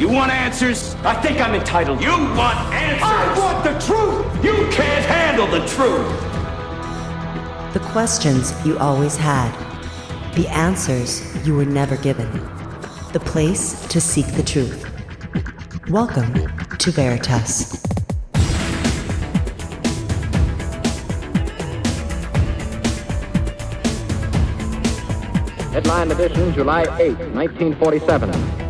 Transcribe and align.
You 0.00 0.08
want 0.08 0.32
answers? 0.32 0.94
I 1.04 1.12
think 1.20 1.42
I'm 1.42 1.54
entitled. 1.54 2.00
You 2.00 2.08
want 2.08 2.56
answers? 2.72 3.02
I 3.02 3.38
want 3.38 3.62
the 3.62 3.78
truth! 3.84 4.42
You 4.42 4.66
can't 4.72 5.04
handle 5.04 5.46
the 5.46 5.60
truth! 5.66 6.08
The 7.74 7.80
questions 7.92 8.54
you 8.64 8.78
always 8.78 9.18
had. 9.18 9.52
The 10.36 10.48
answers 10.48 11.20
you 11.46 11.54
were 11.54 11.66
never 11.66 11.98
given. 11.98 12.32
The 13.12 13.20
place 13.20 13.86
to 13.88 14.00
seek 14.00 14.26
the 14.28 14.42
truth. 14.42 14.86
Welcome 15.90 16.32
to 16.78 16.90
Veritas. 16.90 17.84
Headline 25.74 26.10
edition, 26.10 26.54
July 26.54 26.84
8, 26.98 27.18
1947. 27.34 28.69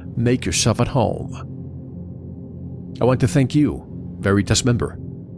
make 0.15 0.45
yourself 0.45 0.79
at 0.79 0.87
home. 0.87 1.33
I 3.01 3.05
want 3.05 3.19
to 3.21 3.27
thank 3.27 3.55
you, 3.55 3.85
Veritas 4.19 4.63
member, 4.63 4.97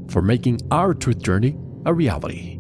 for 0.09 0.21
making 0.21 0.59
our 0.71 0.93
truth 0.93 1.21
journey 1.21 1.57
a 1.85 1.93
reality. 1.93 2.59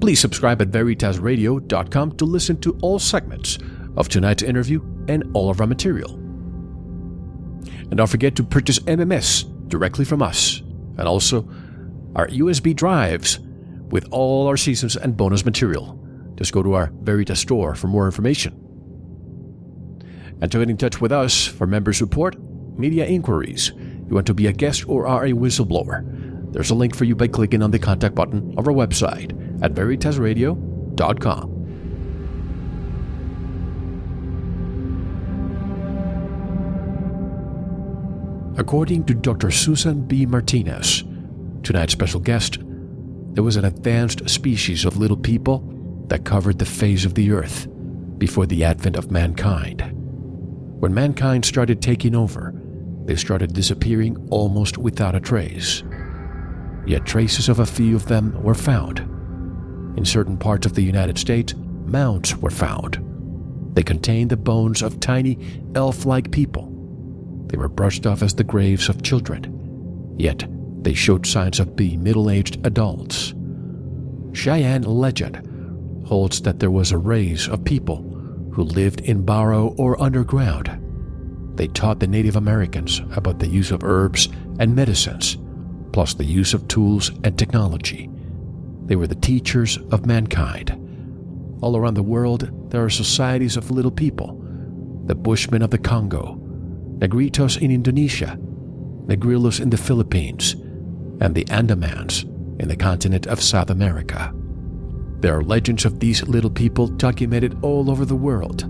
Please 0.00 0.20
subscribe 0.20 0.60
at 0.62 0.70
veritasradio.com 0.70 2.16
to 2.16 2.24
listen 2.24 2.60
to 2.60 2.78
all 2.82 2.98
segments 2.98 3.58
of 3.96 4.08
tonight's 4.08 4.42
interview 4.42 4.82
and 5.08 5.24
all 5.34 5.50
of 5.50 5.60
our 5.60 5.66
material. 5.66 6.14
And 6.14 7.96
don't 7.96 8.06
forget 8.06 8.36
to 8.36 8.44
purchase 8.44 8.78
MMS 8.80 9.68
directly 9.68 10.04
from 10.04 10.22
us, 10.22 10.60
and 10.98 11.02
also 11.02 11.48
our 12.14 12.28
USB 12.28 12.74
drives 12.74 13.38
with 13.90 14.06
all 14.10 14.46
our 14.46 14.56
seasons 14.56 14.96
and 14.96 15.16
bonus 15.16 15.44
material. 15.44 15.96
Just 16.36 16.52
go 16.52 16.62
to 16.62 16.74
our 16.74 16.92
Veritas 17.02 17.40
store 17.40 17.74
for 17.74 17.88
more 17.88 18.06
information. 18.06 18.69
And 20.40 20.50
to 20.52 20.58
get 20.58 20.70
in 20.70 20.76
touch 20.76 21.00
with 21.00 21.12
us 21.12 21.46
for 21.46 21.66
member 21.66 21.92
support, 21.92 22.36
media 22.78 23.06
inquiries, 23.06 23.72
you 23.76 24.14
want 24.14 24.26
to 24.26 24.34
be 24.34 24.46
a 24.46 24.52
guest 24.52 24.88
or 24.88 25.06
are 25.06 25.24
a 25.26 25.32
whistleblower, 25.32 26.52
there's 26.52 26.70
a 26.70 26.74
link 26.74 26.96
for 26.96 27.04
you 27.04 27.14
by 27.14 27.28
clicking 27.28 27.62
on 27.62 27.70
the 27.70 27.78
contact 27.78 28.14
button 28.14 28.54
of 28.58 28.66
our 28.66 28.74
website 28.74 29.32
at 29.62 29.74
veritasradio.com. 29.74 31.60
According 38.56 39.04
to 39.04 39.14
Dr. 39.14 39.50
Susan 39.50 40.02
B. 40.02 40.26
Martinez, 40.26 41.04
tonight's 41.62 41.92
special 41.92 42.20
guest, 42.20 42.58
there 43.32 43.44
was 43.44 43.56
an 43.56 43.64
advanced 43.64 44.28
species 44.28 44.84
of 44.84 44.96
little 44.96 45.16
people 45.16 45.64
that 46.08 46.24
covered 46.24 46.58
the 46.58 46.66
face 46.66 47.04
of 47.04 47.14
the 47.14 47.30
earth 47.30 47.68
before 48.18 48.46
the 48.46 48.64
advent 48.64 48.96
of 48.96 49.10
mankind. 49.10 49.99
When 50.80 50.94
mankind 50.94 51.44
started 51.44 51.82
taking 51.82 52.14
over, 52.14 52.54
they 53.04 53.14
started 53.14 53.52
disappearing 53.52 54.16
almost 54.30 54.78
without 54.78 55.14
a 55.14 55.20
trace. 55.20 55.82
Yet 56.86 57.04
traces 57.04 57.50
of 57.50 57.58
a 57.58 57.66
few 57.66 57.94
of 57.94 58.06
them 58.06 58.42
were 58.42 58.54
found. 58.54 59.00
In 59.98 60.06
certain 60.06 60.38
parts 60.38 60.64
of 60.64 60.74
the 60.74 60.82
United 60.82 61.18
States, 61.18 61.54
mounds 61.84 62.34
were 62.38 62.50
found. 62.50 62.98
They 63.74 63.82
contained 63.82 64.30
the 64.30 64.38
bones 64.38 64.80
of 64.80 65.00
tiny 65.00 65.38
elf 65.74 66.06
like 66.06 66.30
people. 66.30 66.64
They 67.48 67.58
were 67.58 67.68
brushed 67.68 68.06
off 68.06 68.22
as 68.22 68.34
the 68.34 68.42
graves 68.42 68.88
of 68.88 69.02
children, 69.02 70.14
yet 70.16 70.46
they 70.82 70.94
showed 70.94 71.26
signs 71.26 71.60
of 71.60 71.76
being 71.76 72.02
middle 72.02 72.30
aged 72.30 72.66
adults. 72.66 73.34
Cheyenne 74.32 74.84
legend 74.84 76.06
holds 76.06 76.40
that 76.40 76.58
there 76.58 76.70
was 76.70 76.90
a 76.90 76.96
race 76.96 77.48
of 77.48 77.64
people 77.66 78.09
who 78.52 78.62
lived 78.62 79.00
in 79.00 79.24
burrow 79.24 79.74
or 79.78 80.00
underground. 80.02 80.76
They 81.56 81.68
taught 81.68 82.00
the 82.00 82.06
Native 82.06 82.36
Americans 82.36 83.00
about 83.14 83.38
the 83.38 83.48
use 83.48 83.70
of 83.70 83.84
herbs 83.84 84.28
and 84.58 84.74
medicines, 84.74 85.36
plus 85.92 86.14
the 86.14 86.24
use 86.24 86.54
of 86.54 86.68
tools 86.68 87.10
and 87.24 87.38
technology. 87.38 88.10
They 88.86 88.96
were 88.96 89.06
the 89.06 89.14
teachers 89.14 89.78
of 89.90 90.06
mankind. 90.06 90.70
All 91.60 91.76
around 91.76 91.94
the 91.94 92.02
world, 92.02 92.50
there 92.70 92.84
are 92.84 92.90
societies 92.90 93.56
of 93.56 93.70
little 93.70 93.90
people 93.90 94.36
the 95.06 95.14
Bushmen 95.14 95.62
of 95.62 95.70
the 95.70 95.78
Congo, 95.78 96.36
Negritos 96.98 97.60
in 97.60 97.72
Indonesia, 97.72 98.38
Negrillos 99.06 99.60
in 99.60 99.70
the 99.70 99.76
Philippines, 99.76 100.52
and 101.20 101.34
the 101.34 101.44
Andamans 101.46 102.24
in 102.60 102.68
the 102.68 102.76
continent 102.76 103.26
of 103.26 103.42
South 103.42 103.70
America. 103.70 104.32
There 105.20 105.36
are 105.36 105.42
legends 105.42 105.84
of 105.84 106.00
these 106.00 106.22
little 106.26 106.50
people 106.50 106.86
documented 106.86 107.58
all 107.62 107.90
over 107.90 108.06
the 108.06 108.16
world, 108.16 108.64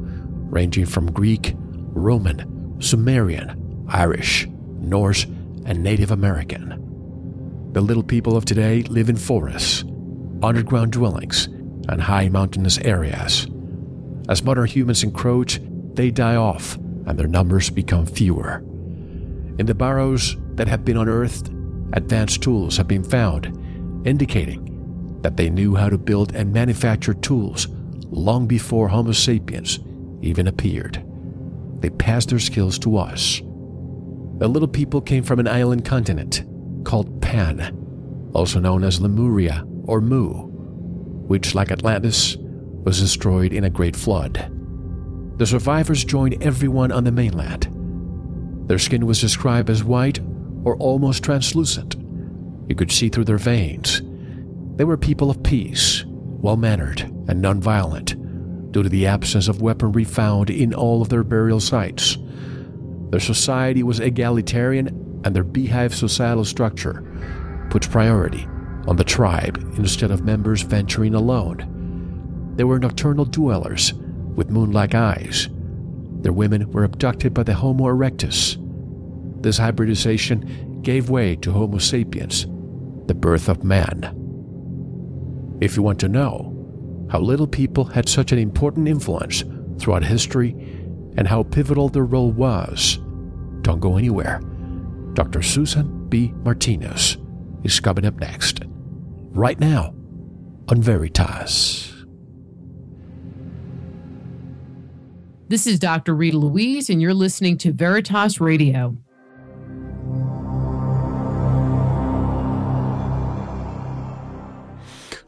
ranging 0.52 0.84
from 0.84 1.12
Greek, 1.12 1.54
Roman, 1.56 2.80
Sumerian, 2.80 3.86
Irish, 3.88 4.48
Norse, 4.80 5.24
and 5.64 5.82
Native 5.84 6.10
American. 6.10 7.70
The 7.72 7.80
little 7.80 8.02
people 8.02 8.36
of 8.36 8.44
today 8.44 8.82
live 8.82 9.08
in 9.08 9.16
forests, 9.16 9.84
underground 10.42 10.90
dwellings, 10.92 11.46
and 11.88 12.02
high 12.02 12.28
mountainous 12.28 12.78
areas. 12.78 13.46
As 14.28 14.42
modern 14.42 14.66
humans 14.66 15.04
encroach, 15.04 15.60
they 15.94 16.10
die 16.10 16.34
off 16.34 16.74
and 17.06 17.16
their 17.16 17.28
numbers 17.28 17.70
become 17.70 18.06
fewer. 18.06 18.58
In 19.58 19.66
the 19.66 19.74
burrows 19.74 20.36
that 20.54 20.66
have 20.66 20.84
been 20.84 20.96
unearthed, 20.96 21.48
advanced 21.92 22.42
tools 22.42 22.76
have 22.76 22.88
been 22.88 23.04
found, 23.04 23.46
indicating 24.04 24.69
that 25.22 25.36
they 25.36 25.50
knew 25.50 25.74
how 25.74 25.88
to 25.88 25.98
build 25.98 26.34
and 26.34 26.52
manufacture 26.52 27.14
tools 27.14 27.68
long 28.10 28.46
before 28.46 28.88
Homo 28.88 29.12
sapiens 29.12 29.78
even 30.22 30.46
appeared. 30.46 31.04
They 31.80 31.90
passed 31.90 32.30
their 32.30 32.38
skills 32.38 32.78
to 32.80 32.96
us. 32.96 33.40
The 34.38 34.48
little 34.48 34.68
people 34.68 35.00
came 35.00 35.22
from 35.22 35.38
an 35.38 35.48
island 35.48 35.84
continent 35.84 36.44
called 36.84 37.20
Pan. 37.20 37.76
also 38.32 38.60
known 38.60 38.84
as 38.84 39.00
Lemuria 39.00 39.66
or 39.84 40.00
Mu, 40.00 40.28
which, 41.26 41.54
like 41.54 41.72
Atlantis, 41.72 42.36
was 42.84 43.00
destroyed 43.00 43.52
in 43.52 43.64
a 43.64 43.70
great 43.70 43.96
flood. 43.96 44.50
The 45.38 45.46
survivors 45.46 46.04
joined 46.04 46.42
everyone 46.42 46.92
on 46.92 47.04
the 47.04 47.12
mainland. 47.12 47.68
Their 48.68 48.78
skin 48.78 49.06
was 49.06 49.20
described 49.20 49.68
as 49.68 49.82
white 49.82 50.20
or 50.64 50.76
almost 50.76 51.24
translucent. 51.24 51.96
You 52.68 52.74
could 52.76 52.92
see 52.92 53.08
through 53.08 53.24
their 53.24 53.38
veins. 53.38 54.02
They 54.80 54.84
were 54.84 54.96
people 54.96 55.28
of 55.28 55.42
peace, 55.42 56.06
well 56.06 56.56
mannered, 56.56 57.02
and 57.28 57.44
nonviolent 57.44 58.72
due 58.72 58.82
to 58.82 58.88
the 58.88 59.06
absence 59.06 59.46
of 59.46 59.60
weaponry 59.60 60.04
found 60.04 60.48
in 60.48 60.72
all 60.72 61.02
of 61.02 61.10
their 61.10 61.22
burial 61.22 61.60
sites. 61.60 62.16
Their 63.10 63.20
society 63.20 63.82
was 63.82 64.00
egalitarian, 64.00 65.20
and 65.22 65.36
their 65.36 65.44
beehive 65.44 65.94
societal 65.94 66.46
structure 66.46 67.04
puts 67.68 67.88
priority 67.88 68.46
on 68.86 68.96
the 68.96 69.04
tribe 69.04 69.58
instead 69.76 70.10
of 70.10 70.24
members 70.24 70.62
venturing 70.62 71.14
alone. 71.14 72.54
They 72.56 72.64
were 72.64 72.78
nocturnal 72.78 73.26
dwellers 73.26 73.92
with 73.92 74.48
moon 74.48 74.72
like 74.72 74.94
eyes. 74.94 75.50
Their 76.22 76.32
women 76.32 76.70
were 76.72 76.84
abducted 76.84 77.34
by 77.34 77.42
the 77.42 77.52
Homo 77.52 77.84
erectus. 77.84 78.56
This 79.42 79.58
hybridization 79.58 80.80
gave 80.80 81.10
way 81.10 81.36
to 81.36 81.52
Homo 81.52 81.76
sapiens, 81.76 82.46
the 83.04 83.14
birth 83.14 83.50
of 83.50 83.62
man. 83.62 84.16
If 85.60 85.76
you 85.76 85.82
want 85.82 86.00
to 86.00 86.08
know 86.08 86.56
how 87.10 87.20
little 87.20 87.46
people 87.46 87.84
had 87.84 88.08
such 88.08 88.32
an 88.32 88.38
important 88.38 88.88
influence 88.88 89.44
throughout 89.78 90.04
history 90.04 90.50
and 91.16 91.26
how 91.26 91.42
pivotal 91.42 91.88
their 91.88 92.04
role 92.04 92.30
was, 92.30 92.98
don't 93.62 93.80
go 93.80 93.96
anywhere. 93.96 94.40
Dr. 95.14 95.42
Susan 95.42 96.08
B. 96.08 96.32
Martinez 96.44 97.18
is 97.62 97.78
coming 97.80 98.06
up 98.06 98.14
next, 98.20 98.60
right 99.32 99.58
now, 99.58 99.94
on 100.68 100.80
Veritas. 100.80 101.92
This 105.48 105.66
is 105.66 105.80
Dr. 105.80 106.14
Rita 106.14 106.38
Louise, 106.38 106.88
and 106.88 107.02
you're 107.02 107.12
listening 107.12 107.58
to 107.58 107.72
Veritas 107.72 108.40
Radio. 108.40 108.96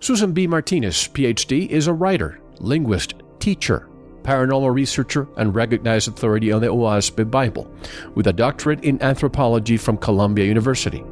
Susan 0.02 0.32
B. 0.32 0.48
Martinez, 0.48 1.06
PhD, 1.06 1.68
is 1.68 1.86
a 1.86 1.92
writer, 1.92 2.40
linguist, 2.58 3.14
teacher, 3.38 3.88
paranormal 4.22 4.74
researcher, 4.74 5.28
and 5.36 5.54
recognized 5.54 6.08
authority 6.08 6.50
on 6.50 6.60
the 6.60 6.66
Oahspe 6.66 7.30
Bible, 7.30 7.72
with 8.16 8.26
a 8.26 8.32
doctorate 8.32 8.82
in 8.82 9.00
anthropology 9.00 9.76
from 9.76 9.96
Columbia 9.96 10.44
University. 10.44 11.04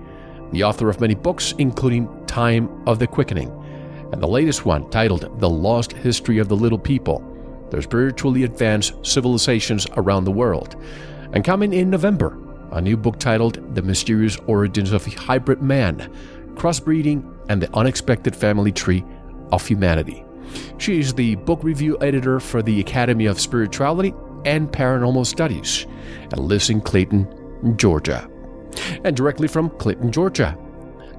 The 0.50 0.64
author 0.64 0.88
of 0.88 1.00
many 1.00 1.14
books, 1.14 1.54
including 1.58 2.08
Time 2.26 2.68
of 2.88 2.98
the 2.98 3.06
Quickening, 3.06 3.52
and 4.10 4.20
the 4.20 4.26
latest 4.26 4.66
one 4.66 4.90
titled 4.90 5.38
The 5.38 5.48
Lost 5.48 5.92
History 5.92 6.38
of 6.38 6.48
the 6.48 6.56
Little 6.56 6.76
People, 6.76 7.22
their 7.70 7.82
spiritually 7.82 8.42
advanced 8.42 9.06
civilizations 9.06 9.86
around 9.98 10.24
the 10.24 10.32
world. 10.32 10.74
And 11.32 11.44
coming 11.44 11.72
in 11.72 11.90
November, 11.90 12.36
a 12.72 12.80
new 12.80 12.96
book 12.96 13.20
titled 13.20 13.74
The 13.76 13.82
Mysterious 13.82 14.36
Origins 14.48 14.90
of 14.90 15.06
Hybrid 15.06 15.62
Man, 15.62 16.12
Crossbreeding 16.60 17.24
and 17.48 17.62
the 17.62 17.74
Unexpected 17.74 18.36
Family 18.36 18.70
Tree 18.70 19.02
of 19.50 19.66
Humanity. 19.66 20.22
She 20.76 20.98
is 20.98 21.14
the 21.14 21.36
book 21.36 21.64
review 21.64 21.96
editor 22.02 22.38
for 22.38 22.60
the 22.60 22.80
Academy 22.80 23.24
of 23.24 23.40
Spirituality 23.40 24.12
and 24.44 24.70
Paranormal 24.70 25.24
Studies 25.24 25.86
and 26.30 26.38
lives 26.38 26.68
in 26.68 26.82
Clayton, 26.82 27.26
Georgia. 27.78 28.28
And 29.04 29.16
directly 29.16 29.48
from 29.48 29.70
Clayton, 29.78 30.12
Georgia, 30.12 30.54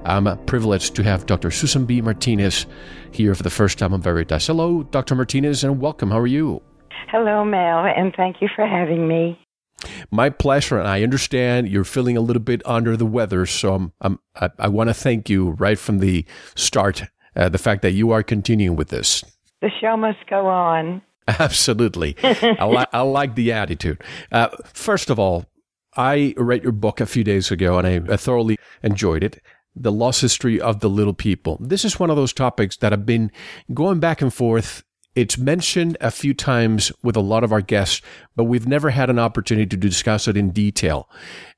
I'm 0.04 0.38
privileged 0.46 0.94
to 0.94 1.02
have 1.02 1.26
Dr. 1.26 1.50
Susan 1.50 1.86
B. 1.86 2.00
Martinez 2.00 2.66
here 3.10 3.34
for 3.34 3.42
the 3.42 3.50
first 3.50 3.80
time 3.80 3.92
on 3.92 4.00
Veritas. 4.00 4.46
Hello, 4.46 4.84
Dr. 4.84 5.16
Martinez, 5.16 5.64
and 5.64 5.80
welcome. 5.80 6.12
How 6.12 6.20
are 6.20 6.26
you? 6.28 6.62
Hello, 7.08 7.44
Mel, 7.44 7.84
and 7.84 8.14
thank 8.16 8.40
you 8.40 8.48
for 8.54 8.64
having 8.64 9.08
me. 9.08 9.41
My 10.10 10.30
pleasure, 10.30 10.78
and 10.78 10.88
I 10.88 11.02
understand 11.02 11.68
you're 11.68 11.84
feeling 11.84 12.16
a 12.16 12.20
little 12.20 12.42
bit 12.42 12.62
under 12.64 12.96
the 12.96 13.06
weather, 13.06 13.46
so 13.46 13.74
I'm, 13.74 13.92
I'm, 14.00 14.18
i 14.36 14.48
I, 14.58 14.68
want 14.68 14.88
to 14.88 14.94
thank 14.94 15.28
you 15.28 15.50
right 15.50 15.78
from 15.78 15.98
the 15.98 16.24
start. 16.54 17.04
Uh, 17.34 17.48
the 17.48 17.58
fact 17.58 17.80
that 17.82 17.92
you 17.92 18.10
are 18.10 18.22
continuing 18.22 18.76
with 18.76 18.88
this. 18.88 19.24
The 19.62 19.70
show 19.80 19.96
must 19.96 20.18
go 20.28 20.46
on. 20.46 21.00
Absolutely, 21.28 22.16
I, 22.22 22.66
li- 22.66 22.84
I 22.92 23.00
like 23.00 23.36
the 23.36 23.52
attitude. 23.52 24.02
Uh, 24.30 24.48
first 24.74 25.08
of 25.08 25.18
all, 25.18 25.46
I 25.96 26.34
read 26.36 26.62
your 26.62 26.72
book 26.72 27.00
a 27.00 27.06
few 27.06 27.24
days 27.24 27.50
ago, 27.50 27.78
and 27.78 27.86
I, 27.86 28.12
I 28.12 28.16
thoroughly 28.16 28.58
enjoyed 28.82 29.24
it 29.24 29.40
the 29.74 29.92
lost 29.92 30.20
history 30.20 30.60
of 30.60 30.80
the 30.80 30.90
little 30.90 31.14
people. 31.14 31.58
This 31.60 31.84
is 31.84 31.98
one 31.98 32.10
of 32.10 32.16
those 32.16 32.32
topics 32.32 32.76
that 32.78 32.92
have 32.92 33.06
been 33.06 33.30
going 33.72 34.00
back 34.00 34.20
and 34.20 34.32
forth 34.32 34.84
it's 35.14 35.36
mentioned 35.36 35.96
a 36.00 36.10
few 36.10 36.34
times 36.34 36.90
with 37.02 37.16
a 37.16 37.20
lot 37.20 37.44
of 37.44 37.52
our 37.52 37.60
guests, 37.60 38.00
but 38.34 38.44
we've 38.44 38.66
never 38.66 38.90
had 38.90 39.10
an 39.10 39.18
opportunity 39.18 39.66
to 39.66 39.76
discuss 39.76 40.26
it 40.26 40.36
in 40.36 40.50
detail. 40.50 41.08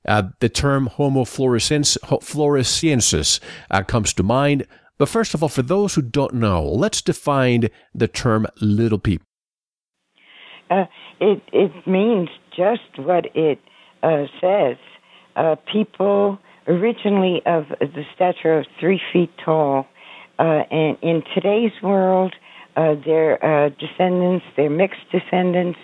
Uh, 0.07 0.25
the 0.41 0.49
term 0.49 0.87
Homo 0.87 1.25
floresiensis 1.25 3.41
uh, 3.71 3.83
comes 3.83 4.13
to 4.15 4.23
mind. 4.23 4.67
But 4.99 5.09
first 5.09 5.35
of 5.35 5.43
all, 5.43 5.49
for 5.49 5.63
those 5.63 5.95
who 5.95 6.03
don't 6.03 6.35
know, 6.35 6.65
let's 6.65 7.03
define 7.03 7.69
the 7.95 8.09
term 8.09 8.47
little 8.61 8.99
people. 8.99 9.27
Uh, 10.71 10.85
it, 11.21 11.43
it 11.53 11.87
means 11.87 12.29
just 12.57 12.99
what 12.99 13.27
it 13.35 13.59
uh, 14.03 14.25
says. 14.41 14.77
Uh, 15.37 15.57
people 15.73 16.39
originally 16.67 17.43
of 17.47 17.65
the 17.81 18.05
stature 18.15 18.59
of 18.59 18.67
three 18.81 19.01
feet 19.13 19.31
tall. 19.45 19.87
Uh, 20.39 20.63
and 20.71 20.97
in 21.03 21.23
today's 21.35 21.73
world, 21.83 22.35
uh, 22.77 22.95
their 23.05 23.45
uh, 23.45 23.71
descendants, 23.71 24.45
their 24.57 24.71
mixed 24.71 25.11
descendants, 25.13 25.79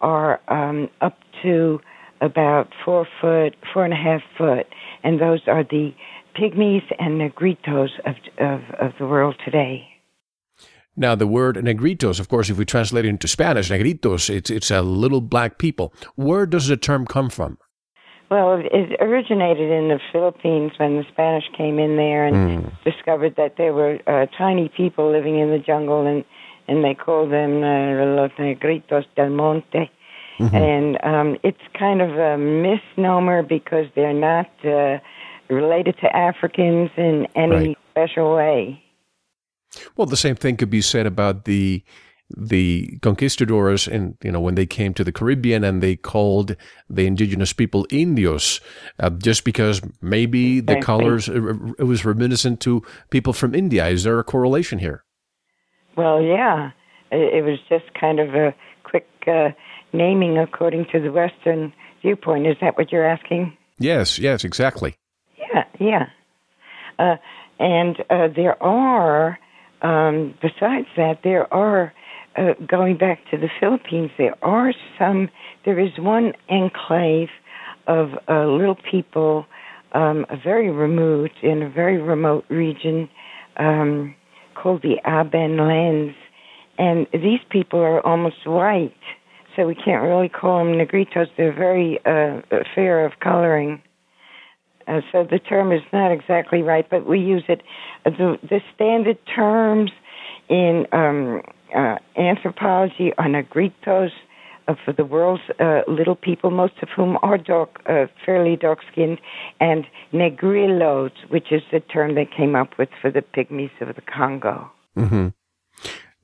are 0.00 0.40
um, 0.48 0.88
up 1.00 1.18
to 1.42 1.80
about 2.20 2.68
four 2.84 3.06
foot, 3.20 3.54
four 3.72 3.84
and 3.84 3.92
a 3.92 3.96
half 3.96 4.22
foot, 4.36 4.66
and 5.02 5.20
those 5.20 5.40
are 5.46 5.64
the 5.64 5.92
pygmies 6.36 6.82
and 6.98 7.20
negritos 7.20 7.88
of, 8.06 8.14
of, 8.38 8.60
of 8.80 8.92
the 8.98 9.06
world 9.06 9.36
today. 9.44 9.86
Now, 10.96 11.14
the 11.14 11.28
word 11.28 11.56
negritos, 11.56 12.18
of 12.18 12.28
course, 12.28 12.50
if 12.50 12.58
we 12.58 12.64
translate 12.64 13.04
it 13.04 13.08
into 13.08 13.28
Spanish, 13.28 13.70
negritos, 13.70 14.28
it's, 14.28 14.50
it's 14.50 14.70
a 14.70 14.82
little 14.82 15.20
black 15.20 15.58
people. 15.58 15.92
Where 16.16 16.44
does 16.44 16.66
the 16.66 16.76
term 16.76 17.06
come 17.06 17.30
from? 17.30 17.58
Well, 18.30 18.60
it 18.60 19.00
originated 19.00 19.70
in 19.70 19.88
the 19.88 20.00
Philippines 20.12 20.72
when 20.76 20.96
the 20.96 21.04
Spanish 21.10 21.44
came 21.56 21.78
in 21.78 21.96
there 21.96 22.26
and 22.26 22.64
mm. 22.64 22.84
discovered 22.84 23.36
that 23.36 23.54
there 23.56 23.72
were 23.72 24.00
uh, 24.06 24.26
tiny 24.36 24.70
people 24.76 25.10
living 25.10 25.38
in 25.38 25.50
the 25.50 25.58
jungle, 25.58 26.06
and 26.06 26.24
and 26.68 26.84
they 26.84 26.94
call 26.94 27.28
them 27.28 27.62
uh, 27.62 28.04
los 28.16 28.30
negritos 28.38 29.04
del 29.16 29.30
monte. 29.30 29.90
Mm-hmm. 30.38 30.54
And 30.54 31.04
um, 31.04 31.36
it's 31.42 31.58
kind 31.76 32.00
of 32.00 32.10
a 32.10 32.38
misnomer 32.38 33.42
because 33.42 33.86
they're 33.96 34.12
not 34.12 34.48
uh, 34.64 34.98
related 35.48 35.96
to 36.02 36.16
Africans 36.16 36.90
in 36.96 37.26
any 37.34 37.68
right. 37.68 37.78
special 37.90 38.34
way. 38.36 38.82
Well, 39.96 40.06
the 40.06 40.16
same 40.16 40.36
thing 40.36 40.56
could 40.56 40.70
be 40.70 40.80
said 40.80 41.06
about 41.06 41.44
the 41.44 41.82
the 42.36 42.98
conquistadors 43.00 43.88
and 43.88 44.16
you 44.22 44.30
know 44.30 44.40
when 44.40 44.54
they 44.54 44.66
came 44.66 44.92
to 44.92 45.02
the 45.02 45.12
Caribbean 45.12 45.64
and 45.64 45.82
they 45.82 45.96
called 45.96 46.56
the 46.90 47.06
indigenous 47.06 47.54
people 47.54 47.86
indios 47.90 48.60
uh, 49.00 49.08
just 49.08 49.44
because 49.44 49.80
maybe 50.02 50.60
the 50.60 50.78
colors 50.82 51.28
it 51.30 51.86
was 51.86 52.04
reminiscent 52.04 52.60
to 52.60 52.82
people 53.08 53.32
from 53.32 53.54
India 53.54 53.88
is 53.88 54.04
there 54.04 54.18
a 54.18 54.24
correlation 54.24 54.78
here 54.78 55.04
well 55.98 56.22
yeah. 56.22 56.70
It, 57.10 57.42
was 57.42 57.58
just 57.70 57.94
kind 57.98 58.20
of 58.20 58.34
a 58.34 58.54
quick 58.84 59.08
uh, 59.26 59.50
naming 59.94 60.36
according 60.36 60.84
to 60.92 61.00
the 61.00 61.10
western 61.10 61.72
viewpoint. 62.02 62.46
Is 62.46 62.56
that 62.60 62.76
what 62.76 62.92
you're 62.92 63.06
asking? 63.06 63.56
Yes 63.78 64.18
yes 64.18 64.44
exactly. 64.44 64.94
Yeah 65.38 65.64
yeah. 65.78 66.06
Uh, 66.98 67.16
and 67.58 67.96
uh, 68.10 68.28
there 68.34 68.62
are 68.62 69.38
um, 69.82 70.34
besides 70.40 70.88
that 70.96 71.20
there 71.22 71.52
are 71.52 71.92
uh, 72.36 72.54
going 72.66 72.96
back 72.96 73.18
to 73.30 73.36
the 73.36 73.48
Philippines, 73.58 74.10
there 74.18 74.36
are 74.42 74.72
some, 74.98 75.28
there 75.64 75.78
is 75.78 75.90
one 75.98 76.32
enclave 76.48 77.28
of 77.86 78.10
uh, 78.28 78.46
little 78.46 78.76
people, 78.90 79.46
um, 79.92 80.26
very 80.44 80.70
remote, 80.70 81.30
in 81.42 81.62
a 81.62 81.70
very 81.70 82.00
remote 82.00 82.44
region 82.48 83.08
um, 83.56 84.14
called 84.60 84.82
the 84.82 84.96
Aben 85.04 85.56
Lands. 85.56 86.14
And 86.78 87.06
these 87.12 87.40
people 87.50 87.80
are 87.80 88.04
almost 88.06 88.46
white, 88.46 88.92
so 89.54 89.66
we 89.66 89.74
can't 89.74 90.02
really 90.02 90.28
call 90.28 90.58
them 90.58 90.74
negritos. 90.74 91.26
They're 91.36 91.52
very 91.52 91.98
uh, 92.04 92.40
fair 92.74 93.04
of 93.04 93.12
coloring. 93.20 93.82
Uh, 94.86 95.00
so 95.12 95.26
the 95.28 95.38
term 95.38 95.72
is 95.72 95.82
not 95.92 96.10
exactly 96.12 96.62
right, 96.62 96.88
but 96.88 97.06
we 97.06 97.18
use 97.18 97.44
it. 97.48 97.62
Uh, 98.06 98.10
the, 98.10 98.38
the 98.42 98.60
standard 98.74 99.18
terms 99.34 99.90
in 100.48 100.86
um, 100.92 101.42
uh, 101.76 101.96
anthropology 102.16 103.12
are 103.18 103.26
negritos, 103.26 104.10
of 104.68 104.76
the 104.96 105.04
world's 105.04 105.42
uh, 105.58 105.80
little 105.88 106.14
people, 106.14 106.50
most 106.50 106.74
of 106.82 106.88
whom 106.94 107.18
are 107.22 107.38
dark, 107.38 107.80
uh, 107.86 108.06
fairly 108.24 108.56
dark 108.56 108.80
skinned, 108.92 109.20
and 109.60 109.86
negrillos, 110.12 111.12
which 111.28 111.50
is 111.50 111.62
the 111.72 111.80
term 111.80 112.14
they 112.14 112.26
came 112.26 112.54
up 112.54 112.78
with 112.78 112.88
for 113.00 113.10
the 113.10 113.22
pygmies 113.22 113.70
of 113.80 113.94
the 113.96 114.02
Congo. 114.02 114.70
Mm-hmm. 114.96 115.28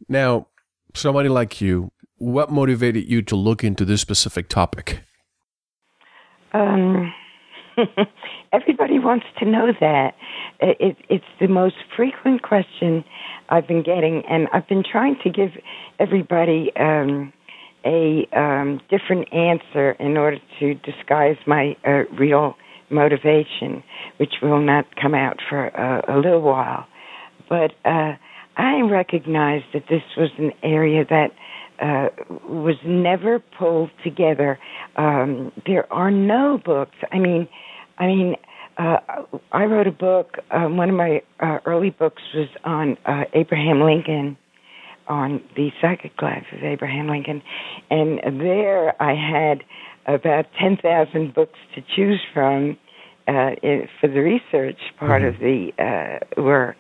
Now, 0.09 0.49
somebody 0.95 1.29
like 1.29 1.61
you, 1.61 1.91
what 2.19 2.51
motivated 2.51 3.09
you 3.09 3.23
to 3.23 3.37
look 3.37 3.65
into 3.65 3.85
this 3.85 4.01
specific 4.01 4.49
topic? 4.49 5.01
Um, 6.53 7.13
everybody 8.53 8.99
wants 8.99 9.27
to 9.39 9.45
know 9.45 9.73
that. 9.81 10.15
It, 10.61 10.97
it's 11.09 11.25
the 11.41 11.49
most 11.49 11.77
frequent 11.97 12.43
question 12.43 13.05
I've 13.49 13.67
been 13.67 13.83
getting, 13.83 14.23
and 14.29 14.49
I've 14.53 14.69
been 14.69 14.85
trying 14.85 15.17
to 15.25 15.31
give 15.31 15.51
everybody 15.99 16.71
um, 16.79 17.33
a 17.85 18.27
um, 18.37 18.81
different 18.91 19.33
answer 19.33 19.93
in 19.93 20.17
order 20.17 20.39
to 20.61 20.75
disguise 20.75 21.37
my 21.47 21.77
uh, 21.87 22.05
real 22.19 22.55
motivation, 22.91 23.83
which 24.19 24.35
will 24.43 24.61
not 24.61 24.85
come 25.01 25.15
out 25.15 25.39
for 25.49 25.67
a, 25.67 26.03
a 26.09 26.17
little 26.17 26.43
while. 26.43 26.87
But 27.49 27.73
uh, 27.85 28.13
I 28.57 28.81
recognized 28.81 29.67
that 29.75 29.85
this 29.89 30.03
was 30.17 30.31
an 30.39 30.53
area 30.63 31.05
that 31.09 31.33
uh, 31.81 32.09
was 32.49 32.77
never 32.87 33.41
pulled 33.59 33.91
together. 34.03 34.59
Um, 34.97 35.53
there 35.67 35.93
are 35.93 36.11
no 36.11 36.61
books. 36.65 36.97
I 37.13 37.19
mean, 37.19 37.49
I 37.99 38.07
mean, 38.07 38.37
uh, 38.79 38.97
I 39.53 39.65
wrote 39.65 39.87
a 39.87 39.93
book. 39.93 40.37
Um, 40.51 40.77
one 40.77 40.91
of 40.91 40.97
my 40.97 41.23
uh, 41.41 41.59
early 41.65 41.91
books 41.91 42.23
was 42.35 42.49
on 42.65 42.97
uh, 43.07 43.25
Abraham 43.33 43.81
Lincoln, 43.81 44.37
on 45.09 45.43
the 45.57 45.71
psychic 45.81 46.21
life 46.23 46.47
of 46.53 46.63
Abraham 46.63 47.09
Lincoln, 47.09 47.43
and 47.91 48.19
there 48.41 49.01
I 49.03 49.15
had 49.15 49.63
about 50.07 50.47
ten 50.61 50.77
thousand 50.77 51.35
books 51.35 51.59
to 51.75 51.83
choose 51.95 52.21
from 52.33 52.77
uh, 53.29 53.51
in, 53.63 53.89
for 54.01 54.09
the 54.09 54.21
research 54.21 54.79
part 54.99 55.23
mm-hmm. 55.23 55.35
of 55.35 55.41
the 55.41 55.71
uh, 56.39 56.43
work. 56.43 56.77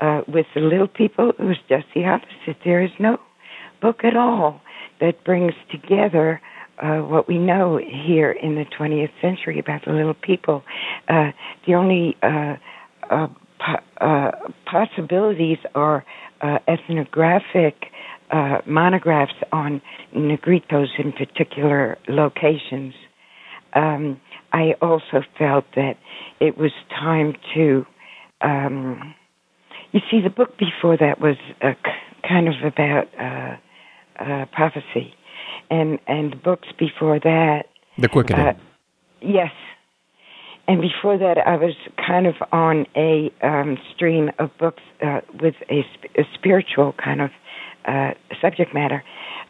Uh, 0.00 0.22
with 0.28 0.46
the 0.54 0.60
little 0.60 0.88
people, 0.88 1.30
it 1.30 1.42
was 1.42 1.56
just 1.68 1.86
the 1.94 2.04
opposite. 2.04 2.56
There 2.64 2.82
is 2.82 2.90
no 2.98 3.18
book 3.80 4.04
at 4.04 4.16
all 4.16 4.60
that 5.00 5.24
brings 5.24 5.54
together 5.70 6.40
uh, 6.82 6.98
what 6.98 7.28
we 7.28 7.38
know 7.38 7.78
here 7.78 8.32
in 8.32 8.54
the 8.54 8.64
20th 8.78 9.10
century 9.20 9.58
about 9.58 9.84
the 9.84 9.92
little 9.92 10.14
people. 10.14 10.62
Uh, 11.08 11.30
the 11.66 11.74
only 11.74 12.16
uh, 12.22 12.54
uh, 13.10 13.28
po- 13.58 14.04
uh, 14.04 14.30
possibilities 14.66 15.58
are 15.74 16.04
uh, 16.42 16.58
ethnographic 16.68 17.86
uh, 18.30 18.58
monographs 18.66 19.34
on 19.52 19.80
Negritos 20.14 20.88
in 20.98 21.12
particular 21.12 21.98
locations. 22.08 22.94
Um, 23.74 24.20
I 24.52 24.74
also 24.82 25.22
felt 25.38 25.64
that 25.76 25.94
it 26.40 26.58
was 26.58 26.72
time 26.90 27.34
to. 27.54 27.86
Um, 28.40 29.14
you 29.92 30.00
see, 30.10 30.20
the 30.20 30.30
book 30.30 30.58
before 30.58 30.96
that 30.96 31.20
was 31.20 31.36
uh, 31.62 31.74
kind 32.26 32.48
of 32.48 32.54
about 32.64 33.08
uh, 33.18 33.56
uh, 34.22 34.46
prophecy, 34.46 35.14
and 35.70 35.98
and 36.06 36.42
books 36.42 36.68
before 36.78 37.18
that. 37.20 37.64
The 37.98 38.08
Quickening. 38.08 38.46
Uh, 38.46 38.52
yes, 39.20 39.52
and 40.68 40.80
before 40.80 41.18
that, 41.18 41.38
I 41.38 41.56
was 41.56 41.74
kind 41.96 42.26
of 42.26 42.34
on 42.52 42.86
a 42.96 43.32
um, 43.42 43.78
stream 43.94 44.30
of 44.38 44.50
books 44.58 44.82
uh, 45.04 45.20
with 45.40 45.54
a, 45.68 45.82
sp- 45.94 46.14
a, 46.16 46.22
spiritual 46.34 46.94
kind 47.02 47.20
of 47.20 47.30
uh, 47.86 48.10
subject 48.40 48.72
matter. 48.72 49.02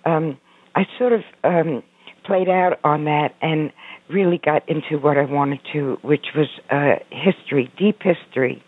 Um, 0.06 0.38
I 0.74 0.84
sort 0.98 1.12
of 1.12 1.20
um, 1.44 1.82
played 2.24 2.48
out 2.48 2.78
on 2.82 3.04
that 3.04 3.34
and 3.42 3.72
really 4.08 4.38
got 4.42 4.66
into 4.68 4.98
what 4.98 5.18
I 5.18 5.24
wanted 5.24 5.60
to, 5.72 5.98
which 6.02 6.26
was 6.34 6.48
uh, 6.70 7.02
history, 7.10 7.70
deep 7.78 8.00
history, 8.02 8.62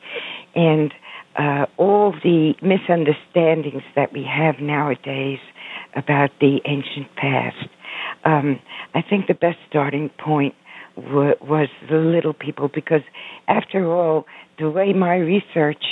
and 0.55 0.93
uh, 1.39 1.67
all 1.77 2.13
the 2.23 2.55
misunderstandings 2.63 3.83
that 3.97 4.13
we 4.13 4.25
have 4.25 4.61
nowadays 4.61 5.39
about 5.97 6.31
the 6.41 6.61
ancient 6.67 7.15
past. 7.17 7.69
Um, 8.25 8.61
I 8.95 9.03
think 9.03 9.27
the 9.27 9.35
best 9.35 9.59
starting 9.69 10.11
point 10.19 10.55
was 10.97 11.69
the 11.91 11.97
little 11.97 12.33
people 12.33 12.69
because, 12.69 13.03
after 13.49 13.91
all, 13.91 14.27
the 14.59 14.71
way 14.71 14.93
my 14.93 15.17
research 15.17 15.83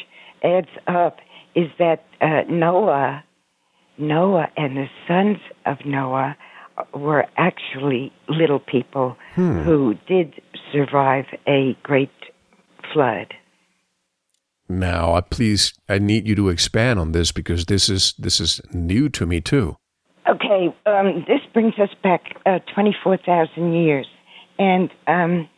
adds 0.42 0.68
up 0.87 1.18
is 1.54 1.68
that 1.78 2.04
uh, 2.21 2.42
Noah, 2.49 3.25
Noah 3.99 4.49
and 4.56 4.76
the 4.76 4.87
sons 5.06 5.38
of 5.66 5.78
Noah 5.85 6.37
were 6.94 7.26
actually 7.37 8.12
little 8.28 8.59
people 8.59 9.16
hmm. 9.35 9.61
who 9.62 9.94
did 10.06 10.40
survive 10.73 11.26
a 11.47 11.76
great 11.82 12.11
flood. 12.92 13.35
Now, 14.68 15.21
please, 15.21 15.75
I 15.88 15.99
need 15.99 16.26
you 16.26 16.35
to 16.37 16.49
expand 16.49 16.99
on 16.99 17.12
this 17.12 17.30
because 17.30 17.66
this 17.66 17.90
is 17.90 18.14
this 18.18 18.40
is 18.40 18.61
new 18.73 19.09
to 19.11 19.26
me 19.26 19.40
too. 19.40 19.76
Okay, 20.28 20.75
um, 20.87 21.25
this 21.28 21.40
brings 21.52 21.75
us 21.78 21.90
back 22.02 22.23
uh, 22.47 22.61
twenty 22.73 22.97
four 23.04 23.18
thousand 23.18 23.75
years. 23.75 24.06
And 24.62 24.90
um, 25.09 25.49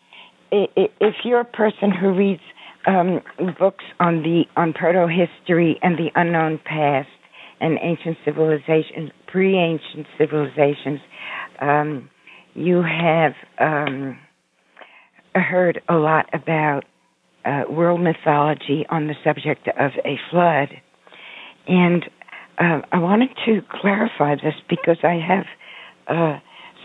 if 0.50 1.14
you're 1.24 1.40
a 1.40 1.44
person 1.44 1.90
who 1.92 2.14
reads 2.14 2.40
um, 2.86 3.20
books 3.58 3.84
on 4.00 4.22
the 4.22 4.44
on 4.56 4.72
proto 4.72 5.06
history 5.06 5.78
and 5.82 5.98
the 5.98 6.08
unknown 6.14 6.58
past 6.64 7.08
and 7.60 7.78
ancient 7.82 8.16
civilizations, 8.24 9.10
pre-ancient 9.26 10.06
civilizations, 10.16 11.00
um, 11.60 12.08
you 12.54 12.82
have 12.82 13.32
um, 13.58 14.18
heard 15.34 15.82
a 15.90 15.94
lot 15.94 16.26
about 16.32 16.84
uh, 17.44 17.64
world 17.68 18.00
mythology 18.00 18.86
on 18.88 19.06
the 19.06 19.14
subject 19.22 19.68
of 19.68 19.90
a 20.02 20.18
flood, 20.30 20.68
and 21.68 22.04
uh, 22.58 22.80
I 22.90 22.98
wanted 22.98 23.30
to 23.44 23.60
clarify 23.70 24.36
this 24.36 24.54
because 24.70 24.98
I 25.02 25.20
have. 25.28 25.44
Uh, 26.06 26.38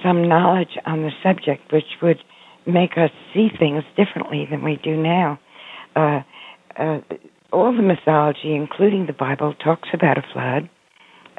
some 0.03 0.27
knowledge 0.27 0.77
on 0.85 1.01
the 1.01 1.11
subject, 1.23 1.71
which 1.71 1.85
would 2.01 2.17
make 2.65 2.91
us 2.97 3.09
see 3.33 3.49
things 3.57 3.83
differently 3.95 4.47
than 4.49 4.63
we 4.63 4.79
do 4.83 4.95
now. 4.95 5.39
Uh, 5.95 6.19
uh, 6.77 6.99
all 7.51 7.75
the 7.75 7.81
mythology, 7.81 8.55
including 8.55 9.07
the 9.07 9.13
Bible, 9.13 9.53
talks 9.63 9.89
about 9.93 10.17
a 10.17 10.23
flood, 10.33 10.69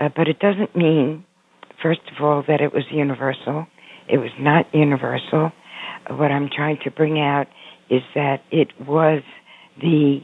uh, 0.00 0.08
but 0.14 0.28
it 0.28 0.38
doesn't 0.40 0.74
mean, 0.74 1.24
first 1.82 2.00
of 2.10 2.24
all, 2.24 2.42
that 2.48 2.60
it 2.60 2.72
was 2.72 2.84
universal. 2.90 3.66
It 4.08 4.18
was 4.18 4.30
not 4.38 4.66
universal. 4.74 5.52
What 6.08 6.32
I'm 6.32 6.48
trying 6.54 6.78
to 6.84 6.90
bring 6.90 7.20
out 7.20 7.46
is 7.90 8.02
that 8.14 8.38
it 8.50 8.68
was 8.86 9.22
the 9.80 10.20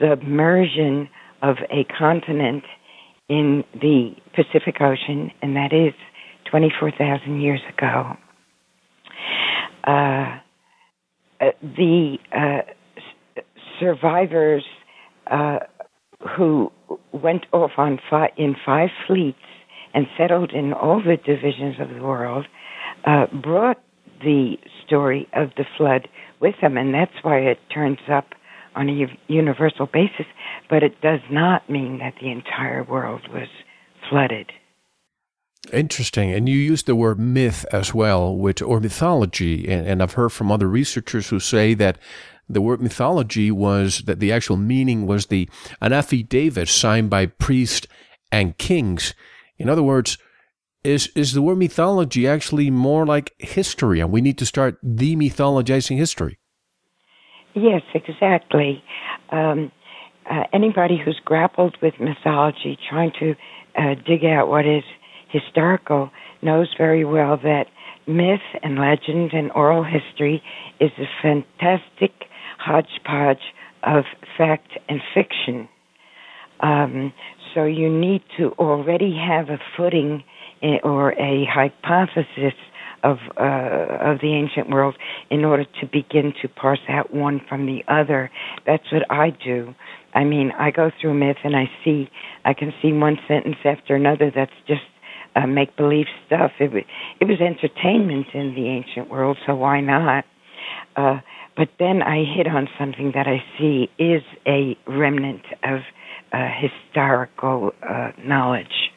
submersion 0.00 1.08
of 1.42 1.56
a 1.70 1.84
continent 1.98 2.64
in 3.28 3.64
the 3.74 4.12
Pacific 4.34 4.80
Ocean, 4.80 5.30
and 5.42 5.56
that 5.56 5.72
is 5.72 5.94
24,000 6.50 7.40
years 7.40 7.60
ago. 7.76 8.16
Uh, 9.86 10.38
uh, 11.40 11.50
the 11.62 12.16
uh, 12.32 12.62
survivors 13.80 14.64
uh, 15.30 15.58
who 16.36 16.70
went 17.12 17.46
off 17.52 17.72
on 17.76 17.98
fi- 18.08 18.32
in 18.36 18.54
five 18.64 18.88
fleets 19.06 19.38
and 19.92 20.06
settled 20.18 20.52
in 20.52 20.72
all 20.72 21.02
the 21.02 21.16
divisions 21.16 21.76
of 21.80 21.88
the 21.88 22.02
world 22.02 22.46
uh, 23.06 23.26
brought 23.42 23.82
the 24.20 24.56
story 24.86 25.28
of 25.34 25.50
the 25.56 25.64
flood 25.76 26.08
with 26.40 26.54
them, 26.60 26.76
and 26.76 26.94
that's 26.94 27.12
why 27.22 27.38
it 27.38 27.58
turns 27.72 27.98
up 28.10 28.26
on 28.74 28.88
a 28.88 29.06
universal 29.28 29.86
basis. 29.86 30.26
But 30.68 30.82
it 30.82 31.00
does 31.00 31.20
not 31.30 31.68
mean 31.68 31.98
that 31.98 32.14
the 32.20 32.30
entire 32.30 32.82
world 32.82 33.22
was 33.32 33.48
flooded. 34.10 34.50
Interesting. 35.72 36.32
And 36.32 36.48
you 36.48 36.56
use 36.56 36.82
the 36.82 36.96
word 36.96 37.18
myth 37.18 37.64
as 37.72 37.94
well, 37.94 38.36
which, 38.36 38.60
or 38.62 38.80
mythology. 38.80 39.68
And, 39.68 39.86
and, 39.86 40.02
I've 40.02 40.12
heard 40.12 40.30
from 40.30 40.52
other 40.52 40.68
researchers 40.68 41.28
who 41.28 41.40
say 41.40 41.74
that 41.74 41.98
the 42.48 42.60
word 42.60 42.82
mythology 42.82 43.50
was 43.50 44.02
that 44.06 44.20
the 44.20 44.32
actual 44.32 44.56
meaning 44.56 45.06
was 45.06 45.26
the 45.26 45.48
an 45.80 45.92
affidavit 45.92 46.68
signed 46.68 47.08
by 47.08 47.26
priests 47.26 47.86
and 48.30 48.58
kings. 48.58 49.14
In 49.58 49.68
other 49.68 49.82
words, 49.82 50.18
is 50.82 51.08
is 51.14 51.32
the 51.32 51.40
word 51.40 51.56
mythology 51.56 52.28
actually 52.28 52.70
more 52.70 53.06
like 53.06 53.32
history, 53.38 54.00
and 54.00 54.12
we 54.12 54.20
need 54.20 54.36
to 54.38 54.46
start 54.46 54.78
demythologizing 54.84 55.96
history? 55.96 56.38
Yes, 57.54 57.82
exactly. 57.94 58.82
Um, 59.30 59.72
uh, 60.30 60.44
anybody 60.52 61.00
who's 61.02 61.20
grappled 61.24 61.76
with 61.80 61.94
mythology, 62.00 62.78
trying 62.88 63.12
to 63.20 63.34
uh, 63.78 63.94
dig 64.06 64.24
out 64.24 64.48
what 64.48 64.66
is 64.66 64.82
historical 65.34 66.10
knows 66.42 66.68
very 66.78 67.04
well 67.04 67.36
that 67.42 67.66
myth 68.06 68.40
and 68.62 68.78
legend 68.78 69.32
and 69.32 69.50
oral 69.52 69.84
history 69.84 70.42
is 70.80 70.90
a 70.98 71.06
fantastic 71.22 72.12
hodgepodge 72.58 73.52
of 73.82 74.04
fact 74.38 74.78
and 74.88 75.00
fiction. 75.12 75.68
Um, 76.60 77.12
so 77.54 77.64
you 77.64 77.90
need 77.90 78.22
to 78.38 78.52
already 78.52 79.16
have 79.16 79.48
a 79.48 79.58
footing 79.76 80.22
or 80.82 81.12
a 81.12 81.46
hypothesis 81.52 82.54
of 83.02 83.18
uh, 83.38 84.12
of 84.12 84.20
the 84.20 84.32
ancient 84.32 84.70
world 84.70 84.96
in 85.30 85.44
order 85.44 85.64
to 85.64 85.86
begin 85.92 86.32
to 86.40 86.48
parse 86.48 86.80
out 86.88 87.12
one 87.12 87.40
from 87.48 87.66
the 87.66 87.82
other. 87.86 88.30
That's 88.66 88.90
what 88.90 89.02
I 89.10 89.30
do. 89.44 89.74
I 90.14 90.24
mean, 90.24 90.52
I 90.58 90.70
go 90.70 90.90
through 91.00 91.14
myth 91.14 91.36
and 91.44 91.54
I 91.54 91.64
see, 91.84 92.08
I 92.44 92.54
can 92.54 92.72
see 92.80 92.92
one 92.92 93.18
sentence 93.28 93.56
after 93.64 93.96
another 93.96 94.30
that's 94.34 94.52
just 94.66 94.82
uh, 95.36 95.46
make 95.46 95.76
believe 95.76 96.06
stuff. 96.26 96.52
It 96.60 96.72
was, 96.72 96.82
it 97.20 97.24
was 97.24 97.40
entertainment 97.40 98.28
in 98.34 98.54
the 98.54 98.68
ancient 98.68 99.10
world, 99.10 99.38
so 99.46 99.54
why 99.54 99.80
not? 99.80 100.24
Uh, 100.96 101.20
but 101.56 101.68
then 101.78 102.02
I 102.02 102.24
hit 102.24 102.46
on 102.46 102.68
something 102.78 103.12
that 103.14 103.26
I 103.26 103.42
see 103.58 103.88
is 103.98 104.22
a 104.46 104.76
remnant 104.86 105.42
of 105.62 105.80
uh, 106.32 106.48
historical 106.60 107.72
uh, 107.88 108.10
knowledge. 108.18 108.90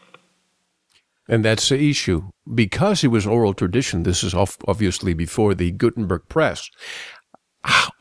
And 1.27 1.44
that's 1.44 1.70
the 1.70 1.89
issue. 1.89 2.29
Because 2.53 3.03
it 3.03 3.10
was 3.10 3.27
oral 3.27 3.53
tradition, 3.53 4.03
this 4.03 4.24
is 4.24 4.34
obviously 4.34 5.13
before 5.13 5.53
the 5.53 5.72
Gutenberg 5.72 6.29
press. 6.29 6.70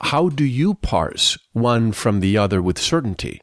How 0.00 0.28
do 0.28 0.44
you 0.44 0.74
parse 0.74 1.36
one 1.52 1.92
from 1.92 2.20
the 2.20 2.38
other 2.38 2.62
with 2.62 2.78
certainty? 2.78 3.40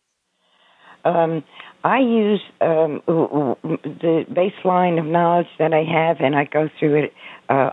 Um, 1.04 1.44
I 1.84 2.00
use 2.00 2.42
um, 2.62 3.02
the 3.06 4.26
baseline 4.32 5.00
of 5.00 5.06
knowledge 5.06 5.48
that 5.60 5.74
I 5.74 5.84
have, 5.84 6.18
and 6.22 6.36
I 6.36 6.46
go 6.46 6.70
through 6.80 7.04
it 7.04 7.14
uh, 7.50 7.72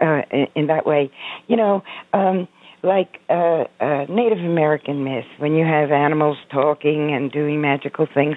uh, 0.00 0.22
in 0.54 0.68
that 0.68 0.86
way. 0.86 1.10
You 1.48 1.56
know, 1.56 1.82
um, 2.12 2.46
like 2.82 3.18
uh, 3.28 3.64
uh, 3.80 4.06
Native 4.08 4.38
American 4.38 5.02
myth, 5.02 5.24
when 5.38 5.54
you 5.54 5.64
have 5.64 5.90
animals 5.90 6.38
talking 6.50 7.12
and 7.12 7.32
doing 7.32 7.60
magical 7.60 8.06
things, 8.12 8.36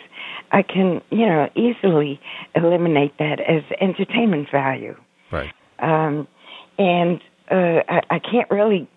I 0.51 0.63
can, 0.63 1.01
you 1.11 1.27
know, 1.27 1.49
easily 1.55 2.19
eliminate 2.55 3.17
that 3.19 3.39
as 3.39 3.61
entertainment 3.79 4.47
value. 4.51 4.95
Right. 5.31 5.53
Um, 5.77 6.27
and 6.79 7.21
uh, 7.51 7.81
I, 7.87 8.01
I 8.09 8.19
can't 8.19 8.49
really 8.49 8.87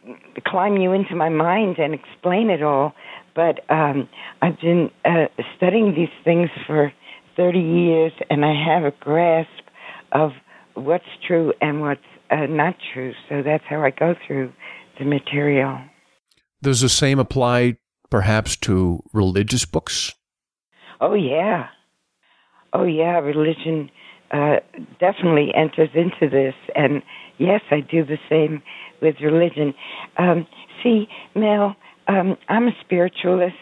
climb 0.47 0.77
you 0.77 0.93
into 0.93 1.15
my 1.15 1.29
mind 1.29 1.79
and 1.79 1.95
explain 1.95 2.49
it 2.51 2.63
all, 2.63 2.95
but 3.35 3.61
um, 3.71 4.09
I've 4.41 4.61
been 4.61 4.91
uh, 5.05 5.27
studying 5.57 5.95
these 5.95 6.09
things 6.25 6.51
for 6.67 6.93
30 7.37 7.59
years, 7.59 8.13
and 8.31 8.45
I 8.45 8.53
have 8.55 8.85
a 8.85 8.93
grasp 9.01 9.49
of 10.13 10.33
what's 10.75 11.05
true 11.27 11.53
and 11.61 11.81
what's 11.81 12.01
uh, 12.31 12.47
not 12.49 12.75
true. 12.93 13.13
So 13.29 13.43
that's 13.43 13.65
how 13.69 13.83
I 13.83 13.91
go 13.91 14.15
through 14.27 14.53
the 14.99 15.05
material. 15.05 15.79
Does 16.63 16.81
the 16.81 16.89
same 16.89 17.19
apply 17.19 17.77
perhaps 18.11 18.57
to 18.57 19.03
religious 19.13 19.65
books? 19.65 20.13
Oh, 21.01 21.15
yeah. 21.15 21.69
Oh, 22.73 22.85
yeah. 22.85 23.19
Religion 23.19 23.91
uh, 24.31 24.57
definitely 25.01 25.51
enters 25.55 25.91
into 25.95 26.31
this. 26.31 26.55
And 26.75 27.03
yes, 27.39 27.61
I 27.71 27.81
do 27.81 28.05
the 28.05 28.19
same 28.29 28.63
with 29.01 29.17
religion. 29.21 29.75
Um, 30.19 30.47
see, 30.83 31.09
Mel, 31.35 31.75
um, 32.09 32.37
I'm 32.49 32.69
a 32.69 32.73
spiritualist, 32.85 33.55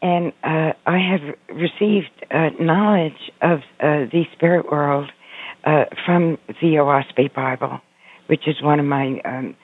and 0.00 0.32
uh, 0.42 0.72
I 0.86 0.98
have 0.98 1.56
received 1.56 2.10
uh, 2.30 2.50
knowledge 2.60 3.30
of 3.40 3.58
uh, 3.80 4.10
the 4.12 4.24
spirit 4.34 4.70
world 4.70 5.10
uh, 5.64 5.84
from 6.04 6.38
the 6.60 6.76
Oahspe 6.76 7.34
Bible, 7.34 7.80
which 8.26 8.46
is 8.46 8.62
one 8.62 8.80
of 8.80 8.86
my 8.86 9.20
um, 9.24 9.56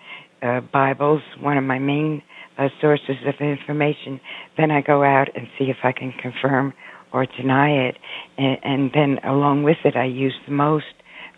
uh, 0.42 0.60
Bibles, 0.60 1.22
one 1.40 1.58
of 1.58 1.64
my 1.64 1.78
main 1.78 2.22
uh, 2.58 2.68
sources 2.80 3.16
of 3.26 3.34
information. 3.40 4.20
Then 4.56 4.70
I 4.70 4.80
go 4.80 5.02
out 5.02 5.28
and 5.34 5.46
see 5.58 5.66
if 5.66 5.78
I 5.82 5.92
can 5.92 6.12
confirm 6.12 6.72
or 7.12 7.26
deny 7.26 7.88
it, 7.88 7.96
and, 8.36 8.58
and 8.62 8.90
then 8.92 9.18
along 9.24 9.62
with 9.62 9.78
it, 9.84 9.96
I 9.96 10.04
use 10.04 10.34
the 10.46 10.52
most 10.52 10.84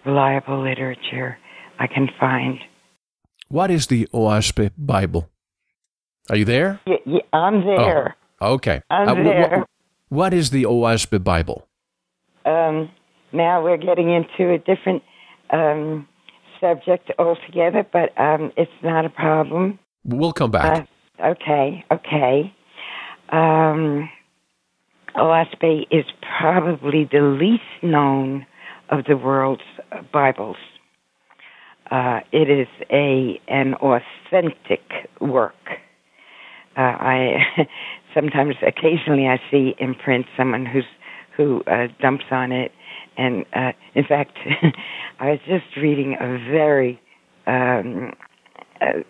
reliable 0.05 0.63
literature 0.63 1.39
I 1.79 1.87
can 1.87 2.09
find. 2.19 2.59
What 3.49 3.71
is 3.71 3.87
the 3.87 4.07
Oahspe 4.13 4.73
Bible? 4.77 5.29
Are 6.29 6.37
you 6.37 6.45
there? 6.45 6.81
Yeah, 6.87 6.97
yeah 7.07 7.21
I'm 7.33 7.65
there. 7.65 8.17
Oh, 8.41 8.55
okay. 8.55 8.83
I'm 8.91 9.09
uh, 9.09 9.15
there. 9.15 9.67
what 10.09 10.35
is 10.35 10.51
the 10.51 10.65
Oahspe 10.65 11.23
Bible? 11.23 11.67
Um, 12.45 12.91
now 13.33 13.63
we're 13.63 13.77
getting 13.77 14.11
into 14.11 14.53
a 14.53 14.59
different 14.59 15.03
um, 15.51 16.07
subject 16.61 17.11
altogether, 17.19 17.87
but 17.93 18.19
um, 18.21 18.53
it's 18.57 18.71
not 18.83 19.05
a 19.05 19.11
problem. 19.11 19.79
We'll 20.05 20.33
come 20.33 20.51
back. 20.51 20.89
Uh, 21.23 21.27
okay, 21.29 21.85
okay. 21.91 22.55
Um, 23.31 24.09
is 25.91 26.05
probably 26.39 27.09
the 27.11 27.21
least 27.21 27.63
known 27.83 28.47
of 28.91 29.05
the 29.05 29.17
world's 29.17 29.63
Bibles. 30.13 30.57
Uh, 31.91 32.21
it 32.33 32.49
is 32.49 32.69
a 32.91 33.41
an 33.49 33.75
authentic 33.75 34.83
work. 35.21 35.55
Uh, 36.77 36.81
I 36.81 37.37
sometimes, 38.15 38.55
occasionally, 38.67 39.27
I 39.27 39.39
see 39.51 39.75
in 39.79 39.95
print 39.95 40.27
someone 40.37 40.67
who's 40.67 40.85
who 41.37 41.63
uh, 41.67 41.87
dumps 42.01 42.25
on 42.31 42.53
it, 42.53 42.73
and 43.17 43.45
uh, 43.55 43.73
in 43.95 44.05
fact, 44.05 44.37
I 45.21 45.31
was 45.31 45.41
just 45.47 45.77
reading 45.77 46.17
a 46.21 46.39
very 46.51 47.01
um, 47.47 48.13
a, 48.81 49.05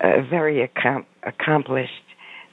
a 0.00 0.22
very 0.28 0.66
accom- 0.66 1.06
accomplished. 1.24 1.92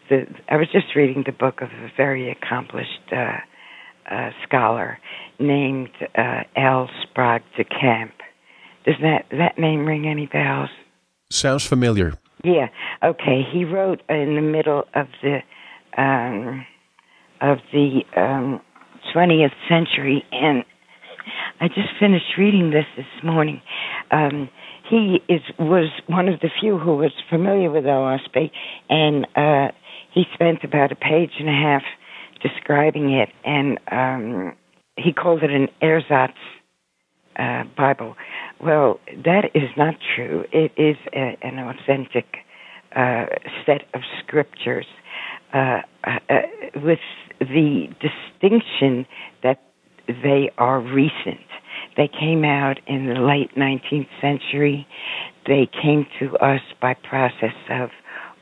The, 0.10 0.26
I 0.50 0.58
was 0.58 0.68
just 0.72 0.96
reading 0.96 1.24
the 1.26 1.32
book 1.32 1.62
of 1.62 1.70
a 1.70 1.92
very 1.96 2.32
accomplished 2.32 3.12
uh, 3.12 3.38
uh, 4.10 4.30
scholar 4.48 4.98
named 5.40 5.90
uh, 6.18 6.44
L. 6.56 6.90
Sprague 7.04 7.44
de 7.58 7.64
Camp. 7.64 8.12
Does 8.86 8.96
that 9.02 9.26
that 9.32 9.60
name 9.60 9.86
ring 9.86 10.08
any 10.08 10.26
bells? 10.26 10.70
Sounds 11.30 11.66
familiar. 11.66 12.14
Yeah. 12.44 12.68
Okay. 13.04 13.42
He 13.52 13.66
wrote 13.66 14.02
in 14.10 14.36
the 14.36 14.42
middle 14.42 14.84
of 14.96 15.08
the 15.22 15.40
um, 16.02 16.66
of 17.42 17.58
the 17.72 18.02
um, 18.16 18.62
20th 19.16 19.54
century, 19.68 20.24
and 20.32 20.64
I 21.60 21.68
just 21.68 21.90
finished 22.00 22.38
reading 22.38 22.72
this 22.72 22.86
this 22.96 23.24
morning. 23.24 23.62
Um, 24.12 24.50
he 24.90 25.20
is 25.28 25.42
was 25.58 25.90
one 26.08 26.28
of 26.28 26.40
the 26.40 26.50
few 26.60 26.78
who 26.78 26.96
was 26.96 27.12
familiar 27.30 27.70
with 27.72 27.84
Oahspe, 27.84 28.52
and 28.90 29.28
uh, 29.36 29.72
he 30.14 30.24
spent 30.34 30.64
about 30.64 30.92
a 30.92 30.96
page 30.96 31.32
and 31.40 31.50
a 31.50 31.52
half 31.52 31.84
describing 32.42 33.12
it, 33.12 33.30
and 33.46 33.80
um, 33.92 34.56
he 34.98 35.14
called 35.14 35.44
it 35.44 35.52
an 35.52 35.68
ersatz 35.82 36.34
uh, 37.40 37.64
Bible. 37.78 38.16
Well, 38.62 39.00
that 39.24 39.46
is 39.54 39.70
not 39.78 39.96
true. 40.16 40.44
It 40.52 40.72
is 40.78 40.98
a, 41.14 41.38
an 41.42 41.60
authentic 41.60 42.26
uh, 42.96 43.26
set 43.66 43.84
of 43.94 44.02
scriptures 44.24 44.86
uh, 45.54 45.82
uh, 46.04 46.20
with 46.76 47.00
the 47.40 47.88
distinction 48.02 49.06
that 49.44 49.62
they 50.08 50.52
are 50.58 50.82
recent. 50.82 51.40
They 51.98 52.08
came 52.08 52.44
out 52.44 52.80
in 52.88 53.08
the 53.08 53.20
late 53.20 53.56
19th 53.56 54.08
century. 54.22 54.88
They 55.48 55.70
came 55.82 56.06
to 56.20 56.36
us 56.38 56.62
by 56.82 56.94
process 56.96 57.56
of 57.70 57.90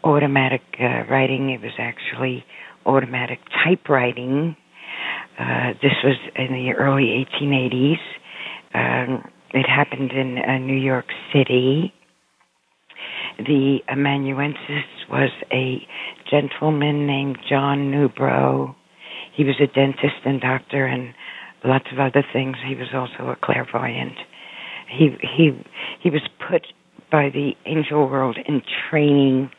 automatic 0.04 0.62
uh, 0.80 1.04
writing. 1.10 1.50
It 1.50 1.62
was 1.62 1.74
actually 1.78 2.46
automatic 2.86 3.40
typewriting. 3.64 4.56
Uh, 5.40 5.74
this 5.82 5.94
was 6.04 6.16
in 6.36 6.54
the 6.54 6.74
early 6.78 7.26
1880s. 7.42 8.00
Um, 8.78 9.24
it 9.54 9.66
happened 9.68 10.12
in 10.12 10.38
uh, 10.38 10.58
New 10.60 10.78
York 10.78 11.08
City. 11.34 11.94
The 13.40 13.80
amanuensis 13.90 14.86
was 15.10 15.32
a 15.52 15.88
gentleman 16.30 17.08
named 17.08 17.38
John 17.50 17.92
Newbrough. 17.92 18.76
He 19.36 19.44
was 19.44 19.56
a 19.62 19.68
dentist 19.68 20.26
and 20.26 20.42
doctor 20.42 20.86
and 20.86 21.14
lots 21.64 21.86
of 21.92 22.00
other 22.00 22.24
things. 22.34 22.58
He 22.68 22.76
was 22.76 22.90
also 22.94 23.32
a 23.32 23.36
clairvoyant. 23.36 24.18
He 24.90 25.10
he 25.22 25.52
he 26.02 26.10
was 26.10 26.22
put 26.48 26.68
by 27.12 27.30
the 27.30 27.52
angel 27.66 28.08
world 28.08 28.38
in 28.48 28.62
training 28.90 29.50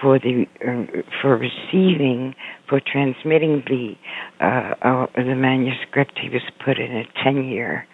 for 0.00 0.18
the 0.18 0.44
uh, 0.66 1.02
for 1.20 1.36
receiving 1.36 2.34
for 2.68 2.80
transmitting 2.80 3.62
the 3.66 3.94
uh, 4.40 4.74
uh, 4.82 5.06
the 5.16 5.34
manuscript. 5.34 6.18
He 6.20 6.28
was 6.28 6.42
put 6.64 6.78
in 6.78 6.96
a 6.96 7.04
ten 7.22 7.44
year 7.44 7.86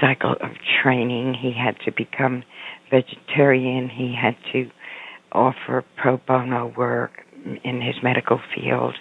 cycle 0.00 0.32
of 0.32 0.50
training. 0.82 1.34
He 1.40 1.52
had 1.52 1.76
to 1.84 1.92
become 1.92 2.44
vegetarian. 2.90 3.88
He 3.88 4.14
had 4.20 4.36
to 4.52 4.70
offer 5.32 5.84
pro 5.96 6.18
bono 6.18 6.72
work 6.76 7.24
in 7.64 7.80
his 7.80 7.96
medical 8.02 8.40
field, 8.54 8.94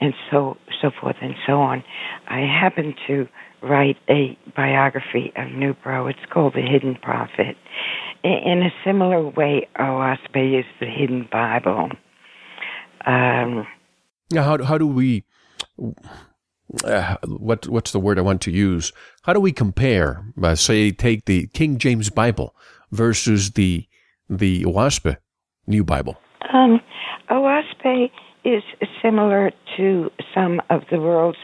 and 0.00 0.14
so 0.30 0.56
so 0.80 0.90
forth 1.00 1.16
and 1.20 1.34
so 1.46 1.60
on. 1.60 1.84
I 2.28 2.40
happened 2.40 2.94
to 3.06 3.28
write 3.62 3.96
a 4.08 4.36
biography 4.56 5.32
of 5.36 5.48
Newbrough. 5.48 6.10
It's 6.10 6.32
called 6.32 6.54
The 6.54 6.62
Hidden 6.62 6.96
Prophet. 7.02 7.56
In 8.24 8.62
a 8.62 8.70
similar 8.84 9.28
way, 9.28 9.68
Oahspe 9.78 10.58
is 10.58 10.64
the 10.80 10.86
hidden 10.86 11.28
Bible. 11.30 11.90
Um, 13.04 13.66
now, 14.30 14.44
how 14.44 14.62
how 14.62 14.78
do 14.78 14.86
we 14.86 15.24
uh, 16.84 17.16
what 17.26 17.66
what's 17.68 17.92
the 17.92 18.00
word 18.00 18.18
I 18.18 18.22
want 18.22 18.40
to 18.42 18.50
use? 18.50 18.92
How 19.22 19.32
do 19.32 19.40
we 19.40 19.52
compare? 19.52 20.24
Uh, 20.42 20.54
say, 20.54 20.90
take 20.90 21.24
the 21.26 21.46
King 21.48 21.78
James 21.78 22.10
Bible 22.10 22.54
versus 22.90 23.52
the 23.52 23.86
the 24.28 24.64
Oahspe 24.64 25.16
New 25.66 25.84
Bible. 25.84 26.16
Um, 26.52 26.80
Oahspe 27.30 28.10
is 28.44 28.62
similar 29.00 29.52
to 29.76 30.10
some 30.34 30.60
of 30.70 30.82
the 30.90 30.98
world's 30.98 31.38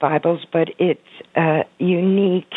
Bibles, 0.00 0.46
but 0.52 0.68
it's 0.78 1.00
uh, 1.36 1.64
unique 1.78 2.52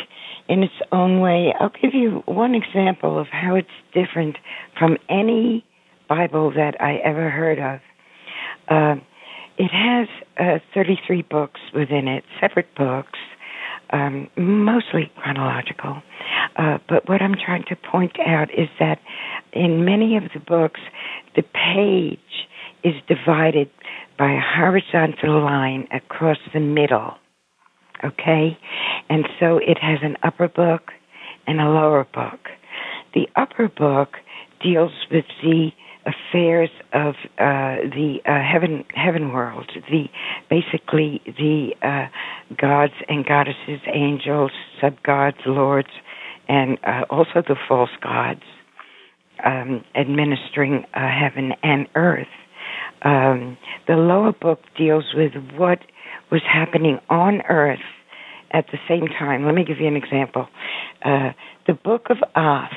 in 0.47 0.63
its 0.63 0.73
own 0.91 1.21
way. 1.21 1.53
I'll 1.59 1.71
give 1.81 1.93
you 1.93 2.21
one 2.25 2.53
example 2.55 3.19
of 3.19 3.27
how 3.27 3.55
it's 3.55 3.67
different 3.93 4.37
from 4.77 4.97
any 5.09 5.65
Bible 6.07 6.51
that 6.51 6.79
I 6.79 6.95
ever 6.97 7.29
heard 7.29 7.59
of. 7.59 7.79
It 9.57 9.71
has 9.71 10.07
uh, 10.39 10.59
33 10.73 11.23
books 11.23 11.59
within 11.73 12.07
it, 12.07 12.23
separate 12.39 12.73
books, 12.75 13.19
um, 13.91 14.29
mostly 14.37 15.11
chronological. 15.17 16.01
Uh, 16.55 16.77
but 16.87 17.07
what 17.07 17.21
I'm 17.21 17.35
trying 17.35 17.63
to 17.69 17.75
point 17.75 18.17
out 18.19 18.49
is 18.51 18.69
that 18.79 18.99
in 19.53 19.85
many 19.85 20.17
of 20.17 20.23
the 20.33 20.39
books, 20.39 20.79
the 21.35 21.43
page 21.43 22.19
is 22.83 22.95
divided 23.07 23.69
by 24.17 24.31
a 24.31 24.41
horizontal 24.41 25.43
line 25.43 25.87
across 25.91 26.37
the 26.53 26.59
middle. 26.59 27.15
Okay? 28.03 28.57
And 29.09 29.27
so 29.39 29.57
it 29.57 29.77
has 29.79 29.99
an 30.01 30.17
upper 30.23 30.47
book 30.47 30.91
and 31.47 31.59
a 31.59 31.69
lower 31.69 32.07
book. 32.13 32.39
The 33.13 33.27
upper 33.35 33.67
book 33.67 34.15
deals 34.63 34.91
with 35.11 35.25
the 35.43 35.71
affairs 36.05 36.69
of 36.93 37.15
uh, 37.37 37.77
the 37.93 38.17
uh, 38.25 38.41
heaven 38.41 38.83
heaven 38.93 39.31
world, 39.31 39.71
the 39.89 40.05
basically 40.49 41.21
the 41.25 41.75
uh, 41.81 42.07
gods 42.59 42.93
and 43.07 43.25
goddesses, 43.25 43.79
angels, 43.93 44.51
sub 44.79 45.01
gods, 45.03 45.37
lords, 45.45 45.89
and 46.47 46.77
uh, 46.85 47.03
also 47.09 47.43
the 47.47 47.55
false 47.67 47.91
gods 48.01 48.41
um, 49.45 49.83
administering 49.95 50.85
uh, 50.93 51.07
heaven 51.09 51.53
and 51.63 51.87
earth. 51.95 52.27
Um, 53.03 53.57
the 53.87 53.95
lower 53.95 54.31
book 54.31 54.59
deals 54.77 55.05
with 55.15 55.33
what 55.57 55.79
was 56.31 56.41
happening 56.51 56.99
on 57.09 57.41
earth 57.49 57.79
at 58.51 58.65
the 58.71 58.77
same 58.87 59.07
time. 59.07 59.45
Let 59.45 59.55
me 59.55 59.63
give 59.63 59.79
you 59.79 59.87
an 59.87 59.95
example. 59.95 60.47
Uh, 61.03 61.31
the 61.67 61.73
book 61.73 62.07
of 62.09 62.17
Af 62.35 62.71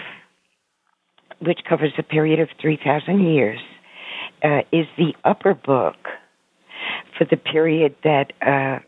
which 1.44 1.60
covers 1.68 1.92
a 1.98 2.02
period 2.02 2.40
of 2.40 2.48
3,000 2.60 3.24
years, 3.24 3.60
uh, 4.42 4.60
is 4.72 4.86
the 4.96 5.14
upper 5.24 5.54
book 5.54 5.96
for 7.16 7.24
the 7.30 7.36
period 7.36 7.94
that 8.04 8.32
uh, 8.42 8.78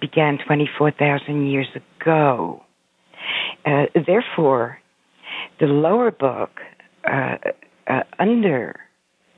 began 0.00 0.38
24,000 0.46 1.46
years 1.46 1.68
ago. 1.74 2.62
Uh, 3.64 3.84
therefore, 4.06 4.78
the 5.60 5.66
lower 5.66 6.10
book, 6.10 6.60
uh, 7.10 7.36
uh, 7.86 8.02
under, 8.18 8.76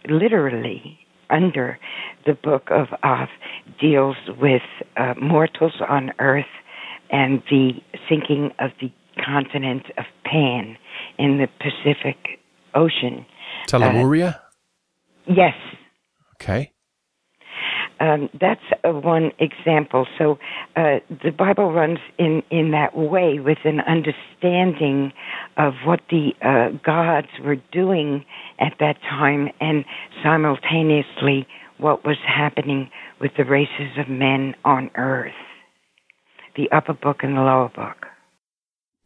literally, 0.08 0.98
under 1.30 1.78
the 2.24 2.34
book 2.34 2.68
of 2.70 2.88
Af, 3.02 3.28
deals 3.80 4.16
with 4.40 4.62
uh, 4.96 5.14
mortals 5.20 5.74
on 5.88 6.12
earth 6.18 6.44
and 7.10 7.42
the 7.50 7.72
sinking 8.08 8.50
of 8.58 8.70
the 8.80 8.90
continent 9.24 9.86
of 9.98 10.04
Pan 10.24 10.76
in 11.18 11.38
the 11.38 11.48
Pacific 11.58 12.40
ocean. 12.76 13.26
Telemuria? 13.66 14.36
Uh, 14.36 15.32
yes. 15.34 15.54
Okay. 16.34 16.72
Um, 17.98 18.28
that's 18.38 18.60
uh, 18.84 18.90
one 18.90 19.30
example. 19.38 20.06
So 20.18 20.38
uh, 20.76 20.98
the 21.08 21.30
Bible 21.36 21.72
runs 21.72 21.98
in, 22.18 22.42
in 22.50 22.72
that 22.72 22.96
way 22.96 23.38
with 23.40 23.58
an 23.64 23.80
understanding 23.80 25.12
of 25.56 25.72
what 25.84 26.00
the 26.10 26.32
uh, 26.42 26.76
gods 26.84 27.28
were 27.42 27.56
doing 27.72 28.24
at 28.60 28.74
that 28.80 29.00
time 29.00 29.48
and 29.60 29.84
simultaneously 30.22 31.46
what 31.78 32.04
was 32.04 32.18
happening 32.26 32.90
with 33.20 33.32
the 33.36 33.44
races 33.44 33.98
of 33.98 34.08
men 34.08 34.54
on 34.64 34.90
earth. 34.96 35.32
The 36.56 36.70
upper 36.72 36.94
book 36.94 37.18
and 37.22 37.36
the 37.36 37.40
lower 37.40 37.70
book. 37.74 38.06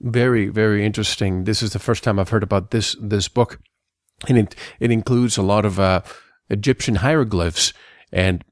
Very, 0.00 0.48
very 0.48 0.84
interesting. 0.84 1.44
This 1.44 1.62
is 1.62 1.72
the 1.72 1.78
first 1.78 2.02
time 2.02 2.18
I've 2.18 2.30
heard 2.30 2.42
about 2.42 2.70
this 2.70 2.96
this 3.00 3.28
book, 3.28 3.60
and 4.28 4.38
it 4.38 4.56
it 4.78 4.90
includes 4.90 5.36
a 5.36 5.42
lot 5.42 5.66
of 5.66 5.78
uh, 5.78 6.00
Egyptian 6.48 6.96
hieroglyphs. 6.96 7.74
And 8.10 8.42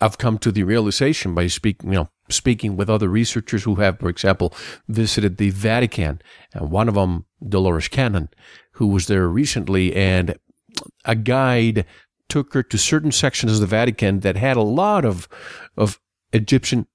I've 0.00 0.18
come 0.18 0.38
to 0.38 0.52
the 0.52 0.62
realization 0.62 1.34
by 1.34 1.46
speaking, 1.46 1.90
you 1.90 1.96
know, 1.96 2.10
speaking 2.28 2.76
with 2.76 2.90
other 2.90 3.08
researchers 3.08 3.64
who 3.64 3.76
have, 3.76 3.98
for 3.98 4.10
example, 4.10 4.54
visited 4.88 5.38
the 5.38 5.50
Vatican, 5.50 6.20
and 6.52 6.70
one 6.70 6.88
of 6.88 6.94
them, 6.94 7.24
Dolores 7.46 7.88
Cannon, 7.88 8.28
who 8.72 8.86
was 8.86 9.06
there 9.06 9.26
recently, 9.26 9.94
and 9.96 10.38
a 11.06 11.14
guide 11.14 11.86
took 12.28 12.52
her 12.52 12.62
to 12.62 12.78
certain 12.78 13.12
sections 13.12 13.54
of 13.54 13.60
the 13.60 13.66
Vatican 13.66 14.20
that 14.20 14.36
had 14.36 14.56
a 14.58 14.62
lot 14.62 15.06
of 15.06 15.28
of 15.78 15.98
Egyptian 16.32 16.86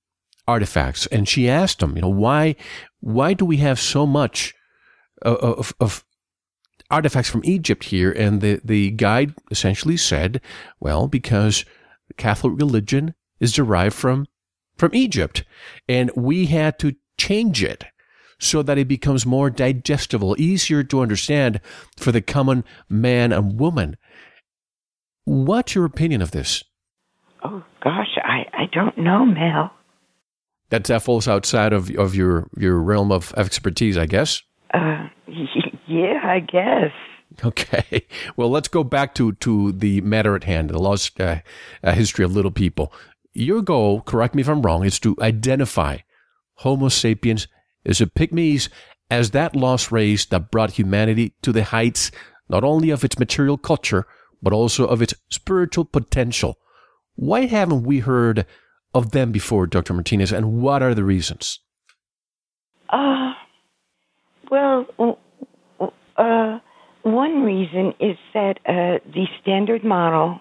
artifacts, 0.47 1.07
and 1.07 1.27
she 1.27 1.49
asked 1.49 1.81
him, 1.81 1.95
you 1.95 2.01
know, 2.01 2.09
why 2.09 2.55
why 2.99 3.33
do 3.33 3.45
we 3.45 3.57
have 3.57 3.79
so 3.79 4.05
much 4.05 4.53
of, 5.21 5.73
of 5.79 6.03
artifacts 6.89 7.29
from 7.29 7.41
Egypt 7.43 7.85
here? 7.85 8.11
And 8.11 8.41
the 8.41 8.61
the 8.63 8.91
guide 8.91 9.33
essentially 9.51 9.97
said, 9.97 10.41
well, 10.79 11.07
because 11.07 11.65
Catholic 12.17 12.53
religion 12.57 13.15
is 13.39 13.53
derived 13.53 13.95
from 13.95 14.27
from 14.77 14.93
Egypt, 14.93 15.43
and 15.87 16.11
we 16.15 16.47
had 16.47 16.77
to 16.79 16.95
change 17.17 17.63
it 17.63 17.85
so 18.37 18.61
that 18.61 18.77
it 18.77 18.87
becomes 18.87 19.25
more 19.25 19.49
digestible, 19.49 20.35
easier 20.37 20.83
to 20.83 21.01
understand 21.01 21.61
for 21.97 22.11
the 22.11 22.21
common 22.21 22.65
man 22.89 23.31
and 23.31 23.57
woman. 23.57 23.95
What's 25.23 25.73
your 25.73 25.85
opinion 25.85 26.21
of 26.21 26.31
this? 26.31 26.63
Oh 27.43 27.63
gosh, 27.81 28.17
I, 28.17 28.45
I 28.53 28.65
don't 28.73 28.97
know, 28.97 29.25
Mel 29.25 29.71
that 30.75 30.83
that 30.85 31.03
falls 31.03 31.27
outside 31.27 31.71
of 31.71 31.89
of 31.91 32.15
your 32.15 32.47
your 32.57 32.77
realm 32.79 33.11
of 33.11 33.33
expertise, 33.37 33.97
I 33.97 34.05
guess. 34.05 34.41
Uh, 34.73 35.07
yeah, 35.87 36.19
I 36.23 36.39
guess. 36.39 36.91
Okay. 37.43 38.05
Well, 38.37 38.49
let's 38.49 38.67
go 38.67 38.83
back 38.83 39.15
to 39.15 39.31
to 39.33 39.71
the 39.71 40.01
matter 40.01 40.35
at 40.35 40.43
hand, 40.43 40.69
the 40.69 40.79
lost 40.79 41.19
uh, 41.21 41.39
uh, 41.83 41.93
history 41.93 42.25
of 42.25 42.35
little 42.35 42.51
people. 42.51 42.91
Your 43.33 43.61
goal, 43.61 44.01
correct 44.01 44.35
me 44.35 44.41
if 44.41 44.49
I'm 44.49 44.61
wrong, 44.61 44.85
is 44.85 44.99
to 44.99 45.15
identify 45.21 45.99
Homo 46.55 46.89
sapiens 46.89 47.47
as 47.85 48.01
a 48.01 48.05
pygmies 48.05 48.69
as 49.09 49.31
that 49.31 49.55
lost 49.55 49.91
race 49.91 50.25
that 50.25 50.51
brought 50.51 50.71
humanity 50.71 51.33
to 51.41 51.51
the 51.51 51.63
heights 51.63 52.11
not 52.49 52.63
only 52.63 52.89
of 52.89 53.03
its 53.03 53.19
material 53.19 53.57
culture 53.57 54.05
but 54.41 54.53
also 54.53 54.87
of 54.87 55.01
its 55.01 55.13
spiritual 55.29 55.85
potential. 55.85 56.57
Why 57.15 57.45
haven't 57.45 57.83
we 57.83 57.99
heard 57.99 58.45
of 58.95 59.11
them 59.11 59.31
before, 59.31 59.67
Dr. 59.67 59.93
Martinez, 59.93 60.31
and 60.31 60.53
what 60.53 60.81
are 60.81 60.95
the 60.95 61.03
reasons? 61.03 61.59
Uh, 62.89 63.33
well, 64.49 64.85
uh, 66.17 66.59
one 67.03 67.43
reason 67.43 67.93
is 67.99 68.17
that 68.33 68.57
uh, 68.65 69.03
the 69.13 69.25
standard 69.41 69.83
model 69.83 70.39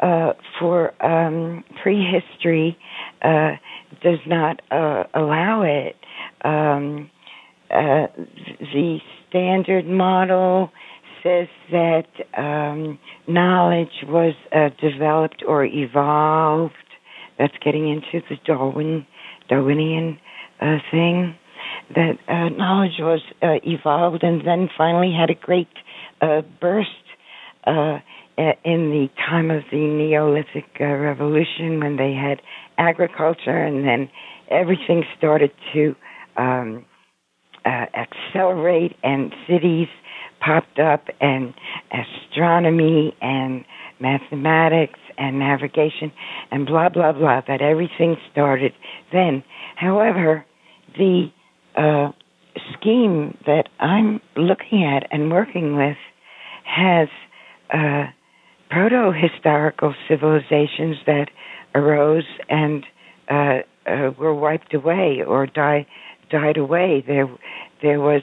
uh, 0.00 0.34
for 0.58 0.92
um, 1.04 1.64
prehistory 1.82 2.76
uh, 3.22 3.52
does 4.02 4.18
not 4.26 4.60
uh, 4.70 5.04
allow 5.14 5.62
it. 5.62 5.96
Um, 6.44 7.10
uh, 7.70 8.06
the 8.60 8.98
standard 9.28 9.86
model 9.86 10.70
says 11.22 11.48
that 11.72 12.06
um, 12.36 12.98
knowledge 13.26 14.04
was 14.04 14.34
uh, 14.54 14.68
developed 14.80 15.42
or 15.46 15.64
evolved 15.64 16.74
that's 17.38 17.54
getting 17.64 17.88
into 17.88 18.26
the 18.28 18.36
Darwin 18.46 19.06
Darwinian 19.48 20.18
uh, 20.60 20.78
thing. 20.90 21.36
That 21.94 22.18
uh, 22.28 22.48
knowledge 22.50 22.98
was 22.98 23.20
uh, 23.42 23.56
evolved 23.64 24.22
and 24.22 24.46
then 24.46 24.68
finally 24.76 25.12
had 25.12 25.30
a 25.30 25.34
great 25.34 25.68
uh, 26.20 26.42
burst 26.60 26.88
uh, 27.66 27.98
in 28.64 28.90
the 28.90 29.08
time 29.16 29.50
of 29.50 29.62
the 29.70 29.78
Neolithic 29.78 30.64
uh, 30.80 30.84
Revolution 30.84 31.80
when 31.80 31.96
they 31.96 32.12
had 32.12 32.40
agriculture 32.78 33.64
and 33.64 33.86
then 33.86 34.08
everything 34.50 35.04
started 35.16 35.50
to 35.72 35.94
um, 36.36 36.84
uh, 37.64 37.86
accelerate 37.94 38.96
and 39.02 39.34
cities 39.48 39.88
popped 40.40 40.78
up 40.78 41.08
and 41.20 41.52
astronomy 41.92 43.16
and 43.20 43.64
mathematics 44.00 45.00
and 45.18 45.38
navigation 45.38 46.12
and 46.50 46.66
blah 46.66 46.88
blah 46.88 47.12
blah 47.12 47.40
that 47.46 47.60
everything 47.60 48.16
started 48.30 48.72
then 49.12 49.42
however 49.76 50.44
the 50.96 51.30
uh, 51.76 52.10
scheme 52.72 53.36
that 53.46 53.68
i'm 53.80 54.20
looking 54.36 54.84
at 54.84 55.06
and 55.10 55.30
working 55.30 55.76
with 55.76 55.96
has 56.64 57.08
uh, 57.72 58.04
proto 58.70 59.12
historical 59.12 59.94
civilizations 60.08 60.96
that 61.06 61.28
arose 61.74 62.24
and 62.48 62.84
uh, 63.30 63.58
uh, 63.86 64.10
were 64.18 64.34
wiped 64.34 64.74
away 64.74 65.22
or 65.26 65.46
die, 65.46 65.86
died 66.30 66.56
away. 66.56 67.02
There, 67.06 67.28
there 67.82 68.00
was, 68.00 68.22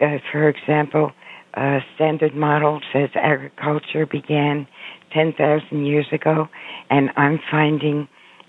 uh, 0.00 0.18
for 0.32 0.48
example, 0.48 1.12
a 1.54 1.80
standard 1.94 2.34
model 2.34 2.80
says 2.92 3.10
agriculture 3.14 4.06
began 4.06 4.66
10,000 5.12 5.86
years 5.86 6.06
ago, 6.12 6.48
and 6.88 7.10
I'm 7.16 7.38
finding 7.50 8.08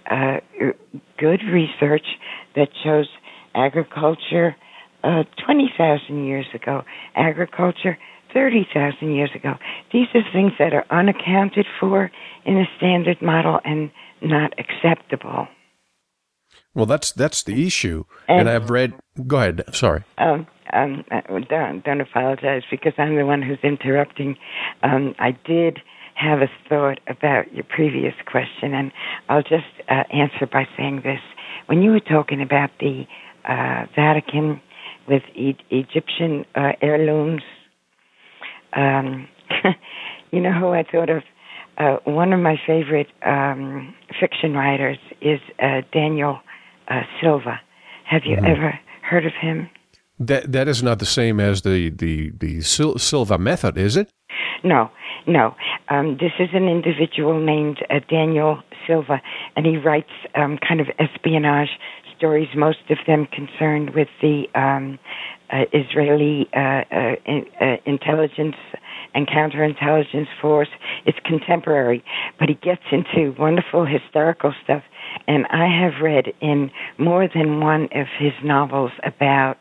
uh, 0.09 0.37
good 1.17 1.41
research 1.51 2.05
that 2.55 2.69
shows 2.83 3.07
agriculture 3.55 4.55
uh, 5.03 5.23
20,000 5.45 6.25
years 6.25 6.45
ago, 6.53 6.83
agriculture 7.15 7.97
30,000 8.33 9.13
years 9.13 9.31
ago. 9.35 9.53
These 9.91 10.07
are 10.13 10.21
things 10.31 10.53
that 10.59 10.73
are 10.73 10.85
unaccounted 10.89 11.65
for 11.79 12.11
in 12.45 12.57
a 12.57 12.65
standard 12.77 13.21
model 13.21 13.59
and 13.65 13.91
not 14.21 14.53
acceptable. 14.59 15.47
Well, 16.73 16.85
that's 16.85 17.11
that's 17.11 17.43
the 17.43 17.67
issue, 17.67 18.05
and, 18.29 18.41
and 18.41 18.49
I've 18.49 18.69
read. 18.69 18.93
Go 19.27 19.37
ahead. 19.37 19.63
Sorry. 19.73 20.03
Um, 20.17 20.47
um, 20.71 21.03
uh, 21.11 21.21
don't 21.49 21.83
don't 21.83 21.99
apologize 21.99 22.63
because 22.71 22.93
I'm 22.97 23.17
the 23.17 23.25
one 23.25 23.41
who's 23.41 23.59
interrupting. 23.61 24.37
Um, 24.81 25.13
I 25.19 25.37
did 25.45 25.79
have 26.21 26.41
a 26.41 26.49
thought 26.69 26.99
about 27.07 27.53
your 27.53 27.63
previous 27.63 28.13
question, 28.25 28.73
and 28.73 28.91
I'll 29.29 29.41
just 29.41 29.65
uh, 29.89 30.03
answer 30.13 30.45
by 30.51 30.67
saying 30.77 31.01
this: 31.03 31.19
when 31.65 31.81
you 31.81 31.91
were 31.91 31.99
talking 31.99 32.41
about 32.41 32.69
the 32.79 33.05
uh, 33.47 33.85
Vatican 33.95 34.61
with 35.07 35.23
e- 35.35 35.57
Egyptian 35.69 36.45
uh, 36.55 36.73
heirlooms, 36.81 37.41
um, 38.73 39.27
you 40.31 40.39
know 40.39 40.53
who 40.53 40.69
I 40.69 40.83
thought 40.83 41.09
of? 41.09 41.23
Uh, 41.77 41.97
one 42.03 42.33
of 42.33 42.39
my 42.39 42.57
favorite 42.67 43.07
um, 43.25 43.95
fiction 44.19 44.53
writers 44.53 44.97
is 45.21 45.39
uh, 45.59 45.81
Daniel 45.91 46.39
uh, 46.89 47.01
Silva. 47.19 47.59
Have 48.05 48.23
you 48.25 48.35
mm-hmm. 48.35 48.45
ever 48.45 48.79
heard 49.01 49.25
of 49.25 49.33
him? 49.41 49.69
That 50.19 50.51
that 50.51 50.67
is 50.67 50.83
not 50.83 50.99
the 50.99 51.05
same 51.05 51.39
as 51.39 51.63
the 51.63 51.89
the 51.89 52.31
the 52.37 52.61
Sil- 52.61 52.99
Silva 52.99 53.39
method, 53.39 53.77
is 53.77 53.97
it? 53.97 54.11
No, 54.63 54.91
no. 55.27 55.55
Um, 55.89 56.17
this 56.19 56.31
is 56.39 56.49
an 56.53 56.67
individual 56.67 57.39
named 57.39 57.79
uh, 57.89 57.99
Daniel 58.09 58.61
Silva, 58.87 59.21
and 59.55 59.65
he 59.65 59.77
writes 59.77 60.09
um, 60.35 60.57
kind 60.67 60.79
of 60.79 60.87
espionage 60.99 61.69
stories. 62.17 62.47
Most 62.55 62.79
of 62.89 62.97
them 63.07 63.27
concerned 63.31 63.91
with 63.95 64.07
the 64.21 64.45
um, 64.55 64.99
uh, 65.51 65.65
Israeli 65.73 66.47
uh, 66.55 66.83
uh 66.91 67.15
uh, 67.59 67.75
intelligence 67.85 68.55
and 69.13 69.27
counterintelligence 69.27 70.27
force. 70.41 70.69
It's 71.05 71.17
contemporary, 71.25 72.03
but 72.39 72.49
he 72.49 72.55
gets 72.55 72.83
into 72.91 73.35
wonderful 73.39 73.85
historical 73.85 74.53
stuff. 74.63 74.83
And 75.27 75.45
I 75.47 75.67
have 75.67 76.01
read 76.01 76.27
in 76.41 76.71
more 76.97 77.27
than 77.33 77.59
one 77.59 77.83
of 77.93 78.07
his 78.17 78.33
novels 78.43 78.91
about 79.03 79.57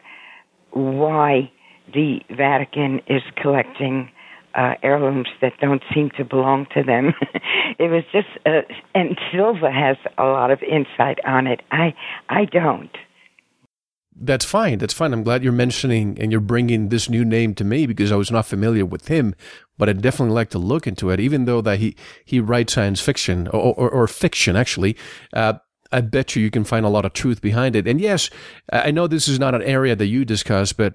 why 0.71 1.51
the 1.93 2.21
Vatican 2.31 3.01
is 3.09 3.23
collecting 3.41 4.11
uh, 4.55 4.75
heirlooms 4.83 5.29
that 5.41 5.53
don't 5.61 5.83
seem 5.95 6.11
to 6.17 6.25
belong 6.25 6.67
to 6.75 6.83
them. 6.83 7.13
it 7.79 7.91
was 7.91 8.05
just, 8.13 8.29
uh, 8.47 8.63
and 8.95 9.19
Silva 9.33 9.71
has 9.71 9.97
a 10.19 10.25
lot 10.25 10.51
of 10.51 10.63
insight 10.63 11.19
on 11.25 11.47
it. 11.47 11.61
I, 11.71 11.95
I 12.29 12.45
don't. 12.45 12.91
That's 14.23 14.45
fine. 14.45 14.79
That's 14.79 14.93
fine. 14.93 15.15
I'm 15.15 15.23
glad 15.23 15.43
you're 15.43 15.53
mentioning 15.53 16.19
and 16.21 16.31
you're 16.31 16.43
bringing 16.43 16.91
this 16.91 17.09
new 17.09 17.25
name 17.25 17.55
to 17.55 17.65
me 17.65 17.87
because 17.87 18.13
I 18.13 18.17
was 18.17 18.31
not 18.31 18.45
familiar 18.45 18.85
with 18.85 19.09
him, 19.09 19.35
but 19.79 19.89
I'd 19.89 20.03
definitely 20.03 20.35
like 20.35 20.51
to 20.51 20.59
look 20.59 20.87
into 20.87 21.09
it. 21.09 21.21
Even 21.21 21.47
though 21.47 21.63
that 21.63 21.79
he 21.79 21.97
he 22.27 22.39
writes 22.39 22.75
science 22.75 23.01
fiction 23.01 23.49
or 23.49 23.75
or, 23.75 23.89
or 23.89 24.07
fiction, 24.07 24.57
actually. 24.57 24.97
Uh, 25.33 25.55
I 25.93 26.03
bet 26.03 26.37
you 26.37 26.43
you 26.43 26.51
can 26.51 26.65
find 26.65 26.87
a 26.87 26.89
lot 26.91 27.05
of 27.05 27.15
truth 27.15 27.41
behind 27.41 27.75
it. 27.75 27.89
And 27.89 28.01
yes, 28.01 28.31
I 28.73 28.93
know 28.93 29.07
this 29.07 29.27
is 29.27 29.41
not 29.41 29.57
an 29.57 29.63
area 29.63 29.97
that 29.97 30.07
you 30.07 30.25
discuss, 30.25 30.73
but 30.73 30.95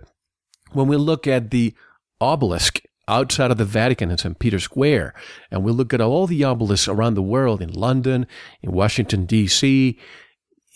when 0.71 0.87
we 0.87 0.95
look 0.95 1.27
at 1.27 1.51
the 1.51 1.73
obelisk 2.21 2.79
outside 3.07 3.51
of 3.51 3.57
the 3.57 3.65
Vatican 3.65 4.11
in 4.11 4.17
St. 4.17 4.37
Peter's 4.39 4.63
Square, 4.63 5.13
and 5.51 5.63
we 5.63 5.71
look 5.71 5.93
at 5.93 6.01
all 6.01 6.27
the 6.27 6.43
obelisks 6.43 6.87
around 6.87 7.13
the 7.13 7.21
world 7.21 7.61
in 7.61 7.71
London, 7.71 8.27
in 8.61 8.71
Washington, 8.71 9.25
D.C., 9.25 9.97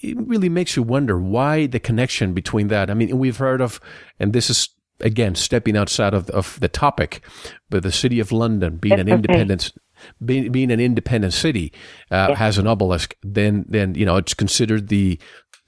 it 0.01 0.17
really 0.17 0.49
makes 0.49 0.75
you 0.75 0.83
wonder 0.83 1.19
why 1.19 1.65
the 1.65 1.79
connection 1.79 2.33
between 2.33 2.69
that. 2.69 2.89
I 2.89 2.93
mean, 2.93 3.17
we've 3.17 3.37
heard 3.37 3.61
of, 3.61 3.81
and 4.19 4.31
this 4.31 4.49
is 4.49 4.69
again 5.01 5.35
stepping 5.35 5.77
outside 5.77 6.13
of, 6.13 6.29
of 6.29 6.59
the 6.59 6.67
topic, 6.67 7.21
but 7.69 7.83
the 7.83 7.91
city 7.91 8.19
of 8.19 8.31
London 8.31 8.77
being 8.77 8.99
an 8.99 9.07
independent. 9.07 9.73
Being, 10.23 10.49
being 10.53 10.71
an 10.71 10.79
independent 10.79 11.33
city 11.33 11.73
uh, 12.09 12.27
yeah. 12.29 12.35
has 12.35 12.57
an 12.57 12.67
obelisk, 12.67 13.17
then 13.21 13.65
then 13.67 13.95
you 13.95 14.05
know 14.05 14.15
it's 14.15 14.33
considered 14.33 14.87
the 14.87 15.19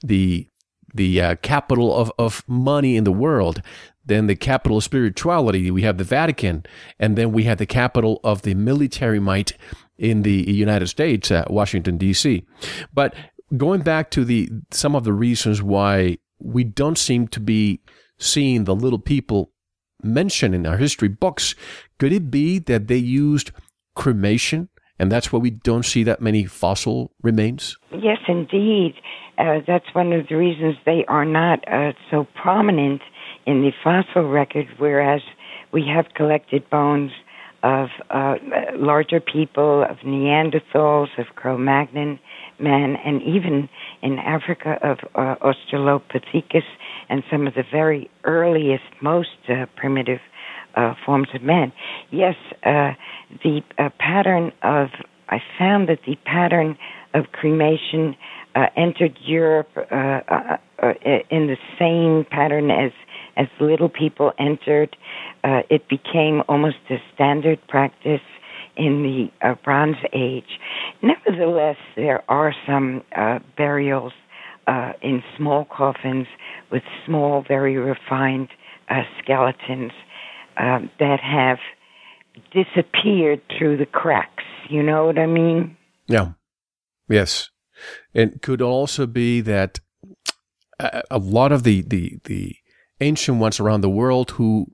the 0.02 0.48
the 0.94 1.20
uh, 1.20 1.36
capital 1.42 1.94
of, 1.94 2.10
of 2.18 2.42
money 2.46 2.96
in 2.96 3.04
the 3.04 3.12
world. 3.12 3.60
Then 4.04 4.26
the 4.26 4.36
capital 4.36 4.78
of 4.78 4.84
spirituality, 4.84 5.70
we 5.70 5.82
have 5.82 5.98
the 5.98 6.04
Vatican, 6.04 6.64
and 6.98 7.16
then 7.16 7.32
we 7.32 7.44
have 7.44 7.58
the 7.58 7.66
capital 7.66 8.20
of 8.24 8.42
the 8.42 8.54
military 8.54 9.20
might 9.20 9.52
in 9.96 10.22
the 10.22 10.50
United 10.50 10.88
States, 10.88 11.30
uh, 11.30 11.44
Washington 11.48 11.98
D.C. 11.98 12.44
But 12.92 13.14
going 13.56 13.82
back 13.82 14.10
to 14.12 14.24
the 14.24 14.48
some 14.70 14.96
of 14.96 15.04
the 15.04 15.12
reasons 15.12 15.62
why 15.62 16.18
we 16.40 16.64
don't 16.64 16.98
seem 16.98 17.28
to 17.28 17.40
be 17.40 17.80
seeing 18.18 18.64
the 18.64 18.74
little 18.74 18.98
people 18.98 19.52
mentioned 20.02 20.54
in 20.54 20.66
our 20.66 20.76
history 20.76 21.08
books, 21.08 21.54
could 21.98 22.12
it 22.12 22.30
be 22.30 22.58
that 22.58 22.88
they 22.88 22.96
used 22.96 23.52
cremation 23.94 24.68
and 25.02 25.10
that's 25.10 25.32
why 25.32 25.38
we 25.40 25.50
don't 25.50 25.84
see 25.84 26.04
that 26.04 26.20
many 26.20 26.44
fossil 26.44 27.12
remains? 27.22 27.76
Yes, 27.90 28.18
indeed. 28.28 28.94
Uh, 29.36 29.58
that's 29.66 29.86
one 29.94 30.12
of 30.12 30.28
the 30.28 30.36
reasons 30.36 30.76
they 30.86 31.04
are 31.08 31.24
not 31.24 31.58
uh, 31.66 31.92
so 32.08 32.26
prominent 32.40 33.02
in 33.46 33.62
the 33.62 33.72
fossil 33.82 34.28
record, 34.28 34.66
whereas 34.78 35.22
we 35.72 35.84
have 35.86 36.06
collected 36.14 36.68
bones 36.70 37.10
of 37.62 37.88
uh, 38.10 38.34
larger 38.74 39.20
people, 39.20 39.84
of 39.88 39.98
Neanderthals, 39.98 41.08
of 41.18 41.26
Cro 41.36 41.56
Magnon 41.56 42.18
men, 42.58 42.96
and 43.04 43.22
even 43.22 43.68
in 44.02 44.18
Africa 44.18 44.78
of 44.82 44.98
uh, 45.14 45.36
Australopithecus 45.42 46.64
and 47.08 47.22
some 47.30 47.46
of 47.46 47.54
the 47.54 47.64
very 47.70 48.10
earliest, 48.24 48.84
most 49.00 49.28
uh, 49.48 49.66
primitive 49.76 50.20
uh, 50.74 50.94
forms 51.04 51.28
of 51.34 51.42
man. 51.42 51.72
Yes, 52.10 52.34
uh, 52.64 52.92
the 53.44 53.62
uh, 53.78 53.90
pattern 53.98 54.52
of, 54.62 54.88
I 55.28 55.38
found 55.58 55.88
that 55.88 56.00
the 56.06 56.16
pattern 56.24 56.76
of 57.14 57.26
cremation 57.32 58.16
entered 58.76 59.18
Europe 59.24 59.70
in 59.76 61.46
the 61.46 61.56
same 61.78 62.24
pattern 62.30 62.70
as 62.70 62.92
as 63.36 63.46
little 63.60 63.88
people 63.88 64.32
entered. 64.38 64.96
it 65.44 65.88
became 65.88 66.42
almost 66.48 66.76
a 66.90 66.96
standard 67.14 67.58
practice 67.68 68.20
in 68.76 69.02
the 69.02 69.46
uh, 69.46 69.54
Bronze 69.64 69.96
Age. 70.12 70.58
Nevertheless, 71.02 71.76
there 71.96 72.22
are 72.28 72.54
some 72.66 73.02
uh, 73.16 73.38
burials 73.56 74.12
uh, 74.66 74.92
in 75.02 75.22
small 75.36 75.64
coffins 75.64 76.26
with 76.70 76.82
small, 77.06 77.44
very 77.46 77.76
refined 77.76 78.48
uh, 78.88 79.02
skeletons 79.22 79.92
um, 80.56 80.90
that 80.98 81.20
have 81.20 81.58
disappeared 82.52 83.40
through 83.56 83.76
the 83.76 83.86
cracks. 83.86 84.44
You 84.68 84.82
know 84.82 85.06
what 85.06 85.18
I 85.18 85.26
mean? 85.26 85.76
Yeah. 86.06 86.32
Yes. 87.08 87.50
And 88.14 88.40
could 88.40 88.62
also 88.62 89.06
be 89.06 89.40
that 89.40 89.80
a 91.10 91.18
lot 91.18 91.52
of 91.52 91.62
the, 91.62 91.82
the, 91.82 92.18
the 92.24 92.56
ancient 93.02 93.38
ones 93.38 93.60
around 93.60 93.80
the 93.80 93.90
world 93.90 94.32
who 94.32 94.66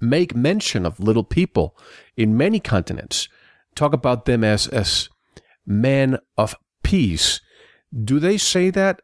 make 0.00 0.34
mention 0.34 0.86
of 0.86 1.00
little 1.00 1.24
people 1.24 1.76
in 2.16 2.36
many 2.36 2.60
continents 2.60 3.28
talk 3.74 3.92
about 3.92 4.24
them 4.24 4.44
as 4.44 4.66
as 4.68 5.08
men 5.66 6.18
of 6.36 6.54
peace. 6.82 7.40
Do 7.92 8.18
they 8.18 8.36
say 8.38 8.70
that, 8.70 9.00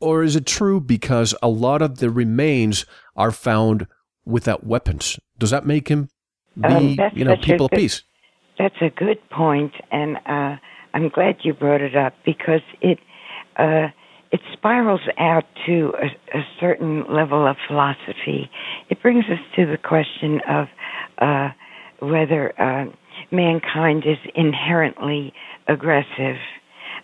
or 0.00 0.22
is 0.22 0.36
it 0.36 0.46
true 0.46 0.80
because 0.80 1.34
a 1.42 1.48
lot 1.48 1.82
of 1.82 1.98
the 1.98 2.10
remains 2.10 2.84
are 3.16 3.32
found 3.32 3.86
without 4.24 4.64
weapons? 4.64 5.18
Does 5.38 5.50
that 5.50 5.66
make 5.66 5.88
him 5.88 6.08
be, 6.56 6.98
um, 6.98 7.10
you 7.14 7.24
know, 7.24 7.36
people 7.36 7.68
good, 7.68 7.78
of 7.78 7.82
peace? 7.82 8.02
That's 8.58 8.80
a 8.80 8.90
good 8.90 9.18
point, 9.30 9.72
and 9.90 10.16
uh, 10.26 10.56
I'm 10.94 11.08
glad 11.08 11.36
you 11.42 11.54
brought 11.54 11.80
it 11.80 11.96
up 11.96 12.14
because 12.24 12.62
it 12.80 12.98
uh, 13.56 13.88
it 14.32 14.40
spirals 14.52 15.00
out 15.18 15.44
to 15.66 15.92
a, 16.00 16.38
a, 16.38 16.42
certain 16.60 17.04
level 17.12 17.46
of 17.46 17.56
philosophy. 17.66 18.50
It 18.88 19.02
brings 19.02 19.24
us 19.24 19.40
to 19.56 19.66
the 19.66 19.76
question 19.76 20.40
of 20.48 20.66
uh, 21.18 21.48
whether 22.00 22.52
uh, 22.60 22.86
mankind 23.32 24.04
is 24.06 24.18
inherently 24.34 25.32
aggressive, 25.68 26.36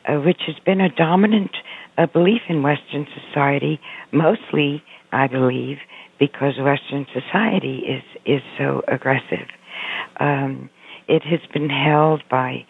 uh, 0.09 0.15
which 0.15 0.41
has 0.47 0.57
been 0.65 0.81
a 0.81 0.89
dominant 0.89 1.51
uh, 1.99 2.07
belief 2.07 2.43
in 2.49 2.63
Western 2.63 3.07
society, 3.29 3.81
mostly, 4.13 4.83
I 5.13 5.27
believe, 5.27 5.79
because 6.19 6.55
Western 6.59 7.07
society 7.13 7.79
is 7.79 8.03
is 8.25 8.41
so 8.59 8.83
aggressive. 8.89 9.49
Um, 10.19 10.71
it 11.09 11.23
has 11.25 11.41
been 11.53 11.71
held 11.71 12.23
by 12.31 12.65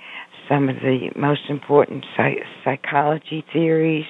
some 0.49 0.69
of 0.69 0.77
the 0.77 1.11
most 1.17 1.43
important 1.49 2.05
psych- 2.17 2.45
psychology 2.65 3.45
theories 3.53 4.05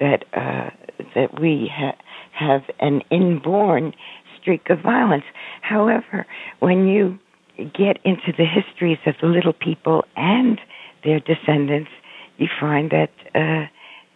that 0.00 0.24
uh, 0.36 0.70
that 1.14 1.40
we 1.40 1.70
ha- 1.72 1.96
have 2.32 2.62
an 2.80 3.00
inborn 3.10 3.92
streak 4.40 4.68
of 4.70 4.80
violence. 4.80 5.24
However, 5.62 6.26
when 6.60 6.86
you 6.86 7.18
get 7.56 7.98
into 8.04 8.32
the 8.36 8.44
histories 8.44 8.98
of 9.06 9.14
the 9.20 9.28
little 9.28 9.52
people 9.52 10.04
and 10.16 10.60
their 11.04 11.20
descendants, 11.20 11.90
you 12.36 12.48
find 12.60 12.90
that 12.90 13.10
uh, 13.34 13.66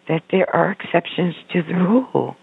that 0.09 0.23
there 0.31 0.55
are 0.55 0.73
exceptions 0.73 1.35
to 1.53 1.62
the 1.62 1.75
rule, 1.75 2.37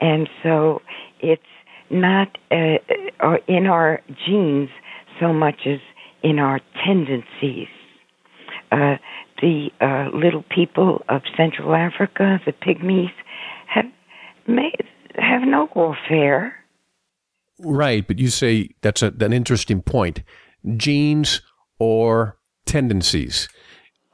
and 0.00 0.28
so 0.42 0.82
it's 1.20 1.42
not 1.90 2.38
uh, 2.50 2.78
uh 3.20 3.36
in 3.46 3.66
our 3.66 4.00
genes 4.26 4.70
so 5.20 5.32
much 5.32 5.66
as 5.66 5.78
in 6.22 6.38
our 6.38 6.60
tendencies. 6.84 7.68
Uh, 8.72 8.96
the 9.44 9.70
uh, 9.78 10.08
little 10.16 10.42
people 10.48 11.02
of 11.10 11.20
Central 11.36 11.74
Africa, 11.74 12.40
the 12.46 12.52
pygmies, 12.52 13.12
have 13.66 13.84
made, 14.46 14.84
have 15.16 15.42
no 15.42 15.68
warfare. 15.74 16.56
Right, 17.58 18.06
but 18.06 18.18
you 18.18 18.28
say 18.28 18.70
that's 18.80 19.02
a, 19.02 19.12
an 19.20 19.34
interesting 19.34 19.82
point. 19.82 20.22
Genes 20.78 21.42
or 21.78 22.38
tendencies. 22.64 23.50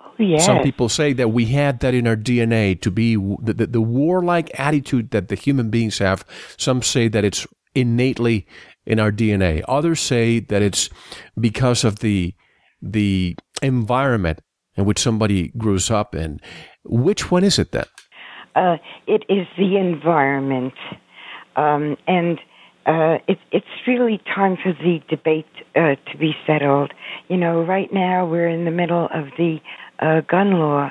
Oh, 0.01 0.13
yes. 0.19 0.45
Some 0.45 0.63
people 0.65 0.89
say 0.89 1.13
that 1.13 1.29
we 1.29 1.47
had 1.47 1.79
that 1.79 1.95
in 1.95 2.09
our 2.09 2.17
DNA 2.17 2.81
to 2.81 2.91
be 2.91 3.15
the, 3.15 3.55
the, 3.55 3.67
the 3.69 3.81
warlike 3.81 4.51
attitude 4.59 5.13
that 5.13 5.29
the 5.29 5.37
human 5.37 5.71
beings 5.71 5.99
have. 5.99 6.25
Some 6.57 6.83
say 6.83 7.07
that 7.07 7.25
it's 7.25 7.47
innately 7.77 8.49
in 8.85 8.99
our 8.99 9.13
DNA. 9.13 9.63
Others 9.69 10.01
say 10.01 10.41
that 10.41 10.61
it's 10.61 10.91
because 11.39 11.85
of 11.85 12.01
the 12.01 12.35
the 12.83 13.37
environment 13.63 14.41
in 14.81 14.87
which 14.87 14.99
somebody 14.99 15.49
grows 15.59 15.91
up 15.91 16.15
in. 16.15 16.41
Which 16.85 17.31
one 17.31 17.45
is 17.45 17.59
it 17.59 17.73
then? 17.73 17.85
Uh, 18.57 18.79
it 19.07 19.25
is 19.29 19.47
the 19.57 19.77
environment, 19.77 20.75
um, 21.55 21.97
and 22.09 22.39
uh, 22.87 23.19
it, 23.29 23.39
it's 23.53 23.67
really 23.87 24.21
time 24.35 24.57
for 24.61 24.73
the 24.73 24.99
debate 25.09 25.47
uh, 25.77 25.95
to 26.11 26.19
be 26.19 26.33
settled. 26.47 26.93
You 27.29 27.37
know, 27.37 27.63
right 27.63 27.93
now 27.93 28.27
we're 28.27 28.49
in 28.49 28.65
the 28.65 28.71
middle 28.71 29.09
of 29.15 29.27
the 29.37 29.59
uh, 30.01 30.23
gun 30.29 30.53
law 30.53 30.91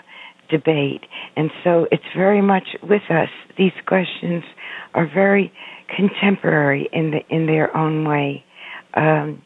debate, 0.49 1.01
and 1.35 1.49
so 1.63 1.87
it's 1.91 2.11
very 2.15 2.41
much 2.41 2.77
with 2.81 3.01
us. 3.09 3.29
These 3.57 3.73
questions 3.87 4.43
are 4.93 5.07
very 5.11 5.51
contemporary 5.93 6.87
in 6.93 7.11
the 7.11 7.35
in 7.35 7.47
their 7.47 7.75
own 7.75 8.07
way. 8.07 8.45
Um, 8.93 9.41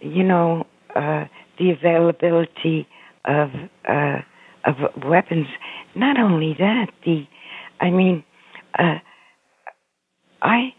you 0.00 0.22
know, 0.22 0.66
uh, 0.94 1.24
the 1.58 1.70
availability 1.70 2.86
of 3.28 3.50
uh, 3.88 4.18
of 4.64 4.74
weapons. 5.04 5.46
Not 5.94 6.18
only 6.18 6.56
that, 6.58 6.86
the 7.04 7.24
I 7.80 7.90
mean, 7.90 8.24
uh, 8.78 8.98
I 10.42 10.72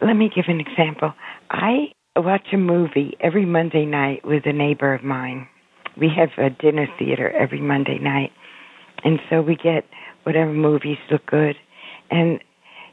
let 0.00 0.14
me 0.14 0.30
give 0.34 0.46
an 0.48 0.60
example. 0.60 1.12
I 1.50 1.92
watch 2.16 2.46
a 2.52 2.56
movie 2.56 3.16
every 3.20 3.44
Monday 3.44 3.84
night 3.84 4.24
with 4.24 4.44
a 4.46 4.52
neighbor 4.52 4.94
of 4.94 5.02
mine. 5.02 5.48
We 6.00 6.08
have 6.16 6.30
a 6.38 6.50
dinner 6.50 6.86
theater 6.98 7.30
every 7.30 7.60
Monday 7.60 7.98
night, 7.98 8.30
and 9.04 9.18
so 9.28 9.42
we 9.42 9.56
get 9.56 9.84
whatever 10.22 10.52
movies 10.52 10.98
look 11.10 11.26
good. 11.26 11.56
And 12.10 12.40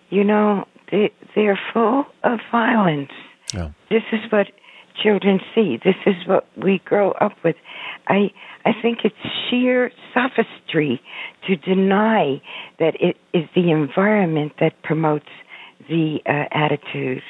you 0.10 0.24
know, 0.24 0.66
they 0.92 1.12
they're 1.36 1.60
full 1.74 2.06
of 2.24 2.40
violence. 2.52 3.12
Yeah. 3.54 3.70
This 3.90 4.04
is 4.12 4.20
what 4.32 4.48
children 5.02 5.40
see. 5.54 5.78
This 5.84 5.96
is 6.06 6.16
what 6.28 6.48
we 6.58 6.82
grow 6.86 7.12
up 7.12 7.34
with. 7.44 7.56
I 8.08 8.32
I 8.66 8.72
think 8.82 9.00
it's 9.04 9.16
sheer 9.50 9.92
sophistry 10.14 11.02
to 11.48 11.56
deny 11.56 12.42
that 12.80 12.96
it 13.00 13.18
is 13.34 13.44
the 13.56 13.72
environment 13.72 14.54
that 14.60 14.82
promotes 14.84 15.30
the 15.88 16.20
uh, 16.26 16.46
attitude. 16.52 17.22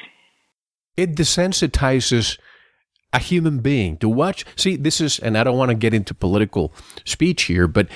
It 0.96 1.14
desensitizes 1.14 2.38
a 3.12 3.18
human 3.18 3.60
being 3.60 3.98
to 3.98 4.08
watch. 4.08 4.44
See, 4.56 4.76
this 4.76 5.00
is, 5.00 5.18
and 5.18 5.36
I 5.36 5.44
don't 5.44 5.58
want 5.58 5.70
to 5.70 5.74
get 5.74 5.92
into 5.92 6.14
political 6.14 6.72
speech 7.04 7.44
here, 7.44 7.68
but 7.68 7.88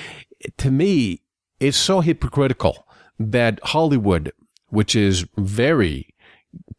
to 0.57 0.71
me, 0.71 1.21
it's 1.59 1.77
so 1.77 2.01
hypocritical 2.01 2.85
that 3.19 3.59
Hollywood, 3.63 4.31
which 4.69 4.95
is 4.95 5.25
very 5.37 6.10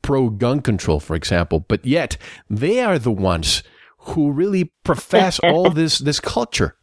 pro 0.02 0.28
gun 0.28 0.60
control, 0.60 1.00
for 1.00 1.14
example, 1.14 1.60
but 1.60 1.84
yet 1.84 2.16
they 2.50 2.80
are 2.80 2.98
the 2.98 3.12
ones 3.12 3.62
who 3.98 4.30
really 4.32 4.72
profess 4.84 5.38
all 5.42 5.70
this 5.70 5.98
this 5.98 6.20
culture. 6.20 6.76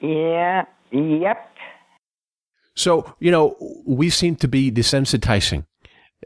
yeah. 0.00 0.64
Yep. 0.90 1.50
So 2.76 3.14
you 3.20 3.30
know, 3.30 3.56
we 3.86 4.10
seem 4.10 4.36
to 4.36 4.48
be 4.48 4.70
desensitizing 4.70 5.66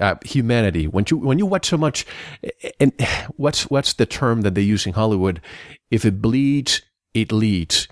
uh, 0.01 0.15
humanity 0.25 0.87
when 0.87 1.05
you 1.11 1.17
when 1.17 1.39
you 1.39 1.47
watch 1.47 1.67
so 1.67 1.77
much. 1.77 2.07
And 2.81 2.93
what's 3.37 3.71
what's 3.71 3.95
the 3.95 4.07
term 4.07 4.43
that 4.43 4.55
they 4.55 4.63
use 4.63 4.87
in 4.87 4.93
Hollywood? 4.93 5.41
If 5.91 6.05
it 6.05 6.23
bleeds, 6.23 6.83
it 7.15 7.33
leads. 7.33 7.89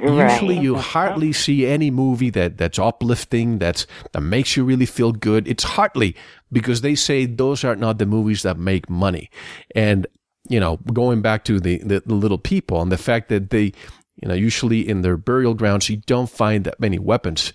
Right. 0.00 0.30
Usually, 0.30 0.58
you 0.58 0.76
hardly 0.76 1.32
see 1.32 1.66
any 1.66 1.90
movie 1.90 2.30
that 2.30 2.58
that's 2.58 2.78
uplifting, 2.78 3.58
that's 3.58 3.86
that 4.12 4.20
makes 4.20 4.56
you 4.56 4.64
really 4.64 4.86
feel 4.86 5.12
good. 5.12 5.48
It's 5.48 5.64
hardly 5.64 6.14
because 6.52 6.82
they 6.82 6.94
say 6.94 7.26
those 7.26 7.64
are 7.64 7.74
not 7.74 7.98
the 7.98 8.06
movies 8.06 8.42
that 8.42 8.58
make 8.58 8.88
money. 8.90 9.30
And 9.74 10.06
you 10.48 10.58
know, 10.58 10.78
going 10.92 11.20
back 11.20 11.44
to 11.44 11.60
the, 11.60 11.78
the, 11.78 12.02
the 12.04 12.14
little 12.14 12.38
people 12.38 12.80
and 12.80 12.90
the 12.90 12.98
fact 12.98 13.28
that 13.28 13.50
they, 13.50 13.72
you 14.16 14.28
know, 14.28 14.34
usually 14.34 14.88
in 14.88 15.02
their 15.02 15.16
burial 15.16 15.54
grounds, 15.54 15.88
you 15.88 15.98
don't 16.06 16.30
find 16.30 16.64
that 16.64 16.80
many 16.80 16.98
weapons. 16.98 17.52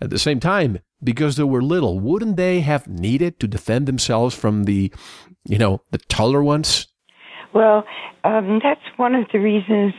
At 0.00 0.10
the 0.10 0.18
same 0.18 0.40
time, 0.40 0.80
because 1.02 1.36
they 1.36 1.44
were 1.44 1.62
little, 1.62 1.98
wouldn't 1.98 2.36
they 2.36 2.60
have 2.60 2.86
needed 2.86 3.40
to 3.40 3.48
defend 3.48 3.86
themselves 3.86 4.34
from 4.34 4.64
the, 4.64 4.92
you 5.44 5.56
know, 5.56 5.82
the 5.92 5.98
taller 5.98 6.42
ones? 6.42 6.88
Well, 7.54 7.84
um, 8.24 8.60
that's 8.62 8.82
one 8.96 9.14
of 9.14 9.26
the 9.32 9.38
reasons 9.38 9.94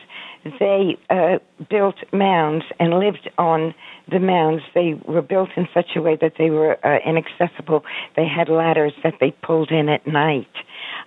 they 0.59 0.97
uh, 1.09 1.39
built 1.69 1.95
mounds 2.13 2.65
and 2.79 2.99
lived 2.99 3.29
on 3.37 3.73
the 4.11 4.19
mounds. 4.19 4.61
They 4.75 4.93
were 5.07 5.21
built 5.21 5.49
in 5.55 5.67
such 5.73 5.95
a 5.95 6.01
way 6.01 6.17
that 6.21 6.33
they 6.37 6.51
were 6.51 6.77
uh, 6.85 6.99
inaccessible. 7.05 7.83
They 8.15 8.27
had 8.27 8.47
ladders 8.47 8.93
that 9.03 9.15
they 9.19 9.31
pulled 9.31 9.71
in 9.71 9.89
at 9.89 10.05
night. 10.05 10.47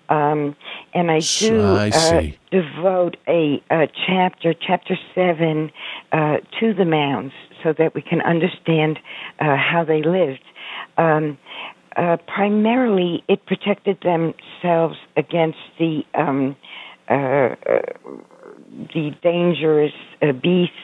Um, 0.09 0.57
and 0.95 1.11
I 1.11 1.21
do 1.21 1.63
I 1.63 1.91
uh, 1.91 2.23
devote 2.51 3.17
a, 3.29 3.63
a, 3.71 3.87
chapter, 4.07 4.55
chapter 4.55 4.97
seven, 5.15 5.71
uh, 6.13 6.39
to 6.59 6.75
the 6.75 6.85
mounds 6.85 7.35
so 7.63 7.75
that 7.79 7.95
we 7.95 8.03
can 8.03 8.21
understand 8.23 8.99
uh, 9.39 9.57
how 9.57 9.85
they 9.87 10.03
lived. 10.03 10.45
Um, 10.97 11.39
uh, 11.97 12.17
primarily, 12.27 13.23
it 13.29 13.45
protected 13.47 13.99
themselves 14.03 14.97
against 15.17 15.59
the 15.79 16.03
um, 16.15 16.57
uh, 17.09 17.55
the 18.95 19.11
dangerous 19.23 19.93
beasts 20.43 20.75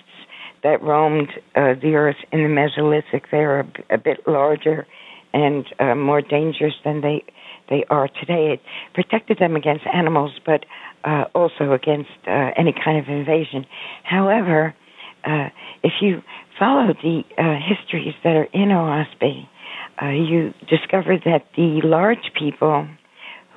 that 0.63 0.83
roamed 0.83 1.29
the 1.55 1.95
earth 1.95 2.17
in 2.33 2.43
the 2.43 2.49
Mesolithic. 2.49 3.25
They're 3.31 3.61
a, 3.61 3.67
a 3.91 3.99
bit 3.99 4.27
larger 4.27 4.87
and 5.33 5.67
more 5.97 6.23
dangerous 6.23 6.75
than 6.85 7.01
they 7.01 7.25
they 7.69 7.85
are 7.91 8.09
today. 8.09 8.53
It 8.53 8.61
protected 8.93 9.39
them 9.39 9.57
against 9.57 9.87
animals, 9.93 10.33
but 10.45 10.65
uh, 11.05 11.25
also 11.35 11.73
against 11.73 12.11
uh, 12.27 12.51
any 12.57 12.73
kind 12.73 12.99
of 12.99 13.09
invasion. 13.09 13.67
However, 14.03 14.75
uh, 15.25 15.49
if 15.83 15.93
you 16.01 16.23
follow 16.59 16.93
the 17.03 17.23
uh, 17.39 17.57
histories 17.57 18.15
that 18.23 18.37
are 18.37 18.49
in 18.53 18.69
Oahspe, 18.69 19.49
uh, 20.03 20.09
you 20.09 20.53
discover 20.69 21.17
that 21.25 21.47
the 21.57 21.81
large 21.85 22.33
people 22.39 22.87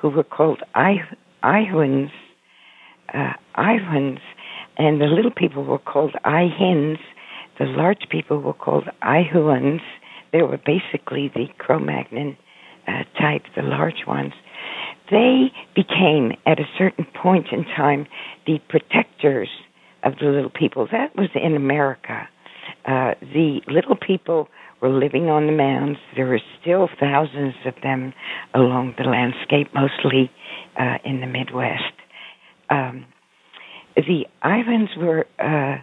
who 0.00 0.08
were 0.08 0.24
called 0.24 0.62
Ihuans, 0.74 2.10
uh, 3.14 3.32
and 3.56 5.00
the 5.00 5.06
little 5.06 5.30
people 5.30 5.64
were 5.64 5.78
called 5.78 6.14
Ihins, 6.24 6.98
the 7.58 7.64
large 7.64 8.08
people 8.10 8.40
were 8.40 8.52
called 8.52 8.84
Ihuans. 9.02 9.80
They 10.32 10.42
were 10.42 10.58
basically 10.58 11.30
the 11.34 11.46
Cro-Magnon 11.58 12.36
uh, 12.86 13.02
type, 13.18 13.42
the 13.56 13.62
large 13.62 14.06
ones, 14.06 14.32
they 15.10 15.52
became, 15.74 16.32
at 16.46 16.58
a 16.58 16.68
certain 16.76 17.06
point 17.20 17.46
in 17.52 17.64
time, 17.64 18.06
the 18.46 18.58
protectors 18.68 19.48
of 20.02 20.14
the 20.20 20.26
little 20.26 20.50
people. 20.50 20.86
That 20.90 21.14
was 21.16 21.28
in 21.34 21.56
America. 21.56 22.28
Uh, 22.84 23.14
the 23.20 23.60
little 23.68 23.96
people 23.96 24.48
were 24.80 24.90
living 24.90 25.28
on 25.28 25.46
the 25.46 25.52
mounds. 25.52 25.98
There 26.14 26.26
were 26.26 26.40
still 26.60 26.88
thousands 27.00 27.54
of 27.64 27.74
them 27.82 28.12
along 28.54 28.94
the 28.98 29.04
landscape, 29.04 29.68
mostly 29.74 30.30
uh, 30.78 30.98
in 31.04 31.20
the 31.20 31.26
Midwest. 31.26 31.94
Um, 32.70 33.06
the 33.96 34.26
Ihuans 34.44 34.96
were 34.96 35.26
uh, 35.38 35.82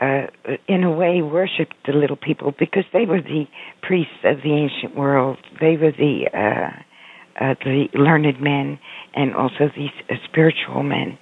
uh, 0.00 0.26
in 0.68 0.84
a 0.84 0.90
way, 0.90 1.22
worshipped 1.22 1.74
the 1.86 1.92
little 1.92 2.16
people 2.16 2.54
because 2.58 2.84
they 2.92 3.04
were 3.04 3.20
the 3.20 3.46
priests 3.82 4.12
of 4.24 4.38
the 4.42 4.52
ancient 4.52 4.96
world. 4.96 5.38
They 5.60 5.76
were 5.76 5.92
the 5.92 6.28
uh, 6.32 7.44
uh, 7.44 7.54
the 7.64 7.86
learned 7.94 8.40
men 8.40 8.78
and 9.14 9.34
also 9.34 9.70
the 9.76 9.88
uh, 10.08 10.16
spiritual 10.28 10.82
men. 10.82 11.18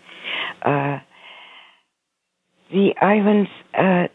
Uh, 0.63 0.99
the 2.71 2.95
Ihuans 3.01 3.49
uh, 3.79 4.09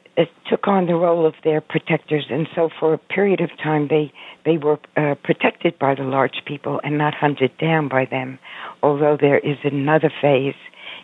took 0.49 0.67
on 0.67 0.87
the 0.87 0.95
role 0.95 1.25
of 1.25 1.33
their 1.43 1.61
protectors, 1.61 2.25
and 2.29 2.47
so 2.53 2.69
for 2.79 2.93
a 2.93 2.97
period 2.97 3.41
of 3.41 3.49
time 3.63 3.87
they 3.87 4.11
they 4.45 4.57
were 4.57 4.79
uh, 4.97 5.15
protected 5.23 5.79
by 5.79 5.95
the 5.95 6.03
large 6.03 6.41
people 6.45 6.79
and 6.83 6.97
not 6.97 7.13
hunted 7.13 7.51
down 7.57 7.87
by 7.87 8.05
them. 8.05 8.37
Although 8.83 9.17
there 9.19 9.39
is 9.39 9.57
another 9.63 10.11
phase 10.21 10.55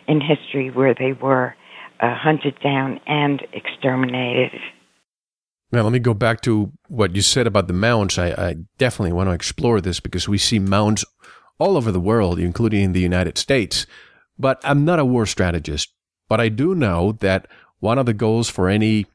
in 0.08 0.20
history 0.20 0.70
where 0.70 0.94
they 0.94 1.12
were 1.12 1.54
uh, 2.00 2.14
hunted 2.14 2.58
down 2.60 3.00
and 3.06 3.42
exterminated. 3.52 4.60
Now, 5.70 5.82
let 5.82 5.92
me 5.92 5.98
go 5.98 6.14
back 6.14 6.40
to 6.42 6.72
what 6.88 7.14
you 7.14 7.20
said 7.20 7.46
about 7.46 7.66
the 7.66 7.74
mounds. 7.74 8.18
I, 8.18 8.28
I 8.30 8.56
definitely 8.78 9.12
want 9.12 9.28
to 9.28 9.34
explore 9.34 9.80
this 9.80 10.00
because 10.00 10.26
we 10.26 10.38
see 10.38 10.58
mounds 10.58 11.04
all 11.58 11.76
over 11.76 11.92
the 11.92 12.00
world, 12.00 12.38
including 12.38 12.82
in 12.82 12.92
the 12.92 13.00
United 13.00 13.36
States. 13.36 13.86
But 14.38 14.60
I'm 14.64 14.84
not 14.84 14.98
a 14.98 15.04
war 15.04 15.26
strategist. 15.26 15.92
But 16.28 16.40
I 16.40 16.48
do 16.48 16.74
know 16.74 17.12
that 17.20 17.48
one 17.80 17.98
of 17.98 18.06
the 18.06 18.14
goals 18.14 18.48
for 18.48 18.68
any 18.68 19.06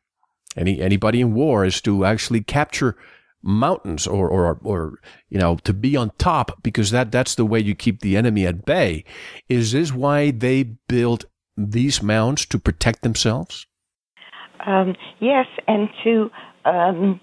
any 0.55 0.79
anybody 0.79 1.21
in 1.21 1.33
war 1.33 1.65
is 1.65 1.81
to 1.81 2.05
actually 2.05 2.41
capture 2.41 2.95
mountains 3.43 4.07
or 4.07 4.29
or 4.29 4.57
or 4.63 4.99
you 5.29 5.37
know 5.37 5.57
to 5.63 5.73
be 5.73 5.95
on 5.97 6.11
top 6.17 6.63
because 6.63 6.91
that 6.91 7.11
that's 7.11 7.35
the 7.35 7.45
way 7.45 7.59
you 7.59 7.75
keep 7.75 7.99
the 7.99 8.17
enemy 8.17 8.47
at 8.47 8.65
bay. 8.65 9.03
Is 9.49 9.73
this 9.73 9.91
why 9.93 10.31
they 10.31 10.63
built 10.87 11.25
these 11.57 12.01
mounds 12.01 12.45
to 12.47 12.57
protect 12.57 13.03
themselves? 13.03 13.67
Um, 14.65 14.95
yes, 15.19 15.45
and 15.67 15.89
to 16.03 16.31
um, 16.65 17.19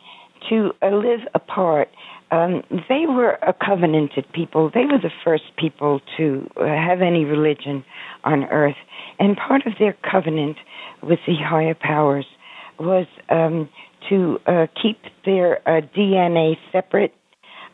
to 0.49 0.73
uh, 0.83 0.89
live 0.89 1.21
apart. 1.35 1.89
Um, 2.33 2.63
they 2.89 3.07
were 3.09 3.39
a 3.43 3.53
covenanted 3.53 4.25
people. 4.33 4.71
They 4.73 4.85
were 4.85 4.99
the 4.99 5.11
first 5.25 5.57
people 5.59 6.01
to 6.17 6.49
uh, 6.57 6.65
have 6.65 7.03
any 7.03 7.25
religion 7.25 7.85
on 8.23 8.45
earth, 8.45 8.77
and 9.19 9.37
part 9.37 9.67
of 9.67 9.73
their 9.81 9.97
covenant 10.09 10.57
with 11.03 11.19
the 11.27 11.35
higher 11.35 11.75
powers 11.75 12.27
was 12.79 13.07
um, 13.31 13.69
to 14.09 14.39
uh, 14.47 14.67
keep 14.81 14.99
their 15.25 15.59
uh, 15.69 15.81
DNA 15.97 16.57
separate, 16.73 17.15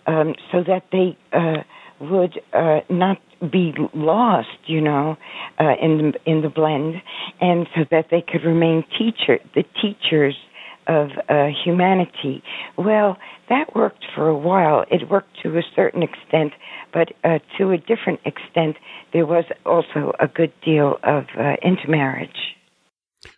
um, 0.07 0.35
so 0.53 0.63
that 0.67 0.85
they 0.93 1.17
uh, 1.33 1.63
would 2.01 2.41
uh, 2.53 2.81
not 2.89 3.19
be 3.51 3.75
lost, 3.95 4.49
you 4.67 4.81
know, 4.81 5.17
uh, 5.61 5.75
in 5.81 5.99
the 5.99 6.31
in 6.31 6.43
the 6.43 6.49
blend, 6.49 6.97
and 7.41 7.67
so 7.75 7.83
that 7.91 8.07
they 8.11 8.23
could 8.23 8.45
remain 8.45 8.85
teacher 8.99 9.39
the 9.55 9.65
teachers 9.81 10.35
of 10.87 11.09
uh, 11.29 11.49
humanity. 11.65 12.43
Well, 12.79 13.17
that 13.49 13.75
worked 13.75 14.05
for 14.15 14.29
a 14.29 14.37
while. 14.37 14.85
It 14.91 15.11
worked 15.11 15.41
to 15.43 15.59
a 15.59 15.63
certain 15.75 16.03
extent, 16.03 16.53
but 16.93 17.09
uh, 17.25 17.39
to 17.59 17.73
a 17.73 17.79
different 17.79 18.21
extent, 18.25 18.77
there 19.13 19.27
was 19.27 19.45
also 19.65 20.13
a 20.21 20.29
good 20.29 20.53
deal 20.65 20.99
of 21.03 21.25
uh, 21.39 21.55
intermarriage. 21.63 22.57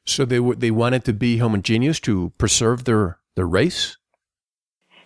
So 0.09 0.25
they 0.25 0.37
w- 0.37 0.55
they 0.55 0.71
wanted 0.71 1.05
to 1.05 1.13
be 1.13 1.39
homogeneous 1.39 2.01
to 2.01 2.33
preserve 2.39 2.85
their 2.85 3.19
their 3.37 3.47
race. 3.47 3.97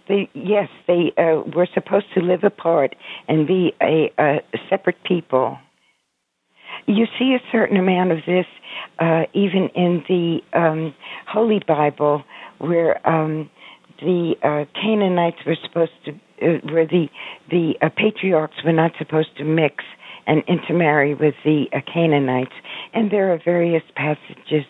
They 0.08 0.30
yes, 0.34 0.68
they 0.86 1.12
uh, 1.16 1.42
were 1.54 1.68
supposed 1.74 2.06
to 2.14 2.20
live 2.20 2.44
apart 2.44 2.94
and 3.28 3.46
be 3.46 3.72
a, 3.82 4.12
a 4.18 4.40
separate 4.70 5.02
people. 5.04 5.58
You 6.86 7.06
see 7.18 7.34
a 7.34 7.42
certain 7.52 7.76
amount 7.76 8.12
of 8.12 8.18
this 8.26 8.46
uh, 8.98 9.24
even 9.32 9.68
in 9.74 10.04
the 10.08 10.40
um, 10.58 10.94
Holy 11.26 11.60
Bible, 11.66 12.22
where 12.58 13.06
um, 13.08 13.50
the 14.00 14.34
uh, 14.42 14.64
Canaanites 14.80 15.38
were 15.46 15.56
supposed 15.62 15.92
to, 16.04 16.12
uh, 16.12 16.58
where 16.72 16.86
the 16.86 17.08
the 17.50 17.74
uh, 17.82 17.88
patriarchs 17.96 18.56
were 18.64 18.72
not 18.72 18.92
supposed 18.98 19.36
to 19.38 19.44
mix 19.44 19.84
and 20.26 20.42
intermarry 20.46 21.14
with 21.14 21.34
the 21.44 21.66
uh, 21.72 21.80
Canaanites, 21.92 22.54
and 22.94 23.10
there 23.10 23.32
are 23.32 23.40
various 23.44 23.82
passages 23.96 24.64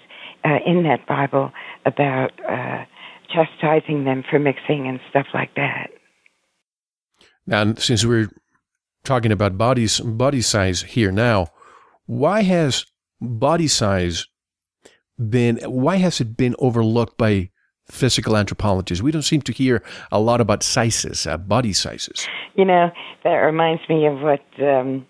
uh, 0.45 0.59
in 0.66 0.82
that 0.84 1.07
Bible 1.07 1.53
about 1.86 2.32
uh, 2.49 2.84
chastising 3.28 4.05
them 4.05 4.24
for 4.28 4.38
mixing 4.38 4.86
and 4.86 5.01
stuff 5.11 5.26
like 5.34 5.55
that. 5.57 5.88
Now, 7.47 7.74
since 7.74 8.05
we're 8.05 8.28
talking 9.05 9.32
about 9.32 9.59
bodies, 9.59 10.01
body 10.01 10.40
size 10.40 10.82
here 10.82 11.11
now, 11.11 11.49
why 12.07 12.43
has 12.43 12.84
body 13.20 13.68
size 13.68 14.26
been? 15.18 15.59
Why 15.64 15.97
has 15.97 16.20
it 16.20 16.36
been 16.36 16.55
overlooked 16.59 17.16
by 17.16 17.51
physical 17.86 18.36
anthropologists? 18.36 19.03
We 19.03 19.11
don't 19.11 19.22
seem 19.22 19.43
to 19.43 19.53
hear 19.53 19.82
a 20.11 20.20
lot 20.20 20.40
about 20.40 20.62
sizes, 20.62 21.26
uh, 21.26 21.36
body 21.36 21.72
sizes. 21.72 22.26
You 22.55 22.64
know, 22.64 22.90
that 23.24 23.34
reminds 23.34 23.82
me 23.88 24.07
of 24.07 24.20
what 24.20 24.45
um, 24.61 25.07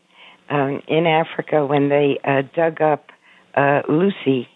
um, 0.49 0.83
in 0.89 1.07
Africa 1.07 1.66
when 1.66 1.89
they 1.89 2.18
uh, 2.24 2.43
dug 2.55 2.80
up 2.80 3.07
uh, 3.55 3.83
Lucy. 3.89 4.49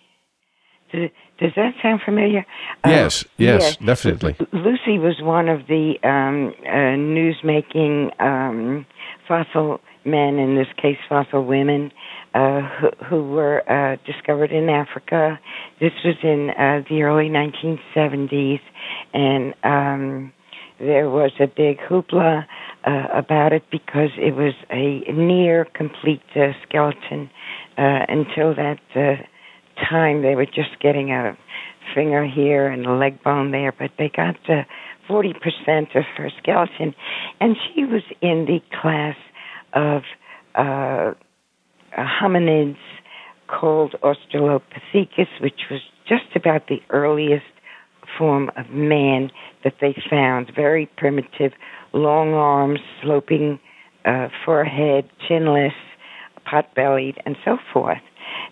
Does, 0.93 1.53
that 1.57 1.75
sound 1.83 2.01
familiar? 2.05 2.47
Yes, 2.87 3.25
uh, 3.25 3.29
yes, 3.37 3.63
yes, 3.63 3.77
definitely. 3.77 4.37
Lucy 4.53 4.99
was 4.99 5.17
one 5.21 5.49
of 5.49 5.67
the 5.67 5.95
um, 6.03 6.55
uh, 6.67 6.97
news-making 6.97 8.11
um, 8.21 8.87
fossil 9.27 9.81
men, 10.05 10.39
in 10.39 10.55
this 10.55 10.69
case, 10.81 10.97
fossil 11.09 11.45
women, 11.45 11.91
uh, 12.35 12.61
who, 12.81 12.89
who, 13.09 13.31
were 13.31 13.63
uh, 13.71 13.97
discovered 14.07 14.53
in 14.53 14.69
Africa. 14.69 15.39
This 15.81 15.93
was 16.05 16.17
in 16.23 16.51
uh, 16.51 16.83
the 16.89 17.03
early 17.03 17.29
1970s, 17.29 18.61
and 19.13 19.55
um, 19.65 20.33
there 20.79 21.11
was 21.11 21.33
a 21.41 21.47
big 21.47 21.79
hoopla 21.79 22.45
uh, 22.85 23.07
about 23.13 23.53
it 23.53 23.65
because 23.71 24.11
it 24.17 24.35
was 24.37 24.55
a 24.71 25.11
near 25.13 25.67
complete 25.75 26.23
uh, 26.37 26.53
skeleton. 26.67 27.31
Uh, 27.79 28.07
until 28.09 28.55
that 28.55 28.79
time, 29.77 30.23
they 30.23 30.35
were 30.35 30.47
just 30.47 30.81
getting 30.81 31.11
a 31.11 31.37
finger 31.95 32.27
here 32.27 32.67
and 32.67 32.87
a 32.87 32.93
leg 32.93 33.23
bone 33.23 33.53
there, 33.53 33.73
but 33.73 33.91
they 33.99 34.11
got 34.15 34.37
forty 35.07 35.33
percent 35.33 35.89
of 35.95 36.05
her 36.17 36.31
skeleton, 36.43 36.95
and 37.41 37.57
she 37.57 37.85
was 37.85 38.03
in 38.21 38.47
the 38.47 38.61
class 38.81 39.17
of 39.73 40.03
uh, 40.55 41.13
hominids 41.97 42.79
called 43.49 43.95
Australopithecus, 44.03 45.41
which 45.41 45.61
was 45.71 45.81
just 46.09 46.35
about 46.35 46.67
the 46.69 46.81
earliest 46.91 47.45
form 48.19 48.51
of 48.57 48.71
man 48.71 49.31
that 49.65 49.75
they 49.81 49.95
found. 50.09 50.51
Very 50.55 50.87
primitive, 50.97 51.53
long 51.93 52.35
arms, 52.35 52.81
sloping 53.03 53.59
uh, 54.05 54.29
forehead, 54.45 55.09
chinless, 55.29 55.73
pot 56.49 56.75
bellied, 56.75 57.17
and 57.25 57.37
so 57.45 57.59
forth. 57.73 57.99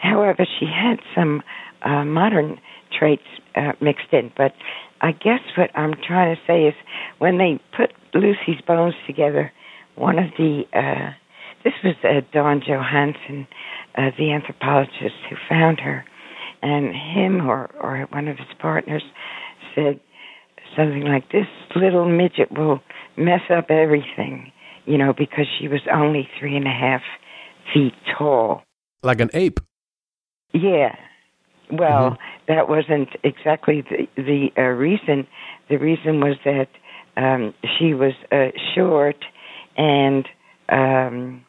However, 0.01 0.47
she 0.59 0.67
had 0.67 0.99
some 1.15 1.43
uh, 1.83 2.05
modern 2.05 2.61
traits 2.97 3.23
uh, 3.55 3.73
mixed 3.81 4.13
in. 4.13 4.33
But 4.37 4.53
I 5.01 5.13
guess 5.13 5.41
what 5.57 5.71
I'm 5.75 5.95
trying 6.07 6.35
to 6.35 6.41
say 6.47 6.65
is 6.65 6.75
when 7.19 7.39
they 7.39 7.61
put 7.77 7.93
Lucy's 8.15 8.61
bones 8.67 8.95
together, 9.07 9.53
one 9.97 10.19
of 10.19 10.27
the 10.39 10.63
uh, 10.73 11.13
this 11.65 11.73
was 11.83 11.95
uh, 12.05 12.21
Don 12.33 12.61
Johanson, 12.67 13.47
uh, 13.97 14.11
the 14.19 14.33
anthropologist 14.33 15.17
who 15.29 15.37
found 15.49 15.81
her, 15.81 16.05
and 16.63 16.95
him 16.95 17.47
or 17.49 17.71
or 17.81 18.07
one 18.11 18.29
of 18.29 18.37
his 18.37 18.47
partners 18.59 19.03
said 19.75 20.01
something 20.77 21.03
like, 21.03 21.31
"This 21.33 21.47
little 21.75 22.09
midget 22.09 22.53
will 22.53 22.81
mess 23.17 23.41
up 23.51 23.71
everything," 23.71 24.53
you 24.85 24.99
know, 24.99 25.13
because 25.13 25.47
she 25.59 25.69
was 25.69 25.81
only 25.93 26.29
three 26.39 26.57
and 26.57 26.67
a 26.67 26.71
half 26.71 27.03
feet 27.73 27.95
tall, 28.17 28.63
like 29.03 29.21
an 29.21 29.31
ape. 29.33 29.61
Yeah. 30.55 30.95
Well, 31.71 32.13
mm-hmm. 32.13 32.53
that 32.55 32.69
wasn't 32.69 33.09
exactly 33.25 33.83
the 33.83 34.07
the 34.17 34.49
uh, 34.57 34.63
reason. 34.63 35.27
The 35.69 35.77
reason 35.77 36.21
was 36.21 36.37
that 36.45 36.69
um, 37.17 37.55
she 37.79 37.95
was 37.95 38.13
uh, 38.31 38.49
short 38.75 39.25
and 39.77 40.27
um, 40.69 41.45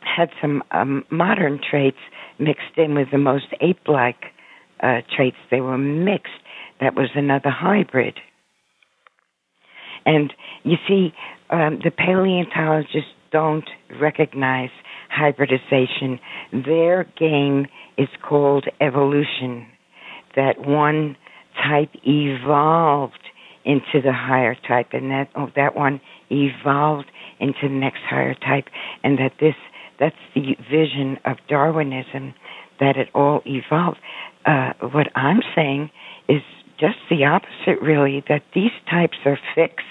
had 0.00 0.30
some 0.40 0.62
um, 0.72 1.04
modern 1.10 1.60
traits 1.68 1.98
mixed 2.38 2.76
in 2.76 2.94
with 2.94 3.10
the 3.10 3.18
most 3.18 3.46
ape-like 3.60 4.24
uh, 4.82 5.00
traits. 5.14 5.36
They 5.50 5.60
were 5.60 5.78
mixed. 5.78 6.32
That 6.80 6.94
was 6.94 7.10
another 7.14 7.50
hybrid. 7.50 8.18
And 10.06 10.32
you 10.64 10.76
see, 10.88 11.12
um, 11.50 11.80
the 11.84 11.90
paleontologists 11.90 13.10
don't 13.30 13.68
recognize 14.00 14.70
hybridization. 15.10 16.18
Their 16.52 17.04
game 17.18 17.66
is 17.98 18.08
called 18.26 18.66
evolution. 18.80 19.66
That 20.36 20.66
one 20.66 21.16
type 21.62 21.90
evolved 22.04 23.18
into 23.64 24.00
the 24.02 24.12
higher 24.12 24.56
type, 24.66 24.88
and 24.92 25.10
that 25.10 25.28
oh, 25.36 25.48
that 25.56 25.76
one 25.76 26.00
evolved 26.30 27.10
into 27.38 27.60
the 27.62 27.68
next 27.68 28.00
higher 28.08 28.34
type, 28.34 28.66
and 29.02 29.18
that 29.18 29.32
this 29.40 29.54
that's 29.98 30.16
the 30.34 30.56
vision 30.70 31.18
of 31.26 31.36
Darwinism, 31.48 32.34
that 32.80 32.96
it 32.96 33.08
all 33.14 33.42
evolved. 33.44 33.98
Uh, 34.46 34.72
what 34.92 35.08
I'm 35.14 35.40
saying 35.54 35.90
is 36.28 36.40
just 36.78 36.96
the 37.10 37.24
opposite, 37.24 37.82
really. 37.82 38.24
That 38.28 38.42
these 38.54 38.70
types 38.90 39.18
are 39.26 39.38
fixed, 39.54 39.84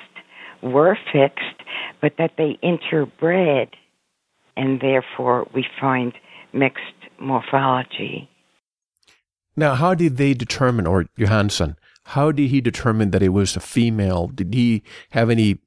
were 0.63 0.97
fixed, 1.13 1.61
but 2.01 2.13
that 2.17 2.31
they 2.37 2.57
interbred 2.63 3.67
and 4.57 4.81
therefore 4.81 5.47
we 5.53 5.65
find 5.79 6.13
mixed 6.53 6.83
morphology. 7.19 8.29
Now, 9.55 9.75
how 9.75 9.93
did 9.93 10.17
they 10.17 10.33
determine, 10.33 10.87
or 10.87 11.05
Johanson, 11.17 11.75
how 12.05 12.31
did 12.31 12.49
he 12.49 12.61
determine 12.61 13.11
that 13.11 13.21
it 13.21 13.29
was 13.29 13.55
a 13.55 13.59
female? 13.59 14.27
Did 14.27 14.53
he 14.53 14.83
have 15.11 15.29
any 15.29 15.59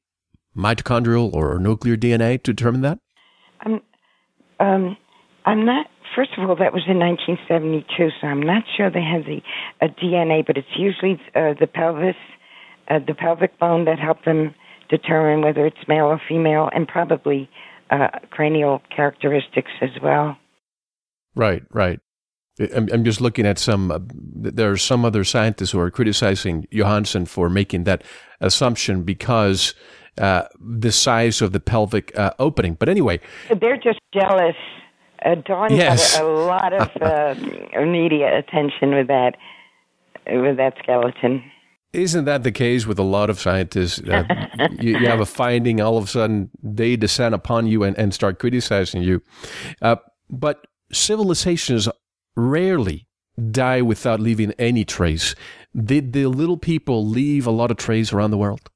mitochondrial 0.56 1.32
or 1.32 1.58
nuclear 1.58 1.96
DNA 1.96 2.42
to 2.42 2.52
determine 2.52 2.80
that? 2.82 2.98
Um, 3.64 3.80
um, 4.60 4.96
I'm 5.44 5.64
not. 5.64 5.86
First 6.16 6.30
of 6.36 6.48
all, 6.48 6.56
that 6.56 6.72
was 6.72 6.82
in 6.86 6.98
1972, 6.98 8.10
so 8.20 8.26
I'm 8.26 8.42
not 8.42 8.64
sure 8.76 8.90
they 8.90 9.02
had 9.02 9.24
the 9.24 9.40
uh, 9.80 9.88
DNA, 10.02 10.46
but 10.46 10.58
it's 10.58 10.76
usually 10.76 11.20
uh, 11.34 11.54
the 11.58 11.66
pelvis, 11.66 12.16
uh, 12.88 12.98
the 13.06 13.14
pelvic 13.14 13.58
bone 13.58 13.86
that 13.86 13.98
help 13.98 14.24
them 14.24 14.54
determine 14.90 15.42
whether 15.42 15.64
it's 15.64 15.88
male 15.88 16.06
or 16.06 16.20
female, 16.28 16.68
and 16.74 16.86
probably 16.86 17.48
uh, 17.92 18.08
cranial 18.30 18.82
characteristics 18.94 19.70
as 19.80 19.90
well. 20.02 20.36
Right, 21.34 21.62
right. 21.70 22.00
I'm, 22.74 22.88
I'm 22.92 23.04
just 23.04 23.20
looking 23.20 23.46
at 23.46 23.58
some. 23.58 23.90
Uh, 23.90 23.98
there 24.02 24.70
are 24.70 24.76
some 24.76 25.04
other 25.04 25.24
scientists 25.24 25.70
who 25.70 25.78
are 25.78 25.90
criticizing 25.90 26.66
Johanson 26.70 27.26
for 27.26 27.48
making 27.48 27.84
that 27.84 28.02
assumption 28.40 29.02
because 29.02 29.74
uh, 30.18 30.44
the 30.60 30.92
size 30.92 31.40
of 31.40 31.52
the 31.52 31.60
pelvic 31.60 32.16
uh, 32.18 32.32
opening. 32.38 32.74
But 32.74 32.88
anyway, 32.88 33.20
they're 33.60 33.78
just 33.78 34.00
jealous. 34.12 34.56
Uh, 35.24 35.36
Don 35.36 35.74
yes. 35.74 36.18
got 36.18 36.24
a, 36.24 36.26
a 36.26 36.28
lot 36.28 36.72
of 36.72 36.90
uh, 37.00 37.84
media 37.84 38.38
attention 38.38 38.94
with 38.94 39.06
that 39.08 39.36
with 40.26 40.56
that 40.58 40.74
skeleton. 40.82 41.42
Isn't 41.92 42.24
that 42.24 42.42
the 42.42 42.52
case 42.52 42.86
with 42.86 42.98
a 42.98 43.02
lot 43.02 43.28
of 43.28 43.38
scientists? 43.38 44.00
Uh, 44.00 44.24
you, 44.80 44.98
you, 44.98 45.06
have 45.06 45.20
a 45.20 45.26
finding, 45.26 45.80
all 45.80 45.98
of 45.98 46.04
a 46.04 46.06
sudden 46.06 46.50
they 46.62 46.96
descend 46.96 47.34
upon 47.34 47.66
you 47.66 47.82
and, 47.84 47.96
and 47.98 48.14
start 48.14 48.38
criticizing 48.38 49.02
you. 49.02 49.22
Uh, 49.82 49.96
but 50.30 50.66
civilizations 50.90 51.88
rarely 52.34 53.06
die 53.50 53.82
without 53.82 54.20
leaving 54.20 54.52
any 54.58 54.84
trace. 54.84 55.34
Did 55.76 56.12
the 56.12 56.26
little 56.26 56.56
people 56.56 57.06
leave 57.06 57.46
a 57.46 57.50
lot 57.50 57.70
of 57.70 57.76
trace 57.76 58.12
around 58.12 58.30
the 58.30 58.38
world? 58.38 58.70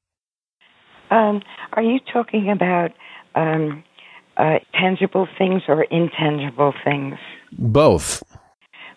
Um, 1.09 1.41
are 1.73 1.83
you 1.83 1.99
talking 2.11 2.51
about 2.51 2.91
um, 3.35 3.83
uh, 4.35 4.59
tangible 4.73 5.27
things 5.37 5.63
or 5.67 5.83
intangible 5.83 6.73
things? 6.83 7.15
Both. 7.51 8.23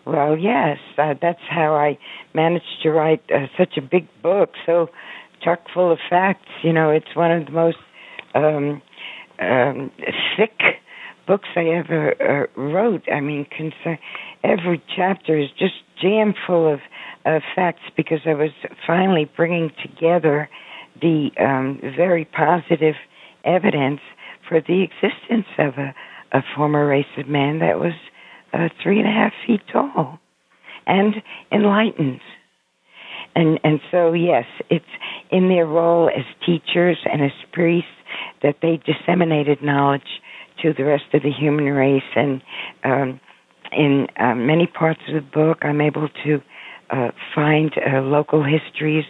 Well, 0.05 0.37
yes. 0.37 0.77
Uh, 0.97 1.13
that's 1.21 1.41
how 1.49 1.75
I 1.75 1.97
managed 2.33 2.81
to 2.83 2.91
write 2.91 3.21
uh, 3.33 3.47
such 3.57 3.77
a 3.77 3.81
big 3.81 4.07
book, 4.23 4.51
so 4.65 4.89
chock 5.43 5.59
full 5.73 5.91
of 5.91 5.99
facts. 6.09 6.49
You 6.63 6.73
know, 6.73 6.89
it's 6.89 7.15
one 7.15 7.31
of 7.31 7.45
the 7.45 7.51
most 7.51 7.77
um, 8.33 8.81
um, 9.39 9.91
thick 10.37 10.59
books 11.27 11.49
I 11.55 11.65
ever 11.65 12.47
uh, 12.57 12.61
wrote. 12.61 13.03
I 13.11 13.21
mean, 13.21 13.45
concern, 13.45 13.97
every 14.43 14.81
chapter 14.95 15.37
is 15.37 15.49
just 15.57 15.75
jam 16.01 16.33
full 16.47 16.71
of 16.71 16.79
uh, 17.25 17.39
facts 17.55 17.83
because 17.95 18.19
I 18.25 18.33
was 18.33 18.51
finally 18.87 19.29
bringing 19.37 19.71
together 19.81 20.49
the 20.99 21.29
um, 21.39 21.79
very 21.95 22.25
positive 22.25 22.95
evidence 23.43 23.99
for 24.47 24.61
the 24.61 24.83
existence 24.83 25.47
of 25.57 25.75
a, 25.77 25.93
a 26.31 26.41
former 26.55 26.87
race 26.87 27.05
of 27.17 27.27
man 27.27 27.59
that 27.59 27.79
was 27.79 27.93
uh, 28.53 28.69
three 28.81 28.99
and 28.99 29.07
a 29.07 29.11
half 29.11 29.33
feet 29.45 29.61
tall 29.71 30.19
and 30.85 31.15
enlightened. 31.51 32.21
And 33.35 33.59
and 33.63 33.79
so 33.91 34.13
yes, 34.13 34.45
it's 34.69 34.85
in 35.29 35.47
their 35.47 35.65
role 35.65 36.09
as 36.09 36.25
teachers 36.45 36.97
and 37.05 37.23
as 37.23 37.31
priests 37.53 37.89
that 38.43 38.57
they 38.61 38.79
disseminated 38.85 39.61
knowledge 39.61 40.21
to 40.61 40.73
the 40.73 40.83
rest 40.83 41.05
of 41.13 41.23
the 41.23 41.31
human 41.31 41.65
race. 41.65 42.03
And 42.15 42.41
um, 42.83 43.19
in 43.71 44.07
uh, 44.19 44.35
many 44.35 44.67
parts 44.67 44.99
of 45.07 45.15
the 45.15 45.21
book, 45.21 45.59
I'm 45.61 45.81
able 45.81 46.09
to 46.25 46.41
uh, 46.89 47.11
find 47.33 47.71
uh, 47.77 48.01
local 48.01 48.43
histories 48.43 49.05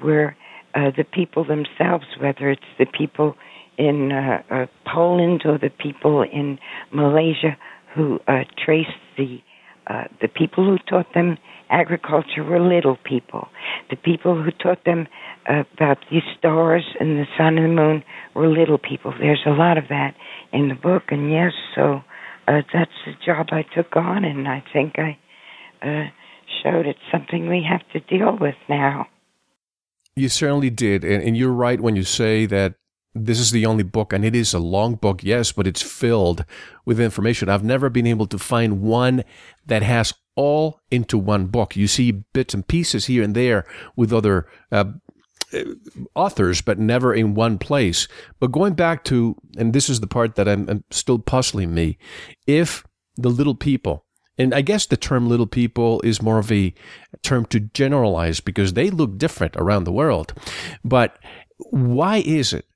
where 0.00 0.36
uh, 0.74 0.90
the 0.96 1.04
people 1.04 1.44
themselves, 1.44 2.04
whether 2.20 2.50
it's 2.50 2.62
the 2.78 2.86
people 2.86 3.36
in 3.78 4.12
uh, 4.12 4.42
uh, 4.50 4.66
Poland 4.86 5.42
or 5.44 5.58
the 5.58 5.70
people 5.70 6.22
in 6.22 6.58
Malaysia 6.92 7.56
who 7.94 8.18
uh, 8.28 8.44
traced 8.64 8.90
the 9.16 9.40
uh, 9.88 10.04
the 10.20 10.28
people 10.28 10.64
who 10.64 10.78
taught 10.88 11.12
them 11.12 11.36
agriculture 11.68 12.44
were 12.44 12.60
little 12.60 12.96
people. 13.04 13.48
The 13.90 13.96
people 13.96 14.40
who 14.40 14.52
taught 14.52 14.84
them 14.84 15.08
uh, 15.48 15.64
about 15.74 15.98
the 16.08 16.20
stars 16.38 16.84
and 17.00 17.18
the 17.18 17.26
sun 17.36 17.58
and 17.58 17.64
the 17.64 17.82
moon 17.82 18.04
were 18.34 18.48
little 18.48 18.78
people. 18.78 19.12
There's 19.18 19.42
a 19.44 19.50
lot 19.50 19.78
of 19.78 19.88
that 19.88 20.14
in 20.52 20.68
the 20.68 20.76
book, 20.76 21.04
and 21.08 21.32
yes, 21.32 21.52
so 21.74 22.02
uh, 22.46 22.62
that's 22.72 22.92
the 23.06 23.14
job 23.24 23.48
I 23.50 23.64
took 23.74 23.96
on, 23.96 24.24
and 24.24 24.46
I 24.46 24.62
think 24.72 24.94
I 24.98 25.18
uh, 25.82 26.08
showed 26.62 26.86
it's 26.86 26.98
something 27.10 27.48
we 27.48 27.66
have 27.68 27.82
to 27.92 28.00
deal 28.00 28.36
with 28.40 28.54
now. 28.68 29.06
You 30.14 30.28
certainly 30.28 30.70
did, 30.70 31.04
and, 31.04 31.22
and 31.22 31.36
you're 31.36 31.52
right 31.52 31.80
when 31.80 31.96
you 31.96 32.04
say 32.04 32.46
that 32.46 32.74
this 33.14 33.38
is 33.38 33.50
the 33.50 33.66
only 33.66 33.82
book, 33.82 34.12
and 34.12 34.24
it 34.24 34.34
is 34.34 34.54
a 34.54 34.58
long 34.58 34.94
book, 34.94 35.22
yes, 35.22 35.52
but 35.52 35.66
it's 35.66 35.82
filled 35.82 36.44
with 36.84 37.00
information. 37.00 37.48
I've 37.48 37.64
never 37.64 37.90
been 37.90 38.06
able 38.06 38.26
to 38.26 38.38
find 38.38 38.80
one 38.80 39.24
that 39.66 39.82
has 39.82 40.14
all 40.34 40.80
into 40.90 41.18
one 41.18 41.46
book. 41.46 41.76
You 41.76 41.86
see 41.86 42.10
bits 42.10 42.54
and 42.54 42.66
pieces 42.66 43.06
here 43.06 43.22
and 43.22 43.34
there 43.34 43.66
with 43.96 44.12
other 44.12 44.46
uh, 44.70 44.84
authors, 46.14 46.62
but 46.62 46.78
never 46.78 47.14
in 47.14 47.34
one 47.34 47.58
place. 47.58 48.08
But 48.40 48.52
going 48.52 48.74
back 48.74 49.04
to, 49.04 49.36
and 49.58 49.72
this 49.72 49.90
is 49.90 50.00
the 50.00 50.06
part 50.06 50.36
that 50.36 50.48
I'm, 50.48 50.68
I'm 50.68 50.84
still 50.90 51.18
puzzling 51.18 51.74
me, 51.74 51.98
if 52.46 52.84
the 53.16 53.28
little 53.28 53.54
people, 53.54 54.06
and 54.38 54.54
I 54.54 54.62
guess 54.62 54.86
the 54.86 54.96
term 54.96 55.28
little 55.28 55.46
people 55.46 56.00
is 56.00 56.22
more 56.22 56.38
of 56.38 56.50
a 56.50 56.72
term 57.22 57.44
to 57.46 57.60
generalize 57.60 58.40
because 58.40 58.72
they 58.72 58.88
look 58.88 59.18
different 59.18 59.56
around 59.56 59.84
the 59.84 59.92
world. 59.92 60.32
But 60.82 61.18
why 61.58 62.18
is 62.18 62.54
it 62.54 62.66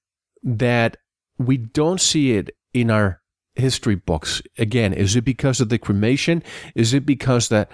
that 0.46 0.96
we 1.38 1.58
don't 1.58 2.00
see 2.00 2.32
it 2.32 2.50
in 2.72 2.90
our 2.90 3.20
history 3.56 3.96
books. 3.96 4.40
Again, 4.56 4.92
is 4.92 5.16
it 5.16 5.24
because 5.24 5.60
of 5.60 5.68
the 5.68 5.78
cremation? 5.78 6.42
Is 6.74 6.94
it 6.94 7.04
because 7.04 7.48
that 7.48 7.70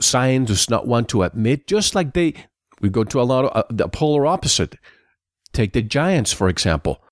science 0.00 0.48
does 0.48 0.70
not 0.70 0.86
want 0.86 1.08
to 1.10 1.24
admit, 1.24 1.66
just 1.66 1.94
like 1.94 2.14
they, 2.14 2.34
we 2.80 2.88
go 2.88 3.04
to 3.04 3.20
a 3.20 3.24
lot 3.24 3.44
of 3.44 3.50
uh, 3.54 3.64
the 3.70 3.88
polar 3.88 4.26
opposite. 4.26 4.76
Take 5.52 5.72
the 5.72 5.82
giants, 5.82 6.32
for 6.32 6.48
example. 6.48 7.02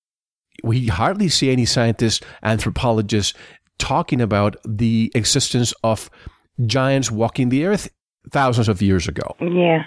We 0.63 0.87
hardly 0.87 1.29
see 1.29 1.51
any 1.51 1.65
scientists, 1.65 2.25
anthropologists 2.41 3.33
talking 3.77 4.21
about 4.21 4.55
the 4.65 5.11
existence 5.13 5.73
of 5.83 6.09
giants 6.65 7.11
walking 7.11 7.49
the 7.49 7.65
earth 7.65 7.89
thousands 8.31 8.67
of 8.67 8.81
years 8.81 9.07
ago. 9.07 9.35
Yeah, 9.39 9.83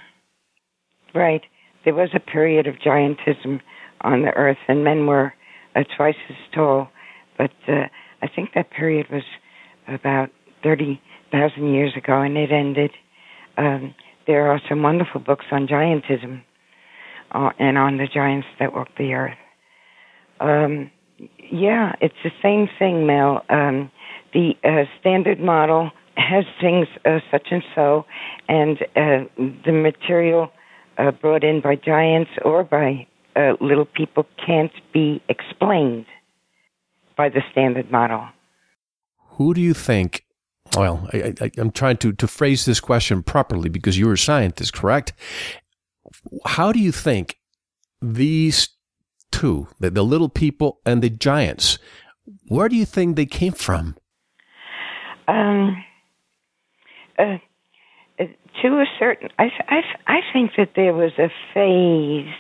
right. 1.15 1.43
There 1.85 1.95
was 1.95 2.11
a 2.15 2.21
period 2.21 2.67
of 2.67 2.77
giantism 2.77 3.61
on 4.03 4.23
the 4.23 4.31
earth, 4.31 4.59
and 4.69 4.85
men 4.85 5.07
were 5.07 5.33
uh, 5.75 5.85
twice 5.97 6.17
as 6.29 6.37
tall. 6.55 6.89
But 7.39 7.53
uh, 7.69 7.87
I 8.23 8.29
think 8.29 8.51
that 8.55 8.71
period 8.71 9.07
was 9.11 9.23
about 9.89 10.31
30,000 10.63 11.75
years 11.75 11.93
ago, 11.97 12.21
and 12.21 12.37
it 12.37 12.53
ended. 12.53 12.91
Um, 13.57 13.95
there 14.27 14.51
are 14.51 14.61
some 14.69 14.83
wonderful 14.83 15.21
books 15.21 15.47
on 15.51 15.67
giantism 15.67 16.43
uh, 17.33 17.51
and 17.59 17.77
on 17.79 17.97
the 17.99 18.07
giants 18.13 18.47
that 18.61 18.73
walk 18.73 18.89
the 18.97 19.13
earth. 19.15 19.39
Um, 20.41 20.91
yeah, 21.51 21.93
it's 22.01 22.15
the 22.25 22.31
same 22.43 22.69
thing, 22.79 23.07
Mel. 23.07 23.45
Um, 23.49 23.91
the 24.33 24.53
uh, 24.65 24.85
standard 25.01 25.41
model 25.41 25.91
has 26.17 26.45
things 26.61 26.87
uh, 27.05 27.19
such 27.31 27.49
and 27.51 27.63
so, 27.75 28.05
and 28.49 28.79
uh, 28.97 29.25
the 29.65 29.73
material 29.73 30.51
uh, 30.99 31.11
brought 31.11 31.45
in 31.45 31.61
by 31.61 31.77
giants 31.77 32.31
or 32.45 32.65
by 32.65 33.07
uh, 33.37 33.55
little 33.61 33.87
people 33.87 34.27
can't 34.45 34.73
be 34.93 35.23
explained 35.29 36.07
by 37.17 37.29
the 37.29 37.43
standard 37.51 37.91
model. 37.91 38.27
Who 39.37 39.55
do 39.55 39.61
you 39.61 39.75
think? 39.75 40.25
Well, 40.77 41.09
I, 41.13 41.51
am 41.59 41.71
trying 41.71 41.99
to, 41.99 42.13
to 42.13 42.27
phrase 42.27 42.65
this 42.65 42.81
question 42.81 43.23
properly 43.23 43.69
because 43.69 43.99
you're 43.99 44.15
a 44.15 44.19
scientist, 44.19 44.73
correct? 44.73 45.13
How 46.47 46.73
do 46.73 46.79
you 46.79 46.93
think 46.93 47.39
these 48.01 48.69
two, 49.31 49.69
the, 49.81 49.91
the 49.91 50.05
little 50.05 50.29
people 50.29 50.81
and 50.87 51.03
the 51.03 51.11
giants, 51.11 51.79
where 52.49 52.69
do 52.69 52.77
you 52.77 52.85
think 52.85 53.17
they 53.17 53.27
came 53.27 53.53
from? 53.53 53.97
Um, 55.29 55.85
uh, 57.19 57.39
uh 58.19 58.25
to 58.63 58.69
a 58.69 58.87
certain, 58.99 59.29
I, 59.39 59.51
I, 59.69 59.81
I 60.07 60.21
think 60.33 60.53
that 60.57 60.71
there 60.75 60.95
was 60.95 61.13
a 61.19 61.29
phase 61.55 62.33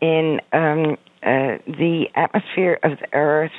in 0.00 0.40
um, 0.52 0.96
uh, 1.26 1.58
the 1.66 2.04
atmosphere 2.14 2.78
of 2.84 2.92
the 3.00 3.08
Earth. 3.12 3.50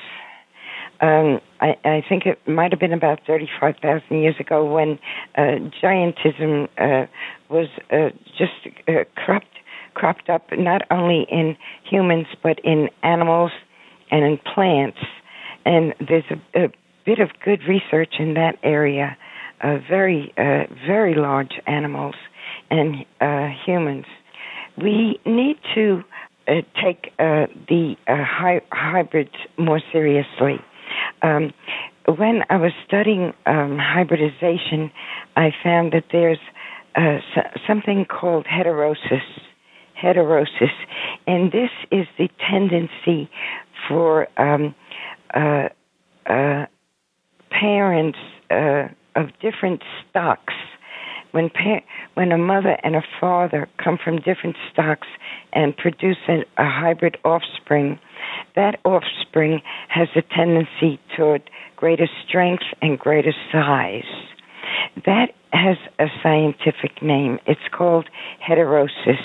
Um, 1.01 1.41
I, 1.59 1.75
I 1.83 2.03
think 2.07 2.25
it 2.25 2.39
might 2.47 2.71
have 2.71 2.79
been 2.79 2.93
about 2.93 3.19
35,000 3.27 4.21
years 4.21 4.35
ago 4.39 4.65
when 4.65 4.97
uh, 5.37 5.59
giantism 5.83 6.69
uh, 6.77 7.07
was 7.49 7.67
uh, 7.91 8.09
just 8.37 8.53
uh, 8.87 9.03
cropped, 9.15 9.45
cropped 9.93 10.29
up 10.29 10.47
not 10.57 10.83
only 10.89 11.27
in 11.29 11.57
humans 11.83 12.27
but 12.41 12.59
in 12.63 12.89
animals 13.03 13.51
and 14.11 14.23
in 14.23 14.39
plants. 14.53 14.99
And 15.65 15.93
there's 15.99 16.23
a, 16.31 16.65
a 16.65 16.67
bit 17.05 17.19
of 17.19 17.29
good 17.43 17.61
research 17.67 18.15
in 18.17 18.33
that 18.35 18.57
area 18.63 19.17
uh, 19.61 19.79
very, 19.89 20.31
very 20.37 21.15
large 21.15 21.59
animals 21.65 22.13
and 22.69 23.05
humans. 23.65 24.05
We 24.77 25.19
need 25.25 25.57
to 25.73 26.03
uh, 26.47 26.61
take 26.81 27.11
uh, 27.19 27.47
the 27.67 27.95
uh, 28.07 28.15
hy- 28.23 28.61
hybrids 28.71 29.35
more 29.57 29.81
seriously. 29.91 30.55
Um, 31.21 31.53
when 32.05 32.43
I 32.49 32.57
was 32.57 32.71
studying 32.87 33.33
um, 33.45 33.77
hybridization, 33.77 34.91
I 35.35 35.49
found 35.63 35.91
that 35.91 36.05
there's 36.11 36.39
uh, 36.95 37.17
something 37.67 38.05
called 38.05 38.45
heterosis. 38.45 39.21
Heterosis, 40.01 40.71
and 41.25 41.51
this 41.51 41.71
is 41.91 42.05
the 42.19 42.29
tendency 42.49 43.29
for 43.87 44.27
um, 44.39 44.75
uh, 45.33 45.69
parents 47.49 48.19
of 48.51 49.25
different 49.41 49.81
stocks. 50.07 50.53
When 51.31 51.49
pa- 51.49 51.81
when 52.13 52.31
a 52.31 52.37
mother 52.37 52.77
and 52.83 52.95
a 52.95 53.03
father 53.19 53.67
come 53.83 53.97
from 54.03 54.17
different 54.17 54.55
stocks 54.71 55.07
and 55.53 55.75
produce 55.75 56.17
a, 56.27 56.43
hybrid 56.57 57.17
offspring, 57.23 57.99
that 58.55 58.79
offspring 58.85 59.61
has 59.89 60.07
a 60.15 60.21
tendency 60.21 60.99
toward 61.15 61.49
greater 61.75 62.07
strength 62.27 62.63
and 62.81 62.97
greater 62.97 63.33
size. 63.51 64.03
That 65.05 65.27
has 65.53 65.77
a 65.99 66.07
scientific 66.21 67.01
name. 67.01 67.39
It's 67.45 67.59
called 67.71 68.09
heterosis. 68.47 69.21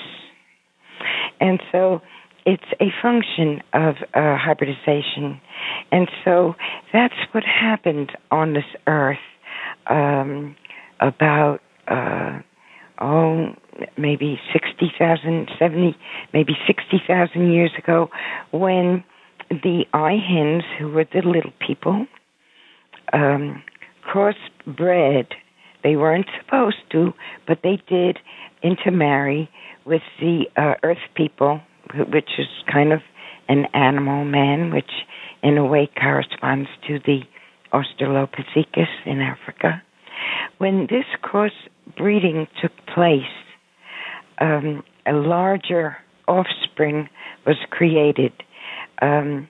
And 1.41 1.61
so 1.73 2.01
it's 2.47 2.63
a 2.81 2.87
function 3.01 3.63
of 3.73 3.97
uh, 4.15 4.37
hybridization. 4.37 5.41
And 5.91 6.09
so 6.25 6.55
that's 6.93 7.15
what 7.33 7.45
happened 7.45 8.13
on 8.31 8.55
this 8.55 8.65
earth 8.87 9.19
um, 9.89 10.57
about, 11.01 11.61
uh, 11.89 12.41
oh, 13.01 13.55
maybe 13.97 14.39
60,000, 14.53 15.51
70, 15.59 15.97
maybe 16.33 16.53
60,000 16.67 17.53
years 17.53 17.73
ago 17.79 18.09
when 18.53 19.05
the 19.51 19.85
Ihins, 19.93 20.63
who 20.79 20.89
were 20.89 21.05
the 21.13 21.23
little 21.23 21.53
people, 21.67 22.07
um, 23.13 23.63
crossbred. 24.03 25.27
They 25.83 25.97
weren't 25.97 26.27
supposed 26.41 26.77
to, 26.93 27.13
but 27.47 27.59
they 27.63 27.83
did 27.89 28.19
intermarry 28.63 29.51
with 29.85 30.03
the 30.21 30.45
uh, 30.57 30.75
earth 30.83 30.99
people, 31.17 31.61
which 31.95 32.31
is 32.39 32.47
kind 32.73 32.93
of 32.93 33.01
an 33.49 33.67
animal 33.75 34.25
man, 34.25 34.73
which 34.73 34.91
in 35.43 35.59
a 35.59 35.67
way 35.67 35.91
corresponds 36.01 36.69
to 36.87 36.99
the 37.01 37.21
Australopithecus 37.73 38.87
in 39.07 39.21
Africa. 39.21 39.83
When 40.59 40.87
this 40.89 41.07
crossbreeding 41.91 42.47
took 42.61 42.73
place, 42.93 43.23
um, 44.41 44.83
a 45.07 45.13
larger 45.13 45.97
offspring 46.29 47.09
was 47.47 47.57
created. 47.71 48.33
Um, 49.01 49.49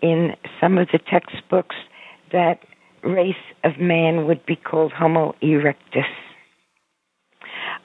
in 0.00 0.34
some 0.60 0.78
of 0.78 0.88
the 0.92 0.98
textbooks, 0.98 1.76
that 2.32 2.60
race 3.02 3.34
of 3.64 3.78
man 3.78 4.26
would 4.26 4.44
be 4.46 4.56
called 4.56 4.92
Homo 4.92 5.34
erectus. 5.42 6.04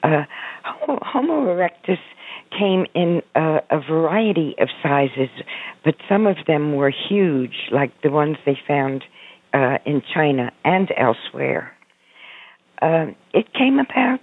Uh, 0.03 0.23
Homo, 0.63 1.45
erectus 1.45 1.97
came 2.57 2.85
in 2.93 3.21
uh, 3.35 3.59
a 3.71 3.79
variety 3.79 4.55
of 4.59 4.69
sizes, 4.81 5.29
but 5.83 5.95
some 6.07 6.27
of 6.27 6.37
them 6.45 6.75
were 6.75 6.91
huge, 6.91 7.69
like 7.71 7.91
the 8.01 8.11
ones 8.11 8.37
they 8.45 8.57
found 8.67 9.03
uh, 9.53 9.77
in 9.85 10.01
China 10.13 10.51
and 10.63 10.91
elsewhere. 10.97 11.72
Uh, 12.81 13.07
it 13.33 13.53
came 13.53 13.79
about 13.79 14.19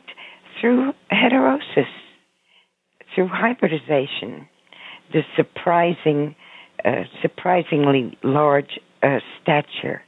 through 0.61 0.93
heterosis, 1.11 1.89
through 3.15 3.29
hybridization, 3.29 4.49
the 5.13 5.23
surprising, 5.37 6.35
uh, 6.85 7.05
surprisingly 7.23 8.19
large 8.23 8.79
uh, 9.03 9.19
stature 9.41 10.03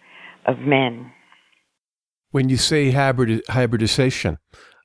of 0.46 0.58
men. 0.58 1.10
When 2.30 2.48
you 2.48 2.56
say 2.56 2.90
hybrid, 2.90 3.42
hybridization, 3.48 4.38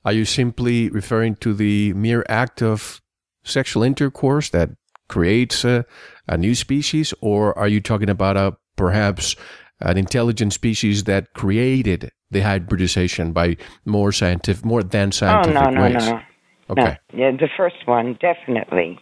are 0.06 0.14
you 0.14 0.26
simply 0.26 0.90
referring 0.90 1.36
to 1.38 1.54
the 1.54 1.94
mere 1.94 2.26
act 2.30 2.62
of 2.62 3.02
sexual 3.44 3.84
intercourse 3.84 4.50
that 4.50 4.70
creates 5.08 5.64
a, 5.64 5.86
a 6.28 6.38
new 6.38 6.56
species, 6.56 7.14
or 7.22 7.58
are 7.58 7.68
you 7.68 7.82
talking 7.82 8.10
about 8.10 8.38
a 8.38 8.58
perhaps 8.76 9.36
an 9.80 9.98
intelligent 9.98 10.54
species 10.54 11.04
that 11.06 11.34
created 11.34 12.12
the 12.32 12.42
hybridization 12.42 13.32
by 13.32 13.58
more 13.86 14.12
scientific, 14.12 14.66
more 14.66 14.84
than 14.84 15.12
scientific 15.12 15.62
oh, 15.62 15.70
no, 15.70 15.82
ways? 15.82 15.94
No, 15.94 16.12
no, 16.12 16.22
Okay. 16.70 16.98
No. 17.14 17.20
Yeah, 17.20 17.32
the 17.32 17.50
first 17.56 17.86
one 17.86 18.18
definitely. 18.20 19.00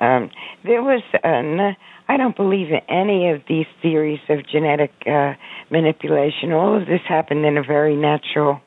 Um, 0.00 0.30
there 0.64 0.82
was 0.82 1.02
an 1.22 1.76
I 2.08 2.16
don't 2.16 2.36
believe 2.36 2.68
in 2.68 2.80
any 2.88 3.30
of 3.30 3.42
these 3.48 3.66
theories 3.80 4.20
of 4.28 4.46
genetic 4.46 4.92
uh, 5.06 5.34
manipulation. 5.70 6.52
All 6.52 6.78
of 6.78 6.86
this 6.86 7.00
happened 7.08 7.46
in 7.46 7.56
a 7.56 7.62
very 7.62 7.96
natural 7.96 8.60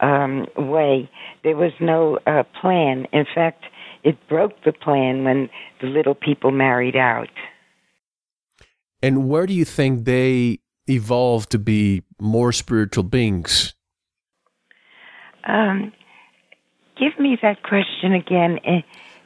um, 0.00 0.46
way. 0.56 1.10
There 1.42 1.56
was 1.56 1.72
no 1.80 2.18
uh, 2.26 2.44
plan. 2.60 3.06
In 3.12 3.24
fact, 3.34 3.64
it 4.04 4.16
broke 4.28 4.52
the 4.64 4.72
plan 4.72 5.24
when 5.24 5.48
the 5.80 5.88
little 5.88 6.14
people 6.14 6.52
married 6.52 6.94
out. 6.94 7.30
And 9.02 9.28
where 9.28 9.46
do 9.46 9.52
you 9.52 9.64
think 9.64 10.04
they 10.04 10.60
evolved 10.88 11.50
to 11.50 11.58
be 11.58 12.02
more 12.20 12.52
spiritual 12.52 13.04
beings? 13.04 13.74
Um, 15.46 15.92
give 16.96 17.18
me 17.18 17.38
that 17.42 17.62
question 17.62 18.12
again 18.12 18.58
and, 18.64 18.82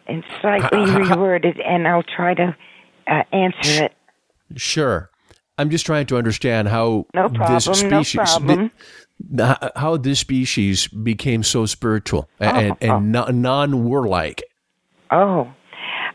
and 0.07 0.25
slightly 0.41 0.79
reworded, 0.79 1.61
and 1.65 1.87
I'll 1.87 2.03
try 2.03 2.35
to 2.35 2.57
uh, 3.07 3.23
answer 3.33 3.85
it. 3.85 3.93
Sure. 4.57 5.11
I'm 5.59 5.71
just 5.71 5.85
trying 5.85 6.07
to 6.07 6.17
understand 6.17 6.69
how 6.69 7.07
no 7.15 7.29
problem, 7.29 7.55
this 7.55 7.65
species, 7.65 8.15
no 8.15 8.25
problem. 8.25 8.71
The, 9.31 9.73
how 9.75 9.97
this 9.97 10.21
species 10.21 10.87
became 10.87 11.43
so 11.43 11.67
spiritual 11.67 12.29
and, 12.39 12.73
oh, 12.73 12.77
and 12.81 13.17
oh. 13.17 13.27
non-warlike. 13.31 14.45
Oh, 15.11 15.53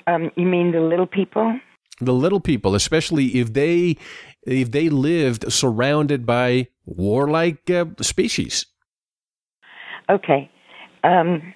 um, 0.08 0.32
you 0.38 0.46
mean 0.46 0.72
the 0.72 0.80
little 0.80 1.08
people? 1.08 1.60
The 2.00 2.14
little 2.14 2.40
people, 2.40 2.74
especially 2.74 3.38
if 3.38 3.54
they 3.54 3.98
if 4.46 4.72
they 4.72 4.90
lived 4.90 5.52
surrounded 5.52 6.26
by 6.26 6.68
warlike 6.86 7.70
uh, 7.70 7.86
species. 8.02 8.66
Okay, 10.10 10.50
um, 11.04 11.54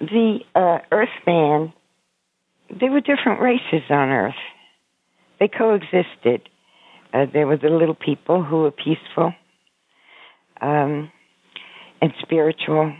the 0.00 0.38
uh, 0.54 0.78
Earthman 0.92 1.72
there 2.80 2.90
were 2.90 3.00
different 3.00 3.40
races 3.40 3.82
on 3.90 4.10
Earth. 4.10 4.34
They 5.40 5.48
coexisted. 5.48 6.48
Uh, 7.12 7.26
there 7.32 7.46
were 7.46 7.56
the 7.56 7.70
little 7.70 7.94
people 7.94 8.42
who 8.42 8.62
were 8.62 8.70
peaceful 8.70 9.32
um, 10.60 11.10
and 12.02 12.12
spiritual, 12.20 12.94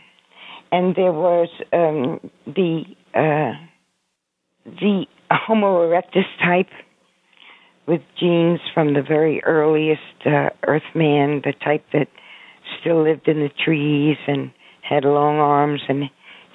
and 0.72 0.94
there 0.94 1.12
was 1.12 1.48
um, 1.72 2.20
the 2.46 2.84
uh, 3.14 3.52
the 4.64 5.04
Homo 5.30 5.86
erectus 5.86 6.24
type 6.42 6.70
with 7.88 8.02
genes 8.20 8.60
from 8.72 8.94
the 8.94 9.02
very 9.02 9.42
earliest 9.44 10.26
uh, 10.26 10.50
Earthman, 10.66 11.42
the 11.44 11.54
type 11.64 11.84
that 11.92 12.08
still 12.80 13.02
lived 13.02 13.26
in 13.26 13.38
the 13.40 13.50
trees 13.64 14.18
and 14.26 14.52
had 14.82 15.04
long 15.04 15.36
arms 15.36 15.80
and 15.88 16.04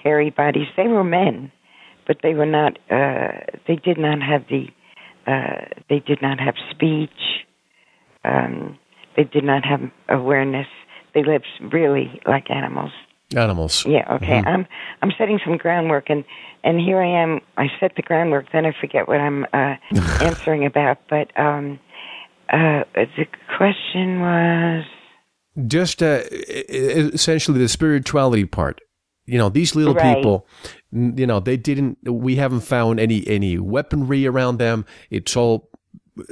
hairy 0.03 0.29
bodies. 0.29 0.67
They 0.77 0.87
were 0.87 1.03
men 1.03 1.51
but 2.07 2.17
they 2.23 2.33
were 2.33 2.45
not. 2.45 2.77
Uh, 2.89 3.39
they 3.67 3.75
did 3.75 3.97
not 3.97 4.19
have 4.21 4.43
the. 4.49 4.67
Uh, 5.25 5.65
they 5.89 5.99
did 5.99 6.21
not 6.21 6.39
have 6.39 6.55
speech. 6.71 7.09
Um, 8.25 8.77
they 9.15 9.23
did 9.23 9.43
not 9.43 9.63
have 9.65 9.79
awareness. 10.09 10.67
They 11.13 11.23
lived 11.23 11.45
really 11.71 12.21
like 12.27 12.49
animals. 12.49 12.91
Animals. 13.35 13.85
Yeah. 13.85 14.15
Okay. 14.15 14.39
Mm-hmm. 14.39 14.47
I'm. 14.47 14.67
I'm 15.01 15.11
setting 15.17 15.39
some 15.43 15.57
groundwork, 15.57 16.09
and 16.09 16.23
and 16.63 16.79
here 16.79 17.01
I 17.01 17.07
am. 17.07 17.41
I 17.57 17.67
set 17.79 17.95
the 17.95 18.01
groundwork, 18.01 18.45
then 18.51 18.65
I 18.65 18.73
forget 18.79 19.07
what 19.07 19.19
I'm 19.19 19.45
uh, 19.53 19.75
answering 20.21 20.65
about. 20.65 20.99
But 21.09 21.37
um, 21.39 21.79
uh, 22.49 22.83
the 22.93 23.25
question 23.57 24.21
was 24.21 24.85
just 25.67 26.01
uh, 26.01 26.21
essentially 26.31 27.59
the 27.59 27.67
spirituality 27.67 28.45
part 28.45 28.81
you 29.25 29.37
know 29.37 29.49
these 29.49 29.75
little 29.75 29.93
right. 29.93 30.15
people 30.15 30.47
you 30.91 31.25
know 31.25 31.39
they 31.39 31.57
didn't 31.57 31.97
we 32.05 32.35
haven't 32.35 32.61
found 32.61 32.99
any 32.99 33.25
any 33.27 33.57
weaponry 33.57 34.25
around 34.25 34.57
them 34.57 34.85
it's 35.09 35.35
all 35.35 35.69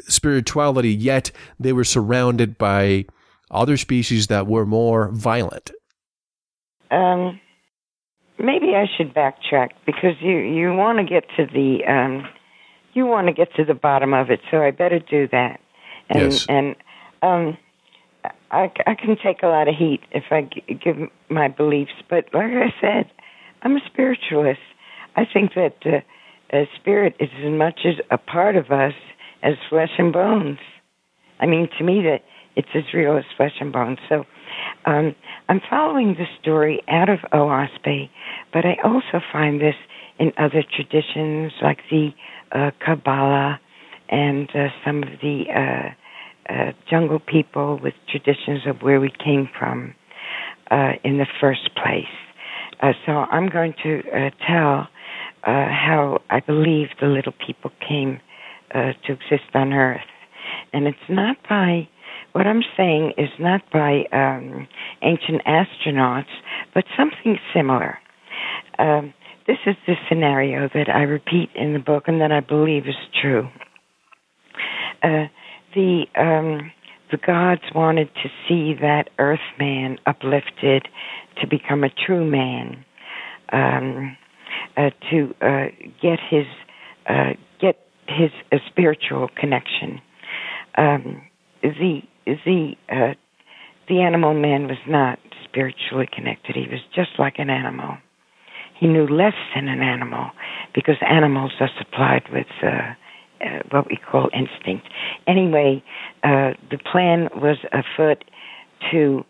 spirituality 0.07 0.93
yet 0.93 1.31
they 1.59 1.73
were 1.73 1.83
surrounded 1.83 2.57
by 2.57 3.05
other 3.49 3.77
species 3.77 4.27
that 4.27 4.47
were 4.47 4.65
more 4.65 5.09
violent 5.11 5.71
um 6.91 7.39
maybe 8.37 8.75
i 8.75 8.85
should 8.97 9.13
backtrack 9.13 9.69
because 9.85 10.15
you 10.21 10.37
you 10.37 10.73
want 10.73 10.97
to 10.97 11.03
get 11.03 11.23
to 11.37 11.45
the 11.53 11.79
um 11.87 12.27
you 12.93 13.05
want 13.05 13.27
to 13.27 13.33
get 13.33 13.53
to 13.55 13.63
the 13.63 13.73
bottom 13.73 14.13
of 14.13 14.29
it 14.29 14.39
so 14.49 14.61
i 14.61 14.71
better 14.71 14.99
do 14.99 15.27
that 15.27 15.59
and 16.09 16.31
yes. 16.31 16.45
and 16.47 16.75
um 17.21 17.57
I, 18.51 18.71
I 18.85 18.95
can 18.95 19.15
take 19.23 19.43
a 19.43 19.47
lot 19.47 19.67
of 19.67 19.75
heat 19.75 20.01
if 20.11 20.25
I 20.29 20.41
g- 20.41 20.79
give 20.83 20.97
my 21.29 21.47
beliefs, 21.47 21.93
but 22.09 22.25
like 22.33 22.51
I 22.51 22.73
said, 22.81 23.09
I'm 23.61 23.75
a 23.77 23.81
spiritualist. 23.85 24.59
I 25.15 25.23
think 25.31 25.53
that 25.55 25.77
uh, 25.85 26.01
a 26.55 26.67
spirit 26.75 27.15
is 27.19 27.29
as 27.43 27.51
much 27.51 27.81
as 27.85 27.95
a 28.09 28.17
part 28.17 28.55
of 28.55 28.71
us 28.71 28.93
as 29.41 29.53
flesh 29.69 29.91
and 29.97 30.11
bones. 30.11 30.59
I 31.39 31.45
mean, 31.45 31.69
to 31.77 31.83
me, 31.83 32.01
that 32.03 32.23
it's 32.55 32.69
as 32.75 32.93
real 32.93 33.17
as 33.17 33.23
flesh 33.37 33.53
and 33.59 33.71
bones. 33.71 33.99
So 34.09 34.25
um, 34.85 35.15
I'm 35.49 35.61
following 35.69 36.15
the 36.17 36.25
story 36.41 36.81
out 36.87 37.09
of 37.09 37.19
Oahspe, 37.33 38.09
but 38.53 38.65
I 38.65 38.77
also 38.83 39.23
find 39.31 39.61
this 39.61 39.75
in 40.19 40.31
other 40.37 40.63
traditions 40.75 41.51
like 41.61 41.79
the 41.89 42.09
uh, 42.51 42.71
Kabbalah 42.83 43.59
and 44.09 44.49
uh, 44.53 44.67
some 44.85 45.03
of 45.03 45.09
the 45.21 45.43
uh, 45.55 46.51
uh, 46.53 46.71
jungle 46.89 47.19
people 47.19 47.79
with 47.81 47.93
traditions 48.09 48.61
of 48.67 48.81
where 48.81 48.99
we 48.99 49.09
came 49.23 49.49
from 49.57 49.95
uh, 50.69 50.91
in 51.03 51.17
the 51.17 51.27
first 51.39 51.69
place. 51.75 52.03
Uh, 52.81 52.91
so 53.05 53.11
I'm 53.11 53.49
going 53.49 53.73
to 53.83 54.01
tell 54.47 54.87
how 55.43 56.21
I 56.29 56.39
believe 56.39 56.87
the 56.99 57.07
little 57.07 57.33
people 57.45 57.71
came 57.87 58.19
to 58.73 59.11
exist 59.11 59.49
on 59.53 59.73
Earth. 59.73 60.01
And 60.73 60.87
it's 60.87 60.97
not 61.09 61.37
by, 61.49 61.87
what 62.33 62.47
I'm 62.47 62.63
saying 62.77 63.13
is 63.17 63.29
not 63.39 63.61
by 63.71 64.03
um, 64.11 64.67
ancient 65.01 65.41
astronauts, 65.45 66.31
but 66.73 66.85
something 66.97 67.37
similar. 67.53 67.97
Um, 68.79 69.13
this 69.47 69.57
is 69.65 69.75
the 69.87 69.95
scenario 70.07 70.69
that 70.73 70.89
I 70.89 71.01
repeat 71.01 71.49
in 71.55 71.73
the 71.73 71.79
book 71.79 72.03
and 72.07 72.21
that 72.21 72.31
I 72.31 72.39
believe 72.39 72.87
is 72.87 72.95
true. 73.21 73.49
Uh, 75.03 75.25
the 75.75 76.05
um, 76.15 76.71
the 77.11 77.17
gods 77.17 77.63
wanted 77.75 78.09
to 78.23 78.29
see 78.47 78.73
that 78.79 79.09
Earth 79.19 79.39
man 79.59 79.97
uplifted 80.05 80.87
to 81.41 81.47
become 81.47 81.83
a 81.83 81.89
true 81.89 82.23
man, 82.23 82.85
um, 83.51 84.15
uh, 84.77 84.91
to 85.09 85.33
uh, 85.41 85.65
get 86.01 86.19
his 86.29 86.45
uh, 87.09 87.31
get 87.59 87.79
his 88.07 88.31
uh, 88.51 88.57
spiritual 88.69 89.29
connection. 89.35 90.01
Um, 90.77 91.21
the 91.61 92.01
the 92.45 92.73
uh, 92.89 93.13
the 93.87 94.01
animal 94.01 94.33
man 94.33 94.67
was 94.67 94.77
not 94.87 95.19
spiritually 95.43 96.07
connected. 96.13 96.55
He 96.55 96.67
was 96.69 96.79
just 96.95 97.11
like 97.19 97.35
an 97.37 97.49
animal. 97.49 97.97
He 98.79 98.87
knew 98.87 99.05
less 99.05 99.35
than 99.53 99.67
an 99.67 99.81
animal 99.81 100.31
because 100.73 100.95
animals 101.07 101.51
are 101.59 101.69
supplied 101.77 102.23
with 102.31 102.47
uh, 102.63 102.93
uh, 103.43 103.59
what 103.69 103.87
we 103.89 103.97
call 103.97 104.29
instinct. 104.33 104.87
Anyway, 105.27 105.83
uh, 106.23 106.51
the 106.69 106.77
plan 106.91 107.29
was 107.35 107.57
afoot 107.73 108.23
to 108.91 109.23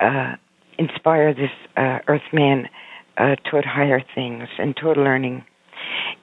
uh, 0.00 0.34
inspire 0.78 1.34
this 1.34 1.50
uh, 1.76 1.98
Earthman 2.08 2.68
uh, 3.16 3.36
toward 3.50 3.64
higher 3.64 4.02
things 4.14 4.48
and 4.58 4.76
toward 4.76 4.96
learning. 4.96 5.44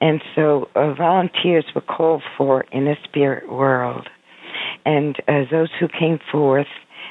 And 0.00 0.20
so 0.34 0.68
uh, 0.74 0.94
volunteers 0.94 1.64
were 1.74 1.80
called 1.80 2.22
for 2.36 2.62
in 2.72 2.84
the 2.84 2.96
spirit 3.04 3.50
world. 3.50 4.08
And 4.86 5.16
uh, 5.28 5.42
those 5.50 5.68
who 5.78 5.88
came 5.88 6.20
forth 6.30 6.68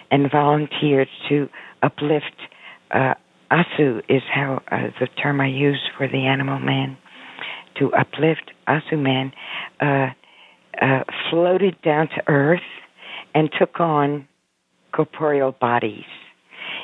and 0.10 0.32
volunteered 0.32 1.10
to 1.30 1.50
uplift 1.84 2.36
uh, 2.92 3.14
Asu 3.52 4.00
is 4.10 4.22
how 4.34 4.62
uh, 4.72 4.88
the 5.00 5.08
term 5.22 5.42
I 5.42 5.48
use 5.48 5.82
for 5.98 6.08
the 6.08 6.26
animal 6.26 6.60
man. 6.60 6.98
To 7.80 7.94
uplift 7.94 8.52
Asu 8.68 8.98
man, 8.98 9.34
uh, 9.82 10.08
uh, 10.82 11.04
floated 11.30 11.76
down 11.82 12.08
to 12.08 12.24
earth 12.28 12.62
and 13.34 13.50
took 13.60 13.80
on 13.80 14.28
corporeal 14.94 15.52
bodies. 15.52 16.06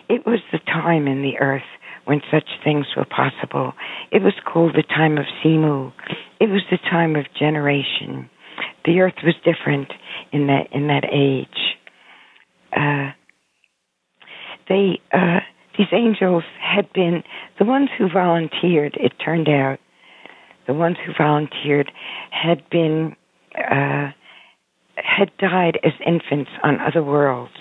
It 0.09 0.25
was 0.25 0.39
the 0.51 0.59
time 0.59 1.07
in 1.07 1.21
the 1.21 1.37
earth 1.39 1.63
when 2.05 2.21
such 2.29 2.49
things 2.63 2.85
were 2.97 3.05
possible. 3.05 3.73
It 4.11 4.21
was 4.21 4.33
called 4.45 4.73
the 4.75 4.83
time 4.83 5.17
of 5.17 5.25
Semu. 5.43 5.93
It 6.39 6.49
was 6.49 6.63
the 6.69 6.77
time 6.77 7.15
of 7.15 7.25
generation. 7.37 8.29
The 8.85 8.99
earth 8.99 9.23
was 9.23 9.35
different 9.43 9.91
in 10.31 10.47
that 10.47 10.67
in 10.71 10.87
that 10.87 11.05
age. 11.11 11.47
Uh, 12.75 13.11
they 14.67 14.99
uh, 15.13 15.39
these 15.77 15.87
angels 15.93 16.43
had 16.59 16.91
been 16.93 17.23
the 17.59 17.65
ones 17.65 17.89
who 17.97 18.09
volunteered. 18.09 18.97
It 18.99 19.13
turned 19.23 19.49
out 19.49 19.79
the 20.67 20.73
ones 20.73 20.97
who 21.05 21.13
volunteered 21.17 21.91
had 22.31 22.67
been 22.69 23.15
uh, 23.57 24.11
had 24.95 25.31
died 25.39 25.79
as 25.83 25.93
infants 26.05 26.51
on 26.63 26.79
other 26.79 27.03
worlds. 27.03 27.53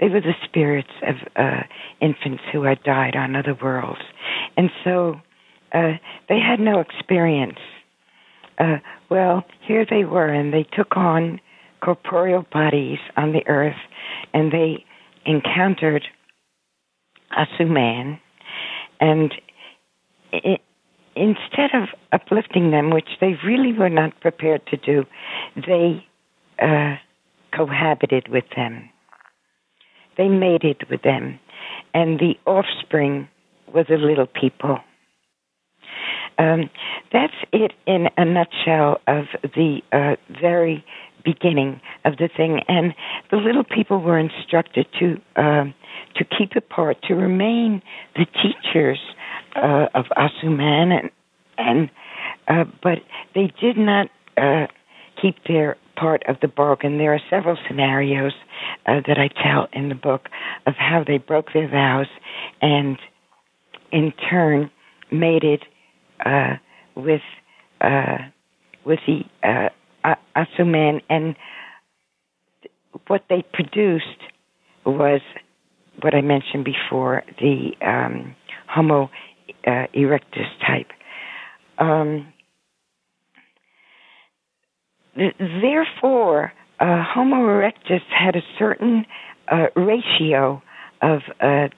They 0.00 0.08
were 0.08 0.20
the 0.20 0.34
spirits 0.44 0.92
of 1.06 1.16
uh, 1.36 1.62
infants 2.00 2.42
who 2.52 2.62
had 2.62 2.82
died 2.84 3.16
on 3.16 3.34
other 3.34 3.56
worlds, 3.60 4.00
and 4.56 4.70
so 4.84 5.20
uh, 5.72 5.94
they 6.28 6.38
had 6.38 6.60
no 6.60 6.80
experience. 6.80 7.58
Uh, 8.58 8.78
well, 9.08 9.44
here 9.66 9.86
they 9.88 10.04
were, 10.04 10.28
and 10.28 10.52
they 10.52 10.66
took 10.76 10.96
on 10.96 11.40
corporeal 11.82 12.44
bodies 12.52 12.98
on 13.16 13.32
the 13.32 13.46
earth, 13.46 13.76
and 14.34 14.52
they 14.52 14.84
encountered 15.24 16.04
Asuman, 17.36 18.18
and 19.00 19.32
it, 20.32 20.60
instead 21.14 21.70
of 21.74 21.88
uplifting 22.12 22.70
them, 22.70 22.90
which 22.90 23.08
they 23.20 23.34
really 23.44 23.72
were 23.72 23.90
not 23.90 24.20
prepared 24.20 24.66
to 24.66 24.76
do, 24.76 25.04
they 25.54 26.04
uh, 26.60 26.96
cohabited 27.56 28.28
with 28.28 28.44
them. 28.56 28.88
They 30.16 30.28
mated 30.28 30.82
with 30.90 31.02
them, 31.02 31.38
and 31.94 32.18
the 32.18 32.34
offspring 32.44 33.28
were 33.72 33.84
the 33.84 33.96
little 33.96 34.26
people. 34.26 34.78
Um, 36.38 36.70
that's 37.12 37.34
it 37.52 37.72
in 37.86 38.08
a 38.16 38.24
nutshell 38.24 39.00
of 39.06 39.24
the 39.42 39.80
uh, 39.92 40.16
very 40.40 40.84
beginning 41.24 41.80
of 42.04 42.16
the 42.16 42.28
thing. 42.34 42.60
And 42.68 42.94
the 43.30 43.36
little 43.36 43.64
people 43.64 44.00
were 44.00 44.18
instructed 44.18 44.86
to 45.00 45.20
uh, 45.36 45.64
to 46.16 46.24
keep 46.24 46.56
apart, 46.56 46.96
to 47.08 47.14
remain 47.14 47.82
the 48.14 48.26
teachers 48.26 48.98
uh, 49.56 49.86
of 49.94 50.06
Asuman, 50.16 50.92
and, 50.92 51.10
and 51.58 51.90
uh, 52.48 52.64
but 52.82 52.98
they 53.34 53.52
did 53.60 53.76
not 53.76 54.08
uh, 54.36 54.66
keep 55.20 55.36
their 55.46 55.76
part 55.96 56.22
of 56.28 56.36
the 56.40 56.48
bargain. 56.48 56.98
There 56.98 57.12
are 57.12 57.20
several 57.28 57.56
scenarios 57.66 58.32
uh, 58.86 59.00
that 59.06 59.18
I 59.18 59.28
tell 59.42 59.68
in 59.72 59.88
the 59.88 59.94
book 59.94 60.28
of 60.66 60.74
how 60.76 61.04
they 61.06 61.18
broke 61.18 61.52
their 61.52 61.68
vows 61.68 62.06
and, 62.62 62.98
in 63.90 64.12
turn, 64.30 64.70
mated 65.10 65.64
uh, 66.24 66.56
with 66.96 67.22
uh, 67.80 68.18
with 68.84 68.98
the 69.06 69.20
uh, 70.04 70.14
Asuman, 70.36 71.00
and 71.08 71.36
what 73.06 73.24
they 73.28 73.44
produced 73.52 74.06
was 74.84 75.20
what 76.02 76.14
I 76.14 76.20
mentioned 76.20 76.64
before, 76.64 77.22
the 77.40 77.72
um, 77.86 78.34
Homo 78.68 79.10
uh, 79.66 79.86
erectus 79.94 80.48
type. 80.66 80.88
Um, 81.78 82.32
th- 85.16 85.34
therefore, 85.38 86.52
Homo 86.80 87.36
erectus 87.36 88.02
had 88.08 88.36
a 88.36 88.42
certain 88.58 89.04
uh, 89.50 89.66
ratio 89.76 90.62
of 91.02 91.20
uh, 91.40 91.68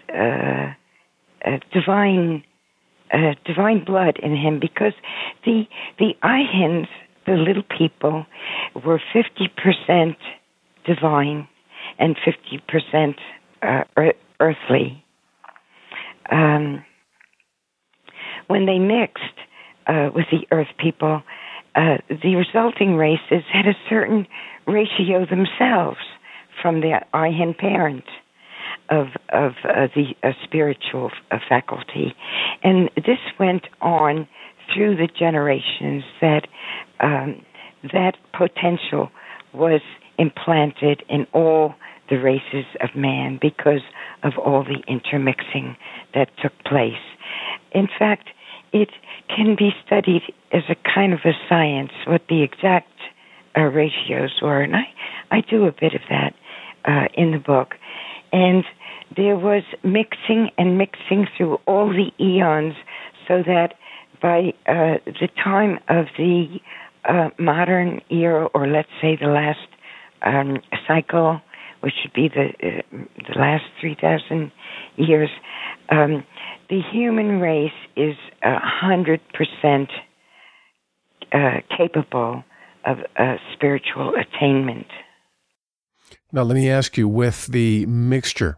uh, 3.13 3.35
divine 3.45 3.85
blood 3.85 4.19
in 4.23 4.37
him 4.37 4.61
because 4.61 4.93
the 5.45 5.65
the 5.99 6.15
Ihins, 6.23 6.89
the 7.27 7.33
little 7.33 7.63
people, 7.63 8.27
were 8.85 9.01
fifty 9.13 9.49
percent 9.49 10.17
divine 10.87 11.49
and 11.99 12.17
fifty 12.25 12.63
percent 12.69 13.17
uh, 13.63 13.85
earthly. 14.41 15.05
Um, 16.31 16.85
when 18.47 18.67
they 18.67 18.79
mixed 18.79 19.23
uh, 19.87 20.11
with 20.15 20.27
the 20.31 20.47
earth 20.53 20.69
people, 20.79 21.23
uh, 21.75 21.99
the 22.09 22.37
resulting 22.37 22.97
races 22.97 23.43
had 23.53 23.67
a 23.67 23.77
certain 23.89 24.27
ratio 24.67 25.27
themselves 25.27 25.99
from 26.61 26.81
the 26.81 27.01
Ihin 27.15 27.57
parent 27.57 28.05
of 28.89 29.09
of 29.31 29.53
uh, 29.65 29.89
the 29.95 30.15
uh, 30.23 30.33
spiritual 30.45 31.11
uh, 31.31 31.39
faculty, 31.49 32.15
and 32.63 32.91
this 32.97 33.19
went 33.39 33.65
on 33.81 34.29
through 34.73 34.97
the 34.97 35.09
generations. 35.09 36.05
That 36.21 36.47
um, 37.01 37.45
that 37.93 38.17
potential 38.37 39.11
was 39.53 39.81
implanted 40.19 41.03
in 41.09 41.27
all 41.33 41.75
the 42.11 42.17
races 42.17 42.67
of 42.81 42.91
man 42.95 43.39
because 43.41 43.83
of 44.23 44.33
all 44.37 44.65
the 44.65 44.83
intermixing 44.93 45.77
that 46.15 46.29
took 46.43 46.53
place. 46.65 46.93
In 47.73 47.89
fact, 47.99 48.29
it 48.73 48.91
can 49.29 49.57
be 49.57 49.71
studied 49.87 50.23
as 50.53 50.63
a 50.69 50.77
kind 50.95 51.13
of 51.13 51.21
a 51.25 51.33
science 51.49 51.93
what 52.07 52.23
the 52.29 52.43
exact 52.43 52.89
uh, 53.57 53.63
ratios 53.63 54.41
were, 54.43 54.61
and 54.61 54.77
I, 54.77 54.89
I 55.31 55.41
do 55.41 55.67
a 55.67 55.73
bit 55.73 55.95
of 55.95 56.03
that 56.09 56.35
uh, 56.85 57.09
in 57.15 57.33
the 57.33 57.39
book. 57.39 57.75
And 58.33 58.65
there 59.17 59.37
was 59.37 59.63
mixing 59.83 60.51
and 60.57 60.79
mixing 60.79 61.27
through 61.37 61.59
all 61.67 61.89
the 61.89 62.11
eons, 62.25 62.75
so 63.27 63.43
that 63.45 63.75
by 64.23 64.53
uh, 64.69 64.99
the 65.07 65.29
time 65.43 65.79
of 65.89 66.07
the 66.17 66.61
uh, 67.09 67.31
modern 67.39 68.01
era, 68.11 68.47
or 68.55 68.67
let's 68.67 68.89
say 69.01 69.17
the 69.21 69.29
last 69.29 69.59
um, 70.23 70.59
cycle, 70.87 71.41
which 71.81 71.95
would 72.05 72.13
be 72.13 72.29
the 72.29 72.49
uh, 72.63 72.97
the 73.17 73.39
last 73.39 73.65
three 73.81 73.97
thousand 74.01 74.53
years, 74.97 75.31
um, 75.91 76.25
the 76.69 76.81
human 76.93 77.41
race 77.41 77.73
is 77.97 78.17
a 78.43 78.59
hundred 78.61 79.21
percent 79.33 79.91
uh, 81.33 81.61
capable 81.77 82.45
of 82.85 82.99
uh, 83.19 83.37
spiritual 83.55 84.15
attainment. 84.15 84.87
Now, 86.33 86.43
let 86.43 86.55
me 86.55 86.71
ask 86.71 86.97
you: 86.97 87.09
with 87.09 87.47
the 87.47 87.87
mixture 87.87 88.57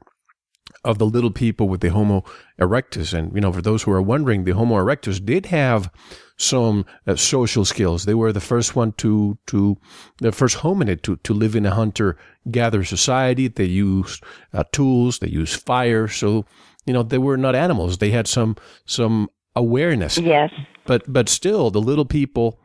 of 0.85 0.99
the 0.99 1.07
little 1.07 1.31
people 1.31 1.69
with 1.69 1.81
the 1.81 1.91
Homo 1.91 2.25
erectus. 2.61 3.15
And, 3.15 3.33
you 3.35 3.41
know, 3.41 3.53
for 3.53 3.63
those 3.63 3.83
who 3.83 3.93
are 3.93 4.03
wondering, 4.03 4.45
the 4.45 4.53
Homo 4.53 4.77
erectus 4.77 5.25
did 5.25 5.47
have 5.47 5.91
some 6.37 6.85
uh, 7.07 7.15
social 7.15 7.65
skills. 7.65 8.05
They 8.05 8.15
were 8.15 8.33
the 8.33 8.41
first 8.41 8.75
one 8.75 8.93
to, 8.93 9.39
to, 9.47 9.77
the 10.19 10.33
first 10.33 10.59
hominid 10.59 11.03
to, 11.03 11.17
to 11.17 11.35
live 11.35 11.55
in 11.55 11.67
a 11.67 11.75
hunter 11.75 12.17
gatherer 12.51 12.85
society. 12.85 13.49
They 13.49 13.65
used 13.65 14.25
uh, 14.53 14.65
tools, 14.73 15.21
they 15.21 15.29
used 15.29 15.61
fire. 15.61 16.09
So, 16.09 16.45
you 16.85 16.93
know, 16.93 17.05
they 17.05 17.19
were 17.19 17.37
not 17.37 17.55
animals. 17.55 17.99
They 17.99 18.11
had 18.11 18.27
some, 18.27 18.57
some 18.85 19.29
awareness. 19.55 20.19
Yes. 20.19 20.51
But, 20.85 21.05
but 21.07 21.29
still, 21.29 21.71
the 21.71 21.81
little 21.81 22.07
people 22.07 22.59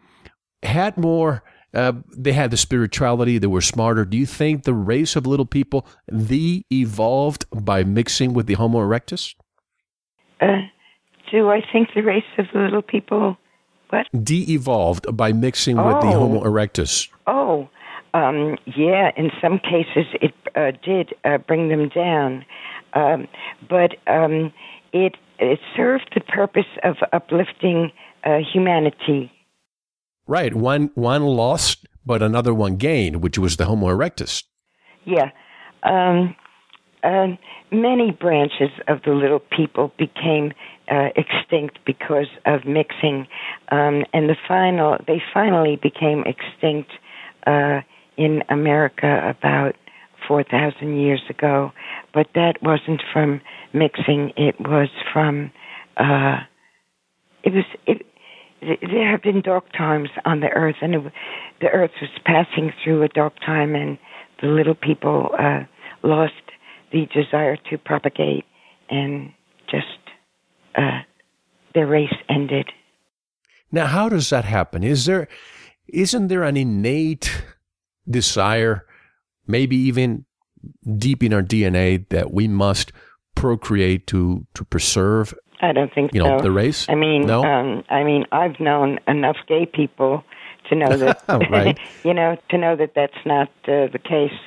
had 0.63 0.97
more 0.97 1.43
uh, 1.73 1.93
they 2.15 2.33
had 2.33 2.51
the 2.51 2.57
spirituality. 2.57 3.37
They 3.37 3.47
were 3.47 3.61
smarter. 3.61 4.05
Do 4.05 4.17
you 4.17 4.25
think 4.25 4.63
the 4.63 4.73
race 4.73 5.15
of 5.15 5.25
little 5.25 5.45
people 5.45 5.85
the 6.07 6.63
evolved 6.71 7.45
by 7.51 7.83
mixing 7.83 8.33
with 8.33 8.47
the 8.47 8.55
Homo 8.55 8.79
erectus? 8.79 9.35
Uh, 10.39 10.61
do 11.31 11.49
I 11.49 11.61
think 11.71 11.89
the 11.93 12.01
race 12.01 12.23
of 12.37 12.45
the 12.53 12.59
little 12.59 12.81
people 12.81 13.37
what 13.89 14.07
de-evolved 14.23 15.15
by 15.15 15.31
mixing 15.31 15.77
oh. 15.79 15.87
with 15.87 16.01
the 16.01 16.11
Homo 16.11 16.41
oh. 16.41 16.43
erectus? 16.43 17.09
Oh, 17.25 17.69
um, 18.13 18.57
yeah. 18.65 19.11
In 19.15 19.31
some 19.41 19.59
cases, 19.59 20.05
it 20.21 20.33
uh, 20.55 20.71
did 20.83 21.13
uh, 21.25 21.37
bring 21.37 21.69
them 21.69 21.89
down, 21.89 22.45
um, 22.93 23.27
but 23.69 23.95
um, 24.07 24.53
it 24.93 25.15
it 25.39 25.59
served 25.75 26.11
the 26.15 26.21
purpose 26.21 26.65
of 26.83 26.95
uplifting 27.13 27.91
uh, 28.23 28.39
humanity 28.39 29.31
Right. 30.27 30.53
One 30.53 30.91
one 30.95 31.23
lost, 31.23 31.87
but 32.05 32.21
another 32.21 32.53
one 32.53 32.75
gained, 32.75 33.23
which 33.23 33.37
was 33.37 33.57
the 33.57 33.65
Homo 33.65 33.87
erectus. 33.87 34.43
Yeah. 35.05 35.31
Um, 35.83 36.35
uh, 37.03 37.27
many 37.71 38.11
branches 38.11 38.69
of 38.87 39.01
the 39.03 39.11
little 39.11 39.39
people 39.39 39.93
became 39.97 40.51
uh, 40.91 41.09
extinct 41.15 41.79
because 41.85 42.27
of 42.45 42.65
mixing, 42.65 43.27
um, 43.71 44.03
and 44.13 44.29
the 44.29 44.35
final 44.47 44.97
they 45.07 45.21
finally 45.33 45.77
became 45.81 46.23
extinct 46.25 46.91
uh, 47.45 47.81
in 48.17 48.43
America 48.49 49.33
about 49.37 49.75
four 50.27 50.43
thousand 50.43 50.99
years 50.99 51.21
ago. 51.29 51.71
But 52.13 52.27
that 52.35 52.55
wasn't 52.61 53.01
from 53.13 53.41
mixing; 53.73 54.31
it 54.35 54.59
was 54.59 54.89
from 55.13 55.51
uh, 55.97 56.39
it 57.43 57.53
was 57.53 57.65
it 57.85 58.05
there 58.61 59.11
have 59.11 59.21
been 59.21 59.41
dark 59.41 59.71
times 59.73 60.09
on 60.25 60.39
the 60.39 60.49
earth, 60.49 60.77
and 60.81 60.95
it, 60.95 61.13
the 61.61 61.67
earth 61.67 61.91
was 62.01 62.09
passing 62.25 62.73
through 62.83 63.03
a 63.03 63.07
dark 63.09 63.33
time, 63.45 63.75
and 63.75 63.97
the 64.41 64.47
little 64.47 64.75
people 64.75 65.29
uh, 65.39 65.63
lost 66.03 66.33
the 66.91 67.05
desire 67.13 67.57
to 67.69 67.77
propagate, 67.77 68.45
and 68.89 69.31
just 69.69 69.85
uh, 70.75 71.01
their 71.73 71.87
race 71.87 72.15
ended. 72.29 72.69
Now, 73.71 73.87
how 73.87 74.09
does 74.09 74.29
that 74.29 74.45
happen? 74.45 74.83
Is 74.83 75.05
there, 75.05 75.27
isn't 75.87 76.27
there 76.27 76.43
an 76.43 76.57
innate 76.57 77.43
desire, 78.09 78.85
maybe 79.45 79.75
even 79.75 80.25
deep 80.97 81.21
in 81.21 81.33
our 81.33 81.43
DNA, 81.43 82.07
that 82.09 82.31
we 82.31 82.47
must 82.47 82.91
procreate 83.35 84.07
to 84.07 84.47
to 84.55 84.65
preserve 84.65 85.31
I 85.61 85.71
don't 85.71 85.93
think 85.93 86.13
you 86.13 86.21
so. 86.21 86.27
know 86.27 86.41
the 86.41 86.51
race. 86.51 86.87
I 86.89 86.95
mean, 86.95 87.25
no? 87.25 87.43
um, 87.43 87.83
I 87.89 88.03
mean, 88.03 88.25
I've 88.31 88.59
known 88.59 88.99
enough 89.07 89.37
gay 89.47 89.65
people 89.65 90.23
to 90.69 90.75
know 90.75 90.97
that 90.97 91.23
right. 91.49 91.79
you 92.03 92.13
know 92.13 92.37
to 92.49 92.57
know 92.57 92.75
that 92.75 92.91
that's 92.95 93.25
not 93.25 93.49
uh, 93.67 93.87
the 93.91 93.99
case. 94.03 94.37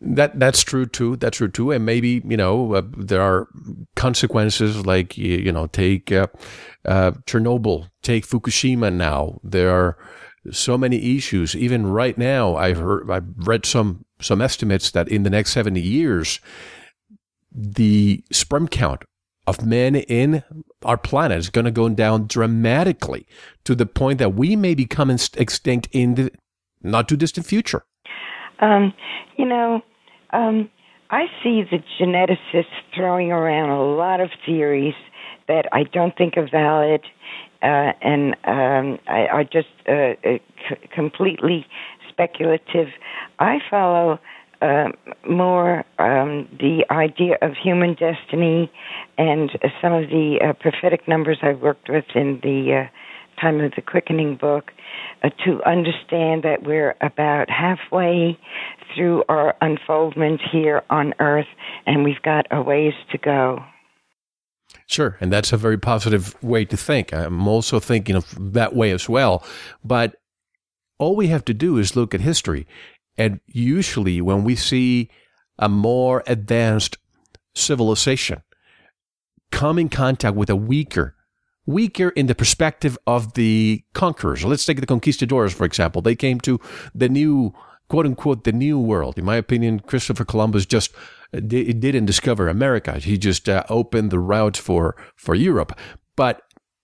That 0.00 0.38
that's 0.38 0.62
true 0.62 0.86
too. 0.86 1.16
That's 1.16 1.36
true 1.36 1.48
too. 1.48 1.70
And 1.70 1.84
maybe 1.84 2.22
you 2.24 2.36
know 2.36 2.74
uh, 2.74 2.82
there 2.96 3.22
are 3.22 3.48
consequences 3.96 4.86
like 4.86 5.16
you 5.18 5.52
know 5.52 5.66
take 5.66 6.10
uh, 6.10 6.28
uh, 6.84 7.12
Chernobyl, 7.26 7.90
take 8.02 8.26
Fukushima. 8.26 8.92
Now 8.92 9.40
there 9.44 9.70
are 9.70 9.98
so 10.50 10.78
many 10.78 11.16
issues. 11.16 11.54
Even 11.54 11.86
right 11.86 12.16
now, 12.16 12.56
I've 12.56 12.78
heard 12.78 13.10
I've 13.10 13.28
read 13.36 13.66
some 13.66 14.06
some 14.20 14.40
estimates 14.40 14.90
that 14.92 15.08
in 15.08 15.22
the 15.22 15.30
next 15.30 15.52
seventy 15.52 15.82
years, 15.82 16.40
the 17.52 18.24
sperm 18.32 18.68
count 18.68 19.04
of 19.50 19.66
men 19.66 19.96
in 19.96 20.42
our 20.84 20.96
planet 20.96 21.38
is 21.38 21.50
going 21.50 21.66
to 21.66 21.70
go 21.70 21.88
down 21.88 22.26
dramatically 22.26 23.26
to 23.64 23.74
the 23.74 23.86
point 23.86 24.18
that 24.18 24.34
we 24.34 24.56
may 24.56 24.74
become 24.74 25.10
extinct 25.10 25.88
in 25.92 26.14
the 26.14 26.30
not 26.82 27.08
too 27.08 27.16
distant 27.16 27.46
future. 27.46 27.84
Um, 28.60 28.94
you 29.36 29.44
know, 29.44 29.82
um, 30.32 30.70
I 31.10 31.26
see 31.42 31.62
the 31.70 31.82
geneticists 31.98 32.64
throwing 32.94 33.32
around 33.32 33.70
a 33.70 33.82
lot 33.82 34.20
of 34.20 34.30
theories 34.46 34.94
that 35.48 35.66
I 35.72 35.82
don't 35.82 36.16
think 36.16 36.36
are 36.36 36.48
valid 36.50 37.02
uh, 37.62 37.92
and 38.00 38.34
um, 38.44 38.98
I, 39.06 39.26
are 39.26 39.44
just 39.44 39.68
uh, 39.88 39.92
uh, 39.92 40.38
c- 40.68 40.88
completely 40.94 41.66
speculative. 42.08 42.88
I 43.38 43.58
follow 43.68 44.18
uh, 44.62 44.88
more 45.28 45.84
um, 45.98 46.48
the 46.58 46.84
idea 46.90 47.36
of 47.42 47.52
human 47.62 47.94
destiny 47.94 48.70
and 49.18 49.50
some 49.80 49.92
of 49.92 50.08
the 50.10 50.38
uh, 50.42 50.52
prophetic 50.54 51.06
numbers 51.08 51.38
I've 51.42 51.60
worked 51.60 51.88
with 51.88 52.04
in 52.14 52.40
the 52.42 52.84
uh, 52.84 53.40
Time 53.40 53.60
of 53.60 53.72
the 53.74 53.82
Quickening 53.82 54.36
book 54.36 54.70
uh, 55.22 55.30
to 55.44 55.62
understand 55.64 56.42
that 56.42 56.62
we're 56.62 56.94
about 57.00 57.48
halfway 57.48 58.38
through 58.94 59.24
our 59.28 59.56
unfoldment 59.62 60.40
here 60.52 60.82
on 60.90 61.14
Earth 61.20 61.46
and 61.86 62.04
we've 62.04 62.22
got 62.22 62.46
a 62.50 62.60
ways 62.60 62.92
to 63.12 63.18
go. 63.18 63.60
Sure, 64.86 65.16
and 65.20 65.32
that's 65.32 65.52
a 65.52 65.56
very 65.56 65.78
positive 65.78 66.40
way 66.42 66.64
to 66.64 66.76
think. 66.76 67.12
I'm 67.12 67.46
also 67.48 67.80
thinking 67.80 68.16
of 68.16 68.52
that 68.52 68.74
way 68.74 68.90
as 68.90 69.08
well. 69.08 69.44
But 69.84 70.16
all 70.98 71.16
we 71.16 71.28
have 71.28 71.44
to 71.46 71.54
do 71.54 71.78
is 71.78 71.96
look 71.96 72.14
at 72.14 72.20
history 72.20 72.66
and 73.20 73.38
usually, 73.46 74.22
when 74.22 74.44
we 74.44 74.56
see 74.56 75.10
a 75.58 75.68
more 75.68 76.22
advanced 76.26 76.96
civilization 77.54 78.42
come 79.50 79.78
in 79.78 79.90
contact 79.90 80.34
with 80.34 80.48
a 80.48 80.56
weaker, 80.56 81.14
weaker 81.66 82.08
in 82.08 82.28
the 82.28 82.34
perspective 82.34 82.96
of 83.06 83.34
the 83.34 83.84
conquerors. 83.92 84.42
Let's 84.42 84.64
take 84.64 84.80
the 84.80 84.86
conquistadors, 84.86 85.52
for 85.52 85.66
example. 85.66 86.00
They 86.00 86.16
came 86.16 86.40
to 86.40 86.58
the 86.94 87.10
new, 87.10 87.52
quote 87.90 88.06
unquote, 88.06 88.44
the 88.44 88.52
new 88.52 88.80
world. 88.80 89.18
In 89.18 89.26
my 89.26 89.36
opinion, 89.36 89.80
Christopher 89.80 90.24
Columbus 90.24 90.64
just 90.64 90.90
uh, 91.34 91.40
didn't 91.40 92.06
discover 92.06 92.48
America. 92.48 92.98
He 92.98 93.18
just 93.18 93.50
uh, 93.50 93.64
opened 93.68 94.12
the 94.12 94.18
route 94.18 94.56
for, 94.56 94.96
for 95.14 95.34
Europe. 95.34 95.78
But 96.16 96.40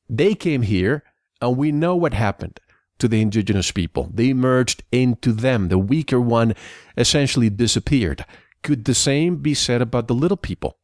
they 0.06 0.34
came 0.34 0.60
here, 0.60 1.02
and 1.40 1.56
we 1.56 1.72
know 1.72 1.96
what 1.96 2.12
happened 2.12 2.60
to 2.98 3.08
the 3.08 3.20
indigenous 3.20 3.70
people. 3.70 4.10
They 4.12 4.32
merged 4.32 4.82
into 4.90 5.32
them. 5.32 5.68
The 5.68 5.78
weaker 5.78 6.20
one 6.20 6.54
essentially 6.96 7.50
disappeared. 7.50 8.24
Could 8.62 8.84
the 8.84 8.94
same 8.94 9.36
be 9.36 9.54
said 9.54 9.82
about 9.82 10.08
the 10.08 10.14
little 10.14 10.36
people? 10.36 10.76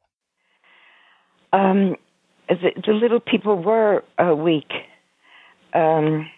Um, 1.53 1.97
the, 2.49 2.71
the, 2.87 2.93
little 2.93 3.21
people 3.21 3.63
were 3.63 4.05
uh, 4.19 4.35
weak 4.35 4.71
um, 5.75 6.31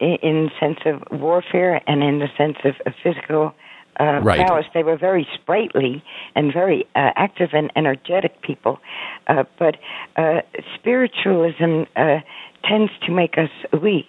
in, 0.00 0.16
in, 0.22 0.44
the 0.44 0.50
sense 0.60 0.78
of 0.84 1.20
warfare 1.20 1.80
and 1.86 2.02
in 2.02 2.18
the 2.18 2.28
sense 2.36 2.56
of, 2.64 2.74
of 2.86 2.92
physical 3.02 3.54
uh, 4.00 4.20
right. 4.22 4.46
prowess. 4.46 4.66
They 4.74 4.82
were 4.82 4.96
very 4.96 5.26
sprightly 5.34 6.02
and 6.34 6.52
very 6.52 6.86
uh, 6.94 7.10
active 7.16 7.50
and 7.52 7.70
energetic 7.76 8.42
people. 8.42 8.78
Uh, 9.26 9.44
but 9.58 9.76
uh, 10.16 10.40
spiritualism 10.74 11.84
uh, 11.96 12.18
tends 12.64 12.92
to 13.06 13.12
make 13.12 13.38
us 13.38 13.50
weak 13.82 14.06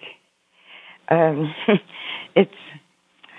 um, 1.10 1.54
it's. 2.34 2.54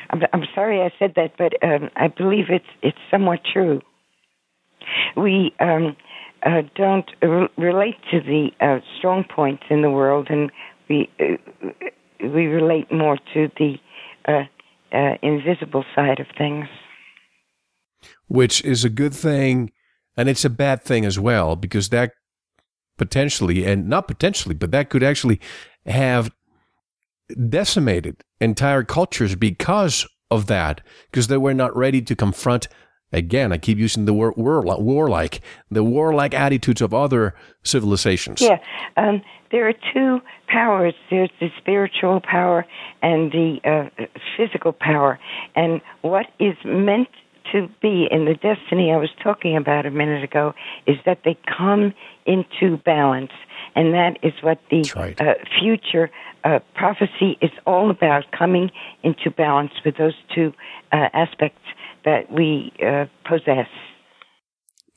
I'm, 0.10 0.22
I'm 0.34 0.44
sorry 0.54 0.82
I 0.82 0.92
said 1.00 1.14
that, 1.16 1.34
but 1.38 1.54
um, 1.64 1.90
I 1.96 2.08
believe 2.08 2.46
it's 2.50 2.66
it's 2.82 2.98
somewhat 3.10 3.40
true. 3.52 3.82
We 5.16 5.54
um, 5.60 5.96
uh, 6.46 6.64
don't 6.76 7.10
re- 7.22 7.48
relate 7.58 7.98
to 8.12 8.20
the 8.20 8.50
uh, 8.60 8.80
strong 8.98 9.24
points 9.24 9.64
in 9.70 9.82
the 9.82 9.92
world, 9.92 10.28
and 10.30 10.52
we 10.90 11.10
uh, 11.20 11.70
we 12.22 12.46
relate 12.48 12.92
more 12.92 13.18
to 13.34 13.50
the 13.58 13.76
uh, 14.28 14.44
uh, 14.96 15.16
invisible 15.22 15.86
side 15.96 16.20
of 16.20 16.28
things. 16.38 16.68
which 18.28 18.64
is 18.64 18.86
a 18.86 18.90
good 18.90 19.14
thing 19.14 19.72
and 20.16 20.30
it's 20.30 20.46
a 20.46 20.50
bad 20.50 20.82
thing 20.84 21.06
as 21.06 21.20
well 21.20 21.56
because 21.56 21.90
that 21.90 22.12
potentially, 22.98 23.66
and 23.66 23.88
not 23.90 24.08
potentially, 24.08 24.56
but 24.56 24.72
that 24.72 24.90
could 24.90 25.04
actually 25.04 25.40
have 25.86 26.32
decimated 27.36 28.18
entire 28.40 28.84
cultures 28.84 29.36
because 29.36 30.08
of 30.30 30.48
that, 30.48 30.82
because 31.10 31.28
they 31.28 31.38
were 31.38 31.54
not 31.54 31.76
ready 31.76 32.02
to 32.02 32.16
confront. 32.16 32.68
Again, 33.14 33.52
I 33.52 33.58
keep 33.58 33.78
using 33.78 34.06
the 34.06 34.14
word 34.14 34.36
war, 34.38 34.62
warlike, 34.62 35.42
the 35.70 35.84
warlike 35.84 36.34
attitudes 36.34 36.82
of 36.82 36.94
other 36.94 37.36
civilizations. 37.62 38.42
Yeah, 38.42 38.60
um, 38.96 39.22
there 39.52 39.68
are 39.68 39.74
two 39.94 40.22
powers. 40.48 40.94
There's 41.10 41.30
the 41.42 41.50
spiritual 41.58 42.22
power 42.22 42.66
and 43.02 43.32
the 43.32 43.60
uh, 43.66 44.06
physical 44.38 44.72
power. 44.72 45.20
And 45.56 45.82
what 46.02 46.28
is 46.40 46.56
meant 46.64 47.10
to 47.52 47.68
be 47.82 48.08
in 48.10 48.26
the 48.26 48.36
destiny 48.36 48.92
I 48.92 48.98
was 48.98 49.10
talking 49.22 49.58
about 49.58 49.86
a 49.86 49.92
minute 49.92 50.24
ago 50.24 50.54
is 50.88 50.96
that 51.06 51.20
they 51.26 51.38
come 51.46 51.94
into 52.26 52.78
balance. 52.78 53.32
And 53.76 53.94
that 53.94 54.18
is 54.22 54.34
what 54.42 54.60
the 54.70 54.92
right. 54.96 55.20
uh, 55.22 55.36
future 55.60 56.10
uh, 56.44 56.60
prophecy 56.76 57.38
is 57.42 57.52
all 57.66 57.90
about 57.90 58.26
coming 58.38 58.72
into 59.04 59.32
balance 59.32 59.72
with 59.86 59.98
those 59.98 60.16
two 60.34 60.54
uh, 60.92 61.08
aspects 61.14 61.62
that 62.04 62.32
we 62.32 62.74
uh, 62.86 63.06
possess. 63.28 63.68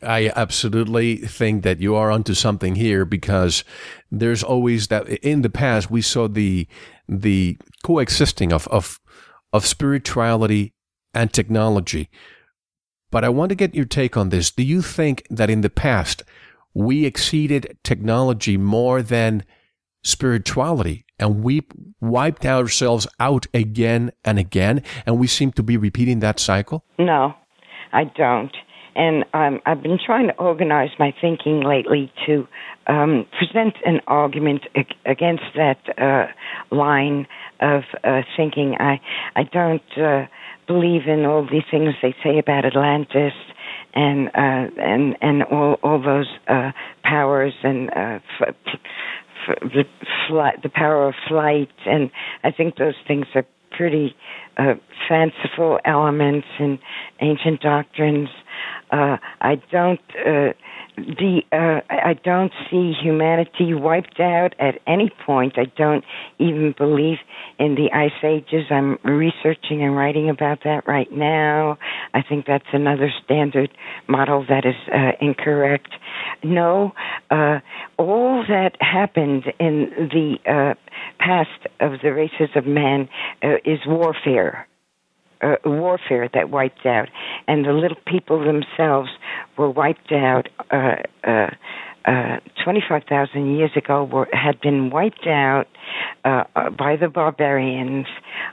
I 0.03 0.31
absolutely 0.35 1.17
think 1.17 1.63
that 1.63 1.81
you 1.81 1.95
are 1.95 2.11
onto 2.11 2.35
something 2.35 2.75
here 2.75 3.05
because 3.05 3.65
there's 4.11 4.43
always 4.43 4.89
that 4.89 5.09
in 5.09 5.43
the 5.43 5.51
past 5.51 5.91
we 5.91 6.03
saw 6.03 6.29
the 6.29 6.67
the 7.09 7.57
coexisting 7.83 8.53
of 8.53 8.69
of, 8.69 9.01
of 9.53 9.65
spirituality 9.65 10.75
and 11.15 11.33
technology. 11.33 12.11
But 13.11 13.25
I 13.25 13.29
want 13.29 13.51
to 13.51 13.55
get 13.55 13.75
your 13.75 13.85
take 13.85 14.17
on 14.17 14.31
this. 14.31 14.51
Do 14.51 14.63
you 14.63 14.83
think 14.83 15.25
that 15.31 15.49
in 15.49 15.61
the 15.61 15.71
past 15.71 16.25
we 16.75 17.05
exceeded 17.05 17.79
technology 17.85 18.57
more 18.57 19.01
than 19.03 19.45
spirituality 20.03 21.07
and 21.19 21.43
we 21.43 21.63
wiped 22.01 22.45
ourselves 22.45 23.07
out 23.21 23.47
again 23.55 24.13
and 24.25 24.39
again 24.39 24.83
and 25.07 25.19
we 25.19 25.27
seem 25.27 25.53
to 25.53 25.63
be 25.63 25.77
repeating 25.77 26.21
that 26.21 26.39
cycle? 26.39 26.85
No, 26.99 27.35
I 27.93 28.05
don't. 28.05 28.55
And 28.97 29.25
um, 29.35 29.61
I've 29.67 29.83
been 29.83 29.99
trying 30.05 30.29
to 30.29 30.35
organize 30.37 30.91
my 30.99 31.13
thinking 31.21 31.63
lately 31.63 32.13
to 32.27 32.47
um, 32.87 33.27
present 33.39 33.75
an 33.85 34.01
argument 34.07 34.63
against 35.05 35.45
that 35.57 35.79
uh, 35.99 36.27
line 36.75 37.27
of 37.61 37.83
uh, 38.05 38.23
thinking. 38.37 38.77
I 38.79 39.01
I 39.35 39.45
don't 39.45 39.83
uh, 39.99 40.27
believe 40.69 41.09
in 41.09 41.25
all 41.25 41.43
these 41.43 41.65
things 41.71 41.95
they 42.03 42.15
say 42.23 42.39
about 42.39 42.65
Atlantis 42.65 43.33
and 43.95 44.29
uh, 44.29 44.83
and 44.83 45.17
and 45.21 45.43
all 45.45 45.77
all 45.83 46.03
those 46.03 46.29
uh, 46.49 46.73
powers 47.05 47.55
and 47.63 47.91
uh, 47.91 48.19
f- 48.41 48.55
f- 48.67 49.59
the 49.63 49.85
the 50.63 50.69
power 50.69 51.09
of 51.09 51.15
flight, 51.29 51.71
and 51.87 52.11
I 52.43 52.51
think 52.51 52.77
those 52.77 52.95
things 53.07 53.27
are 53.35 53.47
pretty 53.77 54.15
uh, 54.57 54.75
fanciful 55.09 55.79
elements 55.85 56.47
in 56.59 56.79
ancient 57.21 57.61
doctrines. 57.61 58.29
Uh, 58.91 59.17
I 59.41 59.57
don't. 59.71 60.01
Uh, 60.27 60.53
the 60.97 61.43
uh, 61.51 61.81
I 61.91 62.15
don't 62.25 62.53
see 62.71 62.93
humanity 62.93 63.75
wiped 63.75 64.21
out 64.21 64.55
at 64.59 64.81
any 64.87 65.11
point. 65.27 65.59
I 65.59 65.65
don't 65.77 66.05
even 66.39 66.75
believe 66.77 67.19
in 67.59 67.75
the 67.75 67.91
ice 67.93 68.13
ages. 68.23 68.67
I'm 68.71 68.99
researching 69.03 69.83
and 69.83 69.97
writing 69.97 70.31
about 70.31 70.63
that 70.65 70.87
right 70.87 71.11
now. 71.11 71.79
I 72.13 72.23
think 72.23 72.47
that's 72.47 72.67
another 72.73 73.13
standard 73.25 73.71
model 74.09 74.45
that 74.49 74.65
is 74.65 74.77
uh, 74.93 75.13
incorrect. 75.21 75.91
No, 76.43 76.93
uh, 77.31 77.59
all 77.99 78.45
that 78.49 78.77
happened 78.81 79.45
in 79.59 79.91
the 80.13 80.37
uh, 80.47 80.75
past 81.19 81.67
of 81.81 82.01
the 82.03 82.13
races 82.13 82.51
of 82.55 82.67
man 82.67 83.09
uh, 83.43 83.57
is 83.65 83.81
warfare 83.87 84.69
uh, 85.45 85.57
warfare 85.65 86.29
that 86.33 86.51
wiped 86.51 86.87
out, 86.87 87.09
and 87.47 87.65
the 87.65 87.73
little 87.73 87.99
people 88.07 88.45
themselves 88.45 89.11
were 89.57 89.71
wiped 89.71 90.13
out. 90.13 90.49
Uh, 90.71 90.97
uh, 91.25 91.51
uh, 92.07 92.39
25,000 92.63 93.57
years 93.57 93.71
ago 93.77 94.05
were, 94.05 94.29
had 94.33 94.61
been 94.61 94.91
wiped 94.91 95.27
out 95.27 95.67
uh, 96.25 96.45
uh, 96.55 96.69
by 96.69 96.97
the 96.97 97.09
barbarians 97.09 98.07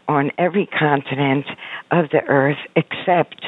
on 0.08 0.32
every 0.38 0.68
continent 0.68 1.46
of 1.92 2.10
the 2.12 2.22
earth 2.30 2.60
except 2.78 3.44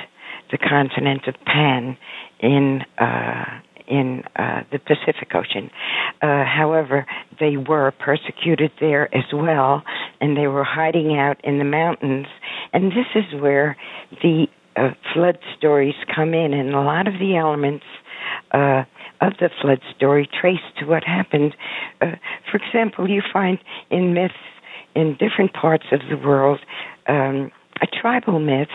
the 0.52 0.58
continent 0.58 1.26
of 1.28 1.36
Pan 1.46 1.98
in 2.42 2.82
uh, 2.98 3.60
in 3.88 4.24
uh, 4.36 4.62
the 4.72 4.80
Pacific 4.80 5.34
Ocean. 5.34 5.70
Uh, 6.22 6.44
however, 6.46 7.06
they 7.40 7.58
were 7.58 7.92
persecuted 7.92 8.72
there 8.80 9.14
as 9.16 9.26
well, 9.34 9.84
and 10.22 10.38
they 10.38 10.48
were 10.48 10.64
hiding 10.64 11.18
out 11.18 11.38
in 11.44 11.58
the 11.58 11.66
mountains. 11.66 12.28
And 12.72 12.92
this 12.92 13.08
is 13.16 13.42
where 13.42 13.78
the 14.22 14.48
uh, 14.76 14.92
flood 15.14 15.38
stories 15.58 15.96
come 16.14 16.34
in, 16.34 16.54
and 16.54 16.74
a 16.74 16.82
lot 16.82 17.08
of 17.08 17.14
the 17.20 17.36
elements 17.36 17.86
uh, 18.52 18.84
of 19.22 19.34
the 19.40 19.50
flood 19.62 19.80
story 19.96 20.30
trace 20.40 20.58
to 20.80 20.86
what 20.86 21.04
happened. 21.04 21.56
Uh, 22.02 22.16
for 22.50 22.58
example, 22.58 23.10
you 23.10 23.22
find 23.32 23.60
in 23.90 24.14
myths 24.14 24.34
in 24.96 25.18
different 25.20 25.54
parts 25.54 25.86
of 25.92 26.02
the 26.10 26.18
world 26.18 26.60
um, 27.08 27.52
tribal 28.00 28.40
myths 28.40 28.72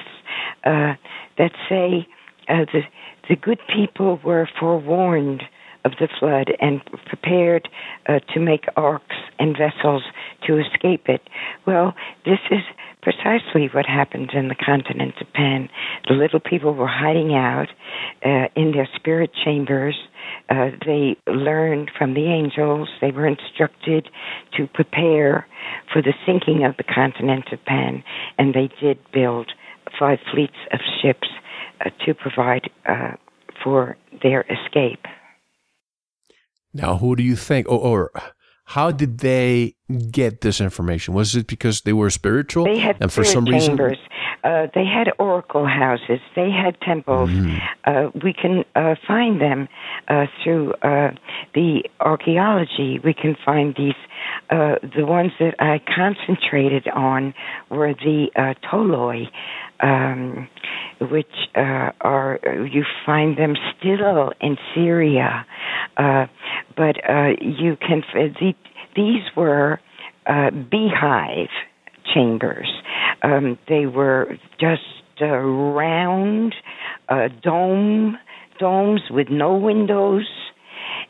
uh, 0.64 0.94
that 1.36 1.52
say 1.68 2.06
uh, 2.48 2.64
the 2.72 2.82
the 3.28 3.36
good 3.36 3.60
people 3.74 4.18
were 4.24 4.48
forewarned 4.58 5.42
of 5.84 5.92
the 6.00 6.08
flood 6.18 6.50
and 6.60 6.80
prepared 7.06 7.68
uh, 8.08 8.18
to 8.32 8.40
make 8.40 8.64
arks 8.76 9.16
and 9.38 9.56
vessels 9.56 10.02
to 10.46 10.58
escape 10.58 11.08
it. 11.08 11.22
Well, 11.66 11.94
this 12.24 12.40
is 12.50 12.60
precisely 13.02 13.68
what 13.72 13.86
happened 13.86 14.30
in 14.34 14.48
the 14.48 14.54
continent 14.54 15.14
of 15.20 15.32
Pan. 15.32 15.68
The 16.08 16.14
little 16.14 16.40
people 16.40 16.74
were 16.74 16.88
hiding 16.88 17.34
out 17.34 17.68
uh, 18.24 18.48
in 18.56 18.72
their 18.72 18.88
spirit 18.96 19.30
chambers. 19.44 19.96
Uh, 20.50 20.70
they 20.84 21.16
learned 21.26 21.90
from 21.96 22.14
the 22.14 22.26
angels. 22.26 22.88
They 23.00 23.12
were 23.12 23.26
instructed 23.26 24.08
to 24.56 24.66
prepare 24.66 25.46
for 25.92 26.02
the 26.02 26.14
sinking 26.26 26.64
of 26.64 26.76
the 26.76 26.84
continent 26.84 27.52
of 27.52 27.64
Pan, 27.64 28.02
and 28.36 28.54
they 28.54 28.68
did 28.80 28.98
build 29.12 29.52
five 29.98 30.18
fleets 30.30 30.56
of 30.72 30.80
ships 31.00 31.28
to 32.06 32.14
provide 32.14 32.70
uh, 32.86 33.12
for 33.62 33.96
their 34.22 34.42
escape. 34.42 35.04
Now, 36.72 36.96
who 36.96 37.16
do 37.16 37.22
you 37.22 37.36
think, 37.36 37.68
or, 37.68 37.78
or, 37.78 38.10
how 38.64 38.90
did 38.90 39.18
they 39.18 39.76
get 40.10 40.42
this 40.42 40.60
information? 40.60 41.14
Was 41.14 41.34
it 41.34 41.46
because 41.46 41.80
they 41.82 41.94
were 41.94 42.10
spiritual? 42.10 42.64
They 42.64 42.78
had 42.78 42.98
and 43.00 43.10
for 43.10 43.24
some 43.24 43.46
chambers. 43.46 43.92
reason, 43.92 44.06
uh, 44.44 44.66
they 44.74 44.84
had 44.84 45.08
oracle 45.18 45.66
houses. 45.66 46.20
They 46.34 46.50
had 46.50 46.80
temples. 46.80 47.30
Mm. 47.30 47.58
Uh, 47.84 48.10
we 48.22 48.32
can 48.32 48.64
uh, 48.74 48.94
find 49.06 49.40
them 49.40 49.68
uh, 50.08 50.26
through 50.42 50.74
uh, 50.82 51.10
the 51.54 51.82
archaeology. 52.00 53.00
We 53.02 53.14
can 53.14 53.36
find 53.44 53.74
these. 53.76 53.94
Uh, 54.50 54.76
the 54.96 55.04
ones 55.04 55.32
that 55.38 55.54
I 55.58 55.80
concentrated 55.94 56.88
on 56.88 57.34
were 57.70 57.94
the 57.94 58.28
tholoi. 58.64 59.26
Um, 59.80 60.48
which 61.00 61.26
uh, 61.54 61.92
are 62.00 62.40
you 62.44 62.84
find 63.06 63.38
them 63.38 63.54
still 63.78 64.32
in 64.40 64.56
Syria, 64.74 65.46
uh, 65.96 66.26
but 66.76 66.96
uh, 67.08 67.28
you 67.40 67.76
can 67.76 68.02
the, 68.12 68.54
these 68.96 69.22
were 69.36 69.80
uh, 70.26 70.50
beehive 70.50 71.48
chambers. 72.14 72.68
Um, 73.22 73.58
they 73.68 73.86
were 73.86 74.36
just 74.60 74.82
uh, 75.20 75.26
round 75.26 76.54
uh, 77.08 77.28
dome 77.42 78.18
domes 78.58 79.02
with 79.10 79.28
no 79.30 79.56
windows 79.56 80.26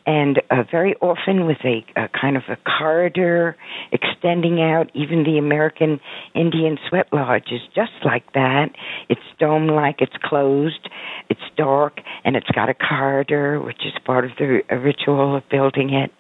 and 0.07 0.41
uh, 0.51 0.63
very 0.71 0.95
often 1.03 1.47
with 1.47 1.59
a, 1.65 1.85
a 2.01 2.09
kind 2.19 2.37
of 2.37 2.43
a 2.49 2.57
corridor 2.57 3.57
extending 3.93 4.61
out. 4.61 4.91
Even 4.95 5.25
the 5.25 5.39
American 5.39 6.01
Indian 6.35 6.79
Sweat 6.89 7.07
Lodge 7.13 7.49
is 7.53 7.61
just 7.75 7.93
like 8.05 8.33
that. 8.33 8.71
It's 9.09 9.21
dome 9.39 9.69
like, 9.69 9.97
it's 10.01 10.17
closed, 10.25 10.89
it's 11.29 11.41
dark, 11.57 11.99
and 12.25 12.37
it's 12.37 12.51
got 12.55 12.71
a 12.71 12.75
corridor, 12.75 13.61
which 13.61 13.85
is 13.85 13.93
part 14.05 14.25
of 14.25 14.31
the 14.39 14.61
ritual 14.71 15.37
of 15.37 15.43
building 15.51 15.93
it. 15.93 16.11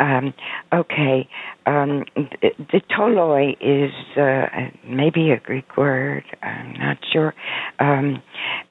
Um, 0.00 0.32
okay, 0.72 1.28
um, 1.66 2.04
the, 2.16 2.50
the 2.58 2.80
tholoi 2.90 3.52
is 3.60 3.92
uh, 4.16 4.46
maybe 4.88 5.30
a 5.30 5.38
Greek 5.38 5.76
word. 5.76 6.24
I'm 6.42 6.72
not 6.72 6.96
sure. 7.12 7.34
Um, 7.78 8.22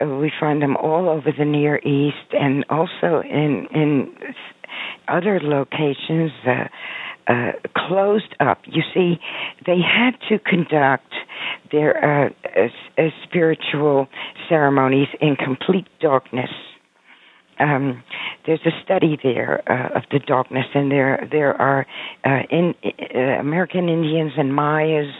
we 0.01 0.31
find 0.39 0.61
them 0.61 0.75
all 0.75 1.07
over 1.07 1.31
the 1.37 1.45
Near 1.45 1.77
East 1.77 2.33
and 2.33 2.65
also 2.69 3.21
in 3.21 3.67
in 3.73 4.11
other 5.07 5.39
locations. 5.39 6.31
Uh, 6.45 6.65
uh, 7.27 7.51
closed 7.77 8.35
up. 8.39 8.57
You 8.65 8.81
see, 8.91 9.19
they 9.67 9.77
had 9.79 10.11
to 10.29 10.39
conduct 10.39 11.13
their 11.71 12.25
uh, 12.25 12.29
uh, 12.57 13.03
spiritual 13.23 14.07
ceremonies 14.49 15.09
in 15.21 15.35
complete 15.35 15.85
darkness. 16.01 16.49
Um, 17.59 18.03
there's 18.45 18.61
a 18.65 18.71
study 18.83 19.17
there 19.21 19.61
uh, 19.69 19.97
of 19.97 20.03
the 20.11 20.19
darkness, 20.19 20.65
and 20.73 20.91
there 20.91 21.27
there 21.31 21.53
are 21.61 21.85
uh, 22.25 22.43
in, 22.49 22.73
uh, 22.83 23.19
American 23.39 23.89
Indians 23.89 24.33
and 24.37 24.55
Mayas 24.55 25.13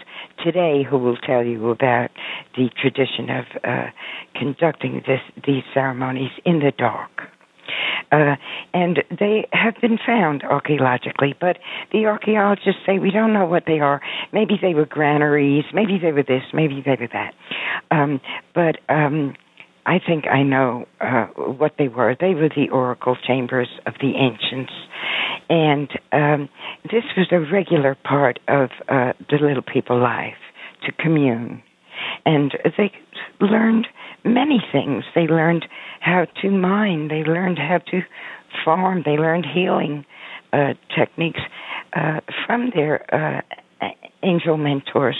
today 0.44 0.84
who 0.90 0.98
will 0.98 1.18
tell 1.18 1.44
you 1.44 1.70
about 1.70 2.10
the 2.56 2.70
tradition 2.82 3.30
of 3.30 3.46
uh, 3.64 3.86
conducting 4.36 5.04
this 5.06 5.22
these 5.46 5.64
ceremonies 5.74 6.32
in 6.46 6.60
the 6.60 6.72
dark. 6.78 7.12
Uh, 8.12 8.36
and 8.74 9.04
they 9.20 9.48
have 9.52 9.76
been 9.82 10.00
found 10.04 10.44
archaeologically, 10.44 11.36
but 11.40 11.58
the 11.92 12.06
archaeologists 12.06 12.82
say 12.86 12.98
we 12.98 13.12
don't 13.12 13.34
know 13.34 13.46
what 13.46 13.64
they 13.68 13.80
are. 13.80 14.02
Maybe 14.34 14.56
they 14.60 14.74
were 14.74 14.88
granaries, 14.88 15.66
maybe 15.74 16.00
they 16.02 16.12
were 16.12 16.24
this, 16.24 16.42
maybe 16.52 16.82
they 16.84 16.98
were 17.00 17.10
that. 17.14 17.34
Um, 17.92 18.20
but 18.56 18.80
um, 18.90 19.36
I 19.90 19.98
think 19.98 20.28
I 20.28 20.44
know 20.44 20.86
uh, 21.02 21.26
what 21.36 21.74
they 21.80 21.88
were. 21.88 22.16
They 22.20 22.36
were 22.36 22.48
the 22.48 22.70
oracle 22.72 23.18
chambers 23.26 23.70
of 23.88 23.96
the 24.00 24.14
ancients. 24.18 24.72
And 25.50 25.90
um, 26.12 26.48
this 26.84 27.06
was 27.18 27.26
a 27.32 27.40
regular 27.40 27.98
part 28.04 28.40
of 28.48 28.70
uh, 28.88 29.14
the 29.32 29.38
little 29.42 29.64
people 29.64 30.00
life 30.00 30.38
to 30.86 30.92
commune. 30.92 31.64
And 32.24 32.56
they 32.78 32.92
learned 33.42 33.88
many 34.24 34.60
things. 34.72 35.06
They 35.16 35.26
learned 35.26 35.66
how 36.02 36.28
to 36.44 36.52
mine, 36.52 37.08
they 37.08 37.24
learned 37.24 37.58
how 37.58 37.80
to 37.90 38.02
farm, 38.64 39.02
they 39.04 39.18
learned 39.18 39.48
healing 39.52 40.06
uh, 40.54 40.76
techniques 40.96 41.42
uh, 41.94 42.20
from 42.46 42.70
their 42.76 42.94
uh, 43.12 43.42
angel 44.22 44.56
mentors. 44.56 45.18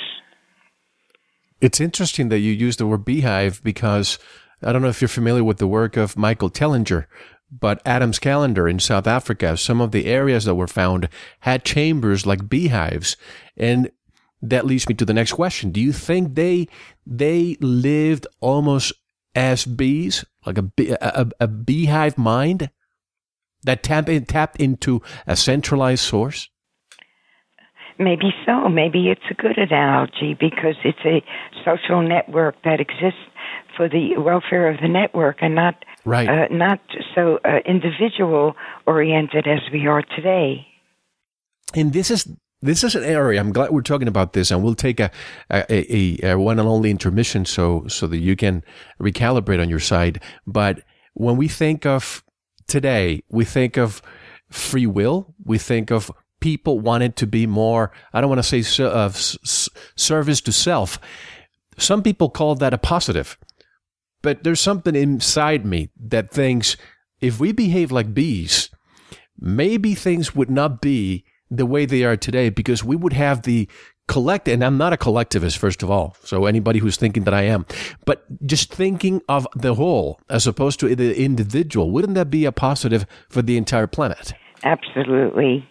It's 1.60 1.82
interesting 1.82 2.30
that 2.30 2.40
you 2.40 2.54
use 2.54 2.78
the 2.78 2.86
word 2.86 3.04
beehive 3.04 3.62
because 3.64 4.20
I 4.62 4.72
don't 4.72 4.82
know 4.82 4.90
if 4.90 5.02
you're 5.02 5.08
familiar 5.08 5.44
with 5.44 5.58
the 5.58 5.68
work 5.68 5.98
of 5.98 6.18
Michael 6.18 6.50
Tellinger, 6.50 7.06
but 7.52 7.82
Adam's 7.86 8.20
calendar 8.20 8.68
in 8.68 8.80
South 8.80 9.08
Africa, 9.08 9.58
some 9.58 9.82
of 9.82 9.92
the 9.92 10.06
areas 10.06 10.46
that 10.46 10.56
were 10.56 10.68
found 10.68 11.10
had 11.42 11.64
chambers 11.64 12.26
like 12.26 12.50
beehives. 12.50 13.18
And 13.58 13.92
that 14.42 14.66
leads 14.66 14.88
me 14.88 14.96
to 14.96 15.06
the 15.06 15.14
next 15.14 15.34
question. 15.34 15.72
Do 15.72 15.82
you 15.82 15.92
think 15.92 16.36
they 16.36 16.68
they 17.06 17.58
lived 17.60 18.28
almost 18.40 18.94
as 19.36 19.66
bees, 19.66 20.26
like 20.46 20.58
a, 20.58 20.72
a, 21.02 21.28
a 21.42 21.48
beehive 21.48 22.18
mind 22.18 22.70
that 23.64 23.84
tapped, 23.84 24.10
in, 24.10 24.26
tapped 24.26 24.58
into 24.58 25.02
a 25.28 25.36
centralized 25.36 26.04
source? 26.04 26.50
Maybe 28.00 28.34
so. 28.46 28.70
Maybe 28.70 29.10
it's 29.10 29.22
a 29.30 29.34
good 29.34 29.58
analogy 29.58 30.34
because 30.40 30.76
it's 30.86 31.06
a 31.06 31.22
social 31.66 32.02
network 32.02 32.56
that 32.64 32.80
exists 32.80 33.20
for 33.76 33.90
the 33.90 34.18
welfare 34.18 34.70
of 34.70 34.80
the 34.82 34.88
network 34.88 35.40
and 35.42 35.54
not 35.54 35.76
right. 36.06 36.30
uh, 36.30 36.48
not 36.50 36.80
so 37.14 37.40
uh, 37.44 37.60
individual 37.66 38.56
oriented 38.88 39.48
as 39.48 39.60
we 39.74 39.86
are 39.86 40.02
today. 40.16 40.66
And 41.76 41.92
this 41.92 42.10
is 42.10 42.26
this 42.62 42.84
is 42.84 42.96
an 42.96 43.04
area. 43.04 43.40
I'm 43.40 43.52
glad 43.52 43.72
we're 43.72 43.82
talking 43.82 44.08
about 44.08 44.32
this, 44.32 44.50
and 44.50 44.64
we'll 44.64 44.76
take 44.76 45.02
a 45.02 45.12
a, 45.50 45.94
a, 45.94 46.32
a 46.32 46.40
one 46.40 46.58
and 46.58 46.68
only 46.68 46.90
intermission 46.90 47.46
so 47.46 47.86
so 47.88 48.08
that 48.08 48.20
you 48.20 48.38
can 48.38 48.64
recalibrate 49.02 49.62
on 49.62 49.70
your 49.70 49.80
side. 49.80 50.22
But 50.48 50.82
when 51.14 51.36
we 51.36 51.50
think 51.50 51.86
of 51.86 52.24
today, 52.68 53.24
we 53.30 53.44
think 53.44 53.78
of 53.78 54.02
free 54.50 54.88
will. 54.88 55.34
We 55.44 55.58
think 55.58 55.92
of 55.92 56.12
people 56.40 56.80
wanted 56.80 57.16
to 57.18 57.28
be 57.28 57.46
more, 57.46 57.92
I 58.14 58.22
don't 58.22 58.30
want 58.30 58.44
to 58.44 58.62
say 58.64 58.84
uh, 58.84 59.10
service 59.10 60.42
to 60.42 60.52
self. 60.52 61.00
Some 61.78 62.04
people 62.04 62.30
call 62.30 62.56
that 62.56 62.74
a 62.74 62.78
positive. 62.78 63.38
But 64.22 64.44
there's 64.44 64.60
something 64.60 64.96
inside 64.96 65.66
me 65.66 65.90
that 65.98 66.32
thinks 66.32 66.76
if 67.22 67.40
we 67.40 67.52
behave 67.52 67.92
like 67.92 68.14
bees, 68.14 68.70
maybe 69.40 69.96
things 69.96 70.36
would 70.36 70.50
not 70.50 70.82
be 70.82 71.24
the 71.50 71.66
way 71.66 71.86
they 71.86 72.04
are 72.04 72.18
today 72.18 72.50
because 72.50 72.84
we 72.84 72.96
would 72.96 73.14
have 73.14 73.44
the 73.44 73.68
collect 74.08 74.48
and 74.48 74.64
I'm 74.64 74.78
not 74.78 74.92
a 74.92 74.98
collectivist 74.98 75.60
first 75.60 75.84
of 75.84 75.92
all 75.92 76.18
so 76.24 76.48
anybody 76.48 76.80
who's 76.80 76.98
thinking 76.98 77.26
that 77.26 77.34
I 77.34 77.44
am 77.44 77.68
but 78.06 78.26
just 78.46 78.74
thinking 78.74 79.22
of 79.30 79.48
the 79.56 79.76
whole 79.76 80.20
as 80.30 80.48
opposed 80.48 80.80
to 80.80 80.96
the 80.96 81.16
individual 81.16 81.92
wouldn't 81.92 82.16
that 82.16 82.32
be 82.32 82.46
a 82.46 82.52
positive 82.52 83.06
for 83.30 83.44
the 83.44 83.56
entire 83.56 83.86
planet 83.86 84.34
absolutely 84.64 85.69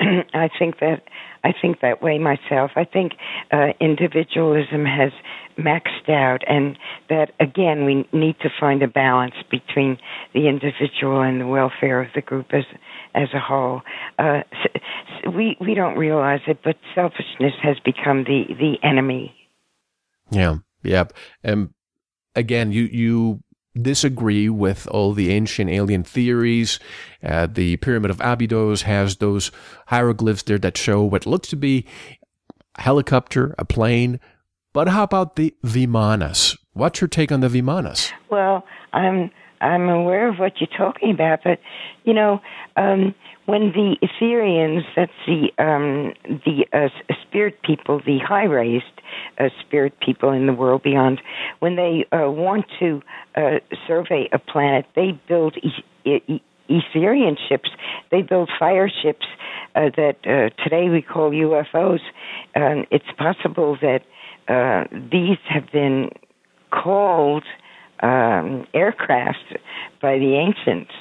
I 0.34 0.48
think 0.58 0.80
that 0.80 1.02
I 1.44 1.52
think 1.60 1.80
that 1.80 2.02
way 2.02 2.18
myself. 2.18 2.72
I 2.76 2.84
think 2.84 3.12
uh, 3.52 3.68
individualism 3.80 4.84
has 4.84 5.12
maxed 5.58 6.08
out, 6.08 6.42
and 6.48 6.78
that 7.08 7.32
again 7.40 7.84
we 7.84 8.06
need 8.12 8.36
to 8.40 8.50
find 8.58 8.82
a 8.82 8.88
balance 8.88 9.34
between 9.50 9.98
the 10.34 10.48
individual 10.48 11.22
and 11.22 11.40
the 11.40 11.46
welfare 11.46 12.00
of 12.00 12.08
the 12.14 12.20
group 12.20 12.46
as 12.52 12.64
as 13.14 13.28
a 13.34 13.40
whole. 13.40 13.82
Uh, 14.18 14.42
we 15.34 15.56
we 15.60 15.74
don't 15.74 15.96
realize 15.96 16.40
it, 16.46 16.58
but 16.64 16.76
selfishness 16.94 17.54
has 17.62 17.76
become 17.84 18.24
the 18.24 18.44
the 18.58 18.76
enemy. 18.82 19.34
Yeah, 20.30 20.56
yeah, 20.82 21.04
and 21.42 21.70
again, 22.34 22.72
you 22.72 22.84
you 22.84 23.40
disagree 23.80 24.48
with 24.48 24.86
all 24.88 25.12
the 25.12 25.30
ancient 25.30 25.70
alien 25.70 26.02
theories. 26.02 26.78
Uh, 27.22 27.46
the 27.46 27.76
Pyramid 27.78 28.10
of 28.10 28.20
Abydos 28.20 28.82
has 28.82 29.16
those 29.16 29.50
hieroglyphs 29.86 30.42
there 30.42 30.58
that 30.58 30.76
show 30.76 31.02
what 31.02 31.26
looks 31.26 31.48
to 31.48 31.56
be 31.56 31.86
a 32.76 32.82
helicopter, 32.82 33.54
a 33.58 33.64
plane. 33.64 34.20
But 34.72 34.88
how 34.88 35.04
about 35.04 35.36
the 35.36 35.54
Vimanas? 35.64 36.56
What's 36.72 37.00
your 37.00 37.08
take 37.08 37.32
on 37.32 37.40
the 37.40 37.48
Vimanas? 37.48 38.12
Well, 38.30 38.64
I'm 38.92 39.30
I'm 39.60 39.88
aware 39.88 40.28
of 40.28 40.36
what 40.36 40.60
you're 40.60 40.76
talking 40.76 41.10
about, 41.10 41.40
but 41.44 41.58
you 42.04 42.12
know, 42.14 42.40
um, 42.76 43.14
when 43.46 43.72
the 43.72 43.96
Etherians, 44.02 44.82
that's 44.94 45.12
the 45.26 45.50
um, 45.62 46.12
the 46.44 46.66
uh, 46.72 46.88
spirit 47.22 47.62
people, 47.62 48.00
the 48.04 48.18
high 48.18 48.44
raised 48.44 48.84
uh, 49.38 49.48
spirit 49.60 49.98
people 50.00 50.30
in 50.32 50.46
the 50.46 50.52
world 50.52 50.82
beyond, 50.82 51.20
when 51.60 51.76
they 51.76 52.04
uh, 52.12 52.30
want 52.30 52.66
to 52.80 53.02
uh, 53.36 53.58
survey 53.86 54.28
a 54.32 54.38
planet, 54.38 54.84
they 54.94 55.18
build 55.28 55.56
e- 55.58 56.10
e- 56.28 56.42
Etherian 56.68 57.36
ships. 57.48 57.70
They 58.10 58.22
build 58.22 58.50
fire 58.58 58.90
ships 58.90 59.26
uh, 59.76 59.90
that 59.96 60.16
uh, 60.24 60.50
today 60.62 60.88
we 60.88 61.02
call 61.02 61.30
UFOs. 61.30 62.00
Um, 62.56 62.84
it's 62.90 63.06
possible 63.16 63.78
that 63.80 64.00
these 65.10 65.38
have 65.48 65.70
been 65.72 66.10
called 66.70 67.44
um, 68.02 68.66
aircraft 68.74 69.58
by 70.00 70.18
the 70.18 70.34
ancients. 70.36 70.92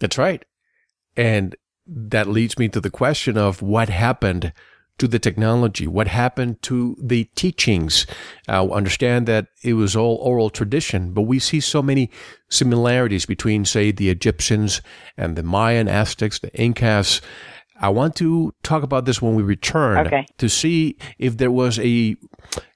That's 0.00 0.18
right. 0.18 0.44
And 1.16 1.56
that 1.86 2.28
leads 2.28 2.58
me 2.58 2.68
to 2.68 2.80
the 2.80 2.90
question 2.90 3.36
of 3.36 3.62
what 3.62 3.88
happened 3.88 4.52
to 4.98 5.08
the 5.08 5.18
technology, 5.18 5.86
what 5.86 6.08
happened 6.08 6.62
to 6.62 6.94
the 7.02 7.24
teachings. 7.34 8.06
I 8.46 8.60
understand 8.60 9.26
that 9.26 9.46
it 9.62 9.72
was 9.72 9.96
all 9.96 10.16
oral 10.16 10.50
tradition, 10.50 11.12
but 11.12 11.22
we 11.22 11.38
see 11.38 11.58
so 11.58 11.82
many 11.82 12.10
similarities 12.50 13.24
between, 13.24 13.64
say, 13.64 13.92
the 13.92 14.10
Egyptians 14.10 14.82
and 15.16 15.36
the 15.36 15.42
Mayan, 15.42 15.88
Aztecs, 15.88 16.38
the 16.38 16.54
Incas. 16.54 17.22
I 17.80 17.88
want 17.88 18.14
to 18.16 18.52
talk 18.62 18.82
about 18.82 19.06
this 19.06 19.22
when 19.22 19.34
we 19.34 19.42
return 19.42 20.06
okay. 20.06 20.26
to 20.36 20.50
see 20.50 20.98
if 21.18 21.38
there 21.38 21.50
was 21.50 21.78
a 21.78 22.14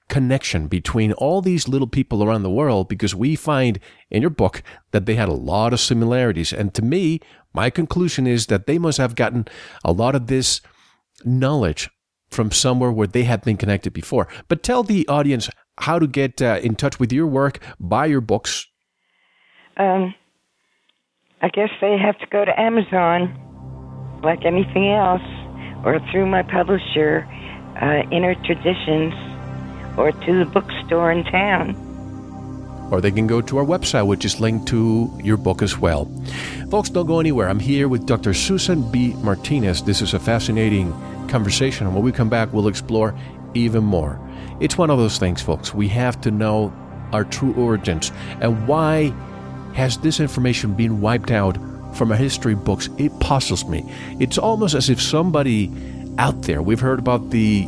connection 0.07 0.67
between 0.67 1.11
all 1.13 1.41
these 1.41 1.67
little 1.67 1.87
people 1.87 2.23
around 2.23 2.43
the 2.43 2.49
world 2.49 2.87
because 2.87 3.15
we 3.15 3.35
find 3.35 3.79
in 4.11 4.21
your 4.21 4.29
book 4.29 4.61
that 4.91 5.05
they 5.05 5.15
had 5.15 5.29
a 5.29 5.33
lot 5.33 5.73
of 5.73 5.79
similarities. 5.79 6.53
And 6.53 6.73
to 6.75 6.81
me, 6.81 7.19
my 7.53 7.69
conclusion 7.69 8.27
is 8.27 8.47
that 8.47 8.67
they 8.67 8.77
must 8.77 8.97
have 8.97 9.15
gotten 9.15 9.47
a 9.83 9.91
lot 9.91 10.15
of 10.15 10.27
this 10.27 10.61
knowledge 11.23 11.89
from 12.29 12.51
somewhere 12.51 12.91
where 12.91 13.07
they 13.07 13.23
had 13.23 13.41
been 13.43 13.57
connected 13.57 13.93
before. 13.93 14.27
But 14.47 14.63
tell 14.63 14.83
the 14.83 15.07
audience 15.07 15.49
how 15.79 15.99
to 15.99 16.07
get 16.07 16.41
uh, 16.41 16.59
in 16.61 16.75
touch 16.75 16.99
with 16.99 17.11
your 17.11 17.27
work, 17.27 17.59
buy 17.79 18.05
your 18.05 18.21
books. 18.21 18.67
Um, 19.77 20.13
I 21.41 21.49
guess 21.49 21.69
they 21.81 21.97
have 21.97 22.17
to 22.19 22.27
go 22.27 22.45
to 22.45 22.59
Amazon, 22.59 24.21
like 24.23 24.45
anything 24.45 24.91
else, 24.91 25.21
or 25.85 25.99
through 26.11 26.25
my 26.25 26.43
publisher, 26.43 27.27
uh, 27.81 28.09
Inner 28.11 28.35
Traditions, 28.45 29.13
or 29.97 30.11
to 30.11 30.39
the 30.39 30.45
bookstore 30.45 31.11
in 31.11 31.23
town 31.25 31.81
or 32.91 33.01
they 33.01 33.11
can 33.11 33.27
go 33.27 33.41
to 33.41 33.57
our 33.57 33.65
website, 33.65 34.05
which 34.05 34.25
is 34.25 34.39
linked 34.39 34.67
to 34.67 35.11
your 35.23 35.37
book 35.37 35.61
as 35.61 35.77
well. 35.77 36.05
Folks, 36.69 36.89
don't 36.89 37.07
go 37.07 37.19
anywhere. 37.19 37.49
I'm 37.49 37.59
here 37.59 37.87
with 37.87 38.05
Dr. 38.05 38.33
Susan 38.33 38.89
B. 38.91 39.13
Martinez. 39.15 39.83
This 39.83 40.01
is 40.01 40.13
a 40.13 40.19
fascinating 40.19 40.91
conversation, 41.27 41.87
and 41.87 41.95
when 41.95 42.03
we 42.03 42.11
come 42.11 42.29
back, 42.29 42.53
we'll 42.53 42.67
explore 42.67 43.17
even 43.53 43.83
more. 43.83 44.19
It's 44.59 44.77
one 44.77 44.89
of 44.89 44.97
those 44.97 45.17
things, 45.17 45.41
folks. 45.41 45.73
We 45.73 45.87
have 45.89 46.21
to 46.21 46.31
know 46.31 46.73
our 47.11 47.23
true 47.23 47.53
origins 47.55 48.11
and 48.41 48.67
why 48.67 49.13
has 49.73 49.97
this 49.97 50.19
information 50.19 50.73
been 50.73 51.01
wiped 51.01 51.31
out 51.31 51.57
from 51.95 52.11
our 52.11 52.17
history 52.17 52.55
books? 52.55 52.89
It 52.97 53.17
puzzles 53.19 53.65
me. 53.65 53.83
It's 54.19 54.37
almost 54.37 54.75
as 54.75 54.89
if 54.89 55.01
somebody 55.01 55.71
out 56.17 56.43
there, 56.43 56.61
we've 56.61 56.79
heard 56.79 56.99
about 56.99 57.31
the 57.31 57.67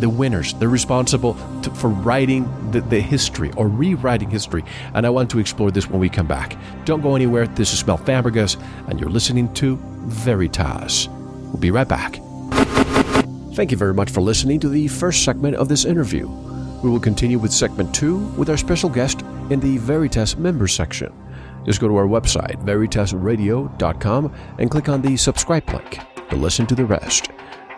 the 0.00 0.08
winners. 0.08 0.54
They're 0.54 0.68
responsible 0.68 1.34
to, 1.62 1.70
for 1.70 1.88
writing 1.88 2.70
the, 2.70 2.80
the 2.80 3.00
history 3.00 3.50
or 3.56 3.68
rewriting 3.68 4.30
history. 4.30 4.64
And 4.94 5.06
I 5.06 5.10
want 5.10 5.30
to 5.30 5.38
explore 5.38 5.70
this 5.70 5.88
when 5.88 6.00
we 6.00 6.08
come 6.08 6.26
back. 6.26 6.56
Don't 6.84 7.00
go 7.00 7.14
anywhere. 7.14 7.46
This 7.46 7.72
is 7.72 7.86
Mel 7.86 7.98
Fabregas, 7.98 8.60
and 8.88 9.00
you're 9.00 9.10
listening 9.10 9.52
to 9.54 9.76
Veritas. 10.06 11.08
We'll 11.08 11.58
be 11.58 11.70
right 11.70 11.88
back. 11.88 12.20
Thank 13.54 13.70
you 13.70 13.76
very 13.76 13.94
much 13.94 14.10
for 14.10 14.20
listening 14.20 14.60
to 14.60 14.68
the 14.68 14.86
first 14.88 15.24
segment 15.24 15.56
of 15.56 15.68
this 15.68 15.84
interview. 15.84 16.28
We 16.82 16.90
will 16.90 17.00
continue 17.00 17.38
with 17.38 17.52
segment 17.52 17.92
two 17.92 18.18
with 18.36 18.48
our 18.50 18.56
special 18.56 18.88
guest 18.88 19.22
in 19.50 19.58
the 19.58 19.78
Veritas 19.78 20.36
members 20.36 20.72
section. 20.72 21.12
Just 21.64 21.80
go 21.80 21.88
to 21.88 21.96
our 21.96 22.06
website, 22.06 22.64
veritasradio.com, 22.64 24.34
and 24.58 24.70
click 24.70 24.88
on 24.88 25.02
the 25.02 25.16
subscribe 25.16 25.68
link 25.70 25.98
to 26.30 26.36
listen 26.36 26.66
to 26.66 26.74
the 26.74 26.84
rest. 26.84 27.30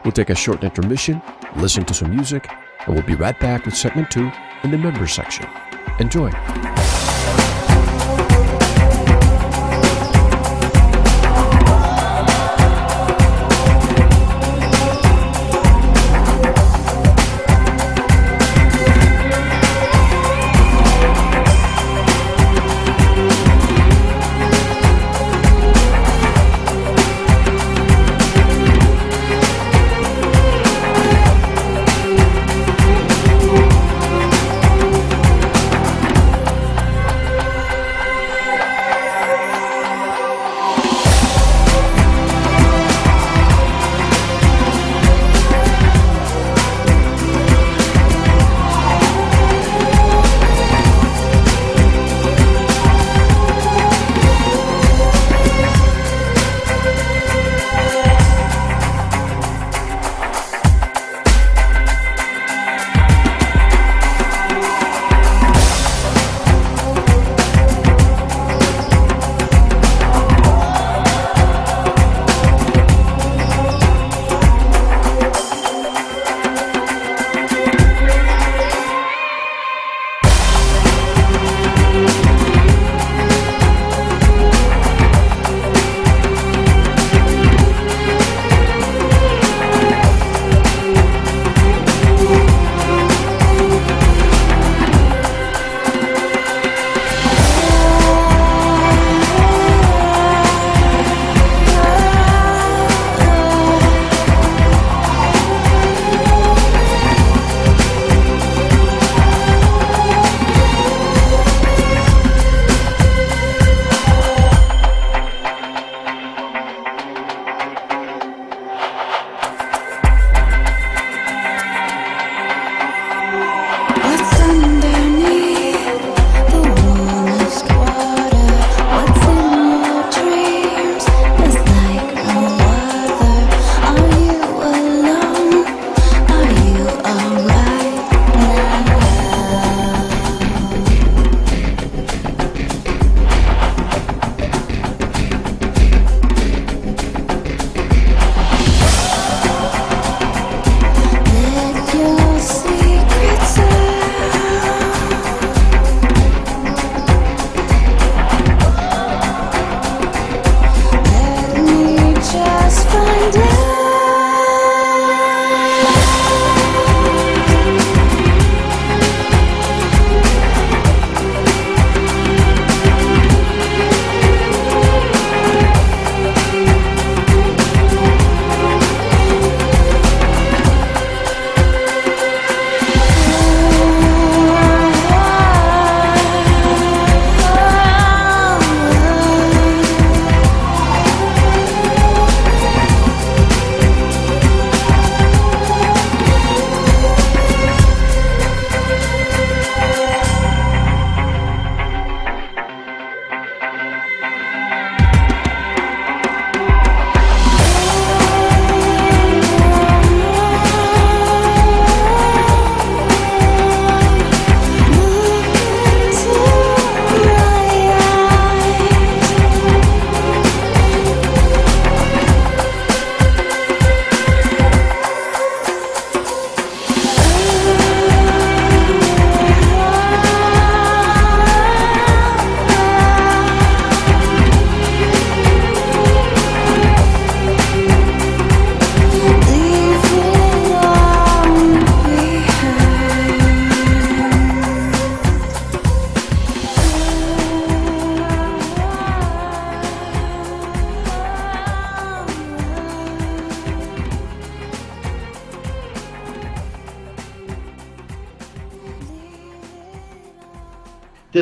We'll 0.05 0.13
take 0.13 0.31
a 0.31 0.35
short 0.35 0.65
intermission, 0.65 1.21
listen 1.57 1.85
to 1.85 1.95
some 1.95 2.11
music, 2.11 2.49
and 2.87 2.95
we'll 2.95 3.05
be 3.05 3.15
right 3.15 3.39
back 3.39 3.67
with 3.67 3.77
segment 3.77 4.11
two 4.11 4.31
in 4.63 4.71
the 4.71 4.79
members 4.79 5.13
section. 5.13 5.47
Enjoy. 5.99 6.31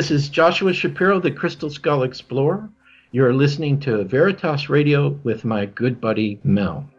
This 0.09 0.23
is 0.23 0.29
Joshua 0.29 0.73
Shapiro, 0.73 1.19
the 1.19 1.29
Crystal 1.29 1.69
Skull 1.69 2.01
Explorer. 2.01 2.67
You're 3.11 3.31
listening 3.31 3.79
to 3.81 4.03
Veritas 4.05 4.67
Radio 4.67 5.09
with 5.23 5.45
my 5.45 5.67
good 5.67 6.01
buddy 6.01 6.39
Mel. 6.43 6.89